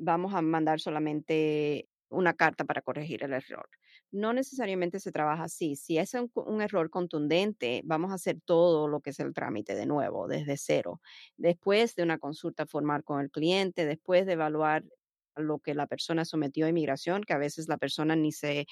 vamos 0.00 0.34
a 0.34 0.42
mandar 0.42 0.80
solamente 0.80 1.88
una 2.10 2.34
carta 2.34 2.64
para 2.64 2.82
corregir 2.82 3.24
el 3.24 3.32
error. 3.32 3.68
No 4.10 4.32
necesariamente 4.32 5.00
se 5.00 5.12
trabaja 5.12 5.44
así. 5.44 5.76
Si 5.76 5.98
es 5.98 6.14
un, 6.14 6.62
error 6.62 6.90
contundente, 6.90 7.82
vamos 7.84 8.12
a 8.12 8.14
hacer 8.14 8.38
todo 8.44 8.88
lo 8.88 9.00
que 9.00 9.10
es 9.10 9.20
el 9.20 9.34
trámite 9.34 9.74
de 9.74 9.86
nuevo, 9.86 10.28
desde 10.28 10.56
cero. 10.56 11.00
Después 11.36 11.96
de 11.96 12.04
una 12.04 12.18
consulta 12.18 12.66
formal 12.66 13.04
con 13.04 13.20
el 13.20 13.30
cliente, 13.30 13.86
después 13.86 14.26
de 14.26 14.34
evaluar 14.34 14.84
lo 15.36 15.58
que 15.58 15.74
la 15.74 15.86
persona 15.86 16.24
sometió 16.24 16.66
a 16.66 16.68
inmigración, 16.68 17.22
que 17.22 17.32
a 17.32 17.38
veces 17.38 17.68
la 17.68 17.76
persona 17.76 18.14
ni 18.14 18.30
se 18.30 18.66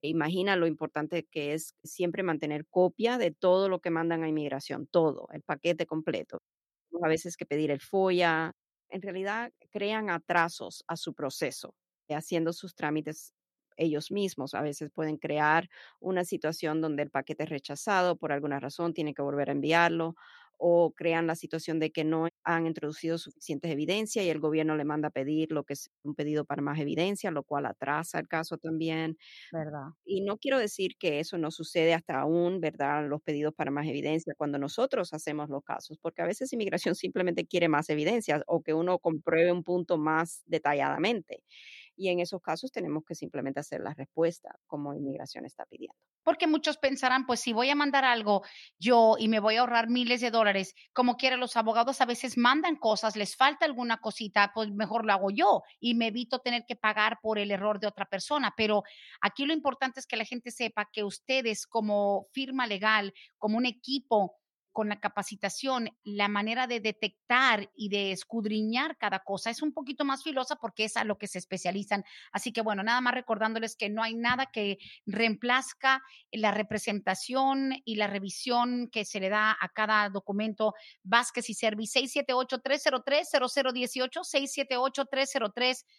imagina 0.00 0.56
lo 0.56 0.66
importante 0.66 1.24
que 1.30 1.54
es 1.54 1.76
siempre 1.84 2.24
mantener 2.24 2.66
copia 2.66 3.18
de 3.18 3.30
todo 3.30 3.68
lo 3.68 3.80
que 3.80 3.90
mandan 3.90 4.24
a 4.24 4.28
inmigración, 4.28 4.86
todo, 4.86 5.28
el 5.32 5.42
paquete 5.42 5.86
completo. 5.86 6.42
A 7.02 7.08
veces 7.08 7.36
que 7.36 7.46
pedir 7.46 7.70
el 7.70 7.80
FOIA. 7.80 8.52
En 8.90 9.02
realidad 9.02 9.52
crean 9.70 10.10
atrasos 10.10 10.82
a 10.88 10.96
su 10.96 11.14
proceso, 11.14 11.74
haciendo 12.14 12.52
sus 12.52 12.74
trámites 12.74 13.34
ellos 13.76 14.10
mismos. 14.10 14.54
A 14.54 14.62
veces 14.62 14.90
pueden 14.92 15.16
crear 15.18 15.68
una 16.00 16.24
situación 16.24 16.80
donde 16.80 17.02
el 17.04 17.10
paquete 17.10 17.44
es 17.44 17.50
rechazado 17.50 18.16
por 18.16 18.32
alguna 18.32 18.60
razón, 18.60 18.94
tienen 18.94 19.14
que 19.14 19.22
volver 19.22 19.48
a 19.50 19.52
enviarlo 19.52 20.14
o 20.60 20.92
crean 20.92 21.28
la 21.28 21.36
situación 21.36 21.78
de 21.78 21.92
que 21.92 22.02
no 22.04 22.26
han 22.42 22.66
introducido 22.66 23.16
suficientes 23.18 23.70
evidencias 23.70 24.24
y 24.24 24.30
el 24.30 24.40
gobierno 24.40 24.74
le 24.76 24.84
manda 24.84 25.08
a 25.08 25.10
pedir 25.12 25.52
lo 25.52 25.62
que 25.64 25.74
es 25.74 25.90
un 26.02 26.16
pedido 26.16 26.44
para 26.44 26.62
más 26.62 26.80
evidencia, 26.80 27.30
lo 27.30 27.44
cual 27.44 27.66
atrasa 27.66 28.18
el 28.18 28.26
caso 28.26 28.58
también. 28.58 29.16
¿Verdad? 29.50 29.92
Y 30.04 30.22
no 30.22 30.38
quiero 30.38 30.58
decir 30.58 30.96
que 30.98 31.20
eso 31.20 31.36
no 31.36 31.50
sucede 31.50 31.92
hasta 31.94 32.20
aún, 32.20 32.60
¿verdad? 32.60 33.06
Los 33.08 33.20
pedidos 33.22 33.54
para 33.54 33.70
más 33.70 33.86
evidencia 33.86 34.34
cuando 34.36 34.58
nosotros 34.58 35.12
hacemos 35.12 35.50
los 35.50 35.62
casos, 35.64 35.98
porque 36.00 36.22
a 36.22 36.26
veces 36.26 36.52
inmigración 36.54 36.94
simplemente 36.96 37.46
quiere 37.46 37.68
más 37.68 37.90
evidencia 37.90 38.42
o 38.46 38.62
que 38.62 38.72
uno 38.74 38.98
compruebe 39.00 39.52
un 39.52 39.64
punto 39.64 39.98
más 39.98 40.42
detalladamente. 40.46 41.44
Y 41.98 42.10
en 42.10 42.20
esos 42.20 42.40
casos 42.40 42.70
tenemos 42.70 43.02
que 43.04 43.16
simplemente 43.16 43.58
hacer 43.58 43.80
la 43.80 43.92
respuesta 43.92 44.54
como 44.68 44.94
inmigración 44.94 45.44
está 45.44 45.66
pidiendo. 45.66 45.96
Porque 46.22 46.46
muchos 46.46 46.78
pensarán, 46.78 47.26
pues 47.26 47.40
si 47.40 47.52
voy 47.52 47.70
a 47.70 47.74
mandar 47.74 48.04
algo 48.04 48.42
yo 48.78 49.16
y 49.18 49.26
me 49.26 49.40
voy 49.40 49.56
a 49.56 49.60
ahorrar 49.60 49.88
miles 49.88 50.20
de 50.20 50.30
dólares, 50.30 50.74
como 50.92 51.16
quiera, 51.16 51.36
los 51.36 51.56
abogados 51.56 52.00
a 52.00 52.06
veces 52.06 52.38
mandan 52.38 52.76
cosas, 52.76 53.16
les 53.16 53.34
falta 53.34 53.66
alguna 53.66 53.98
cosita, 53.98 54.52
pues 54.54 54.70
mejor 54.70 55.04
lo 55.04 55.12
hago 55.12 55.30
yo 55.30 55.62
y 55.80 55.96
me 55.96 56.06
evito 56.06 56.38
tener 56.38 56.64
que 56.68 56.76
pagar 56.76 57.18
por 57.20 57.38
el 57.38 57.50
error 57.50 57.80
de 57.80 57.88
otra 57.88 58.06
persona. 58.06 58.54
Pero 58.56 58.84
aquí 59.20 59.44
lo 59.44 59.52
importante 59.52 59.98
es 59.98 60.06
que 60.06 60.16
la 60.16 60.24
gente 60.24 60.52
sepa 60.52 60.88
que 60.92 61.02
ustedes 61.02 61.66
como 61.66 62.28
firma 62.32 62.68
legal, 62.68 63.12
como 63.38 63.56
un 63.56 63.66
equipo, 63.66 64.36
con 64.78 64.90
la 64.90 65.00
capacitación, 65.00 65.90
la 66.04 66.28
manera 66.28 66.68
de 66.68 66.78
detectar 66.78 67.68
y 67.74 67.88
de 67.88 68.12
escudriñar 68.12 68.96
cada 68.96 69.24
cosa 69.24 69.50
es 69.50 69.60
un 69.60 69.72
poquito 69.72 70.04
más 70.04 70.22
filosa 70.22 70.54
porque 70.54 70.84
es 70.84 70.96
a 70.96 71.02
lo 71.02 71.18
que 71.18 71.26
se 71.26 71.38
especializan. 71.38 72.04
Así 72.30 72.52
que 72.52 72.62
bueno, 72.62 72.84
nada 72.84 73.00
más 73.00 73.12
recordándoles 73.12 73.74
que 73.74 73.88
no 73.88 74.04
hay 74.04 74.14
nada 74.14 74.52
que 74.52 74.78
reemplazca 75.04 76.00
la 76.30 76.52
representación 76.52 77.72
y 77.84 77.96
la 77.96 78.06
revisión 78.06 78.88
que 78.92 79.04
se 79.04 79.18
le 79.18 79.30
da 79.30 79.58
a 79.60 79.68
cada 79.70 80.08
documento 80.10 80.74
Vázquez 81.02 81.50
y 81.50 81.54
Servi 81.54 81.86
678-303-0018, 81.86 84.22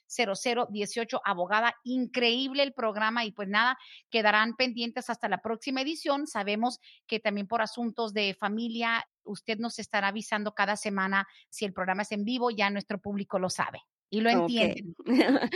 678-303-0018, 0.07 1.19
abogada, 1.25 1.75
increíble 1.83 2.63
el 2.63 2.71
programa 2.71 3.25
y 3.25 3.33
pues 3.33 3.49
nada, 3.49 3.77
quedarán 4.09 4.55
pendientes 4.55 5.09
hasta 5.09 5.27
la 5.27 5.41
próxima 5.41 5.81
edición. 5.81 6.27
Sabemos 6.27 6.79
que 7.07 7.19
también 7.19 7.45
por 7.45 7.61
asuntos 7.61 8.13
de 8.13 8.37
familia, 8.39 8.68
usted 9.23 9.57
nos 9.59 9.79
estará 9.79 10.09
avisando 10.09 10.53
cada 10.53 10.75
semana 10.75 11.27
si 11.49 11.65
el 11.65 11.73
programa 11.73 12.03
es 12.03 12.11
en 12.11 12.23
vivo, 12.23 12.51
ya 12.51 12.69
nuestro 12.69 12.99
público 12.99 13.39
lo 13.39 13.49
sabe 13.49 13.81
y 14.09 14.21
lo 14.21 14.29
entiende. 14.29 14.93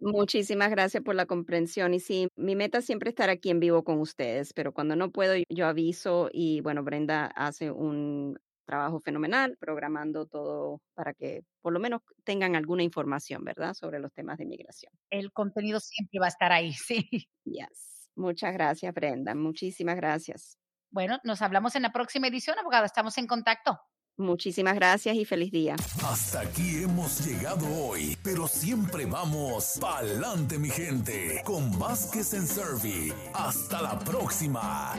Muchísimas 0.00 0.70
gracias 0.70 1.02
por 1.04 1.14
la 1.14 1.26
comprensión. 1.26 1.94
Y 1.94 2.00
sí, 2.00 2.28
mi 2.34 2.56
meta 2.56 2.82
siempre 2.82 3.10
estar 3.10 3.30
aquí 3.30 3.50
en 3.50 3.60
vivo 3.60 3.84
con 3.84 4.00
ustedes, 4.00 4.52
pero 4.52 4.72
cuando 4.72 4.96
no 4.96 5.12
puedo, 5.12 5.34
yo 5.48 5.66
aviso 5.66 6.28
y 6.32 6.60
bueno, 6.60 6.82
Brenda 6.82 7.26
hace 7.26 7.70
un 7.70 8.36
trabajo 8.64 9.00
fenomenal 9.00 9.56
programando 9.60 10.26
todo 10.26 10.80
para 10.94 11.14
que 11.14 11.42
por 11.60 11.72
lo 11.72 11.78
menos 11.78 12.02
tengan 12.24 12.56
alguna 12.56 12.82
información, 12.82 13.44
¿verdad?, 13.44 13.74
sobre 13.74 14.00
los 14.00 14.12
temas 14.12 14.38
de 14.38 14.44
inmigración. 14.44 14.92
El 15.10 15.32
contenido 15.32 15.78
siempre 15.78 16.18
va 16.18 16.26
a 16.26 16.30
estar 16.30 16.50
ahí, 16.52 16.72
sí. 16.86 17.08
Yes. 17.44 18.10
Muchas 18.16 18.52
gracias, 18.52 18.92
Brenda. 18.92 19.34
Muchísimas 19.34 19.96
gracias. 19.96 20.61
Bueno, 20.92 21.18
nos 21.24 21.40
hablamos 21.40 21.74
en 21.74 21.82
la 21.82 21.90
próxima 21.90 22.28
edición, 22.28 22.58
abogada. 22.58 22.84
Estamos 22.84 23.16
en 23.16 23.26
contacto. 23.26 23.80
Muchísimas 24.18 24.74
gracias 24.74 25.16
y 25.16 25.24
feliz 25.24 25.50
día. 25.50 25.74
Hasta 26.04 26.40
aquí 26.40 26.82
hemos 26.82 27.26
llegado 27.26 27.66
hoy, 27.82 28.16
pero 28.22 28.46
siempre 28.46 29.06
vamos 29.06 29.78
pa'lante, 29.80 30.58
mi 30.58 30.68
gente, 30.68 31.42
con 31.44 31.78
Vázquez 31.78 32.34
en 32.34 32.46
Servi. 32.46 33.10
Hasta 33.32 33.80
la 33.80 33.98
próxima. 33.98 34.92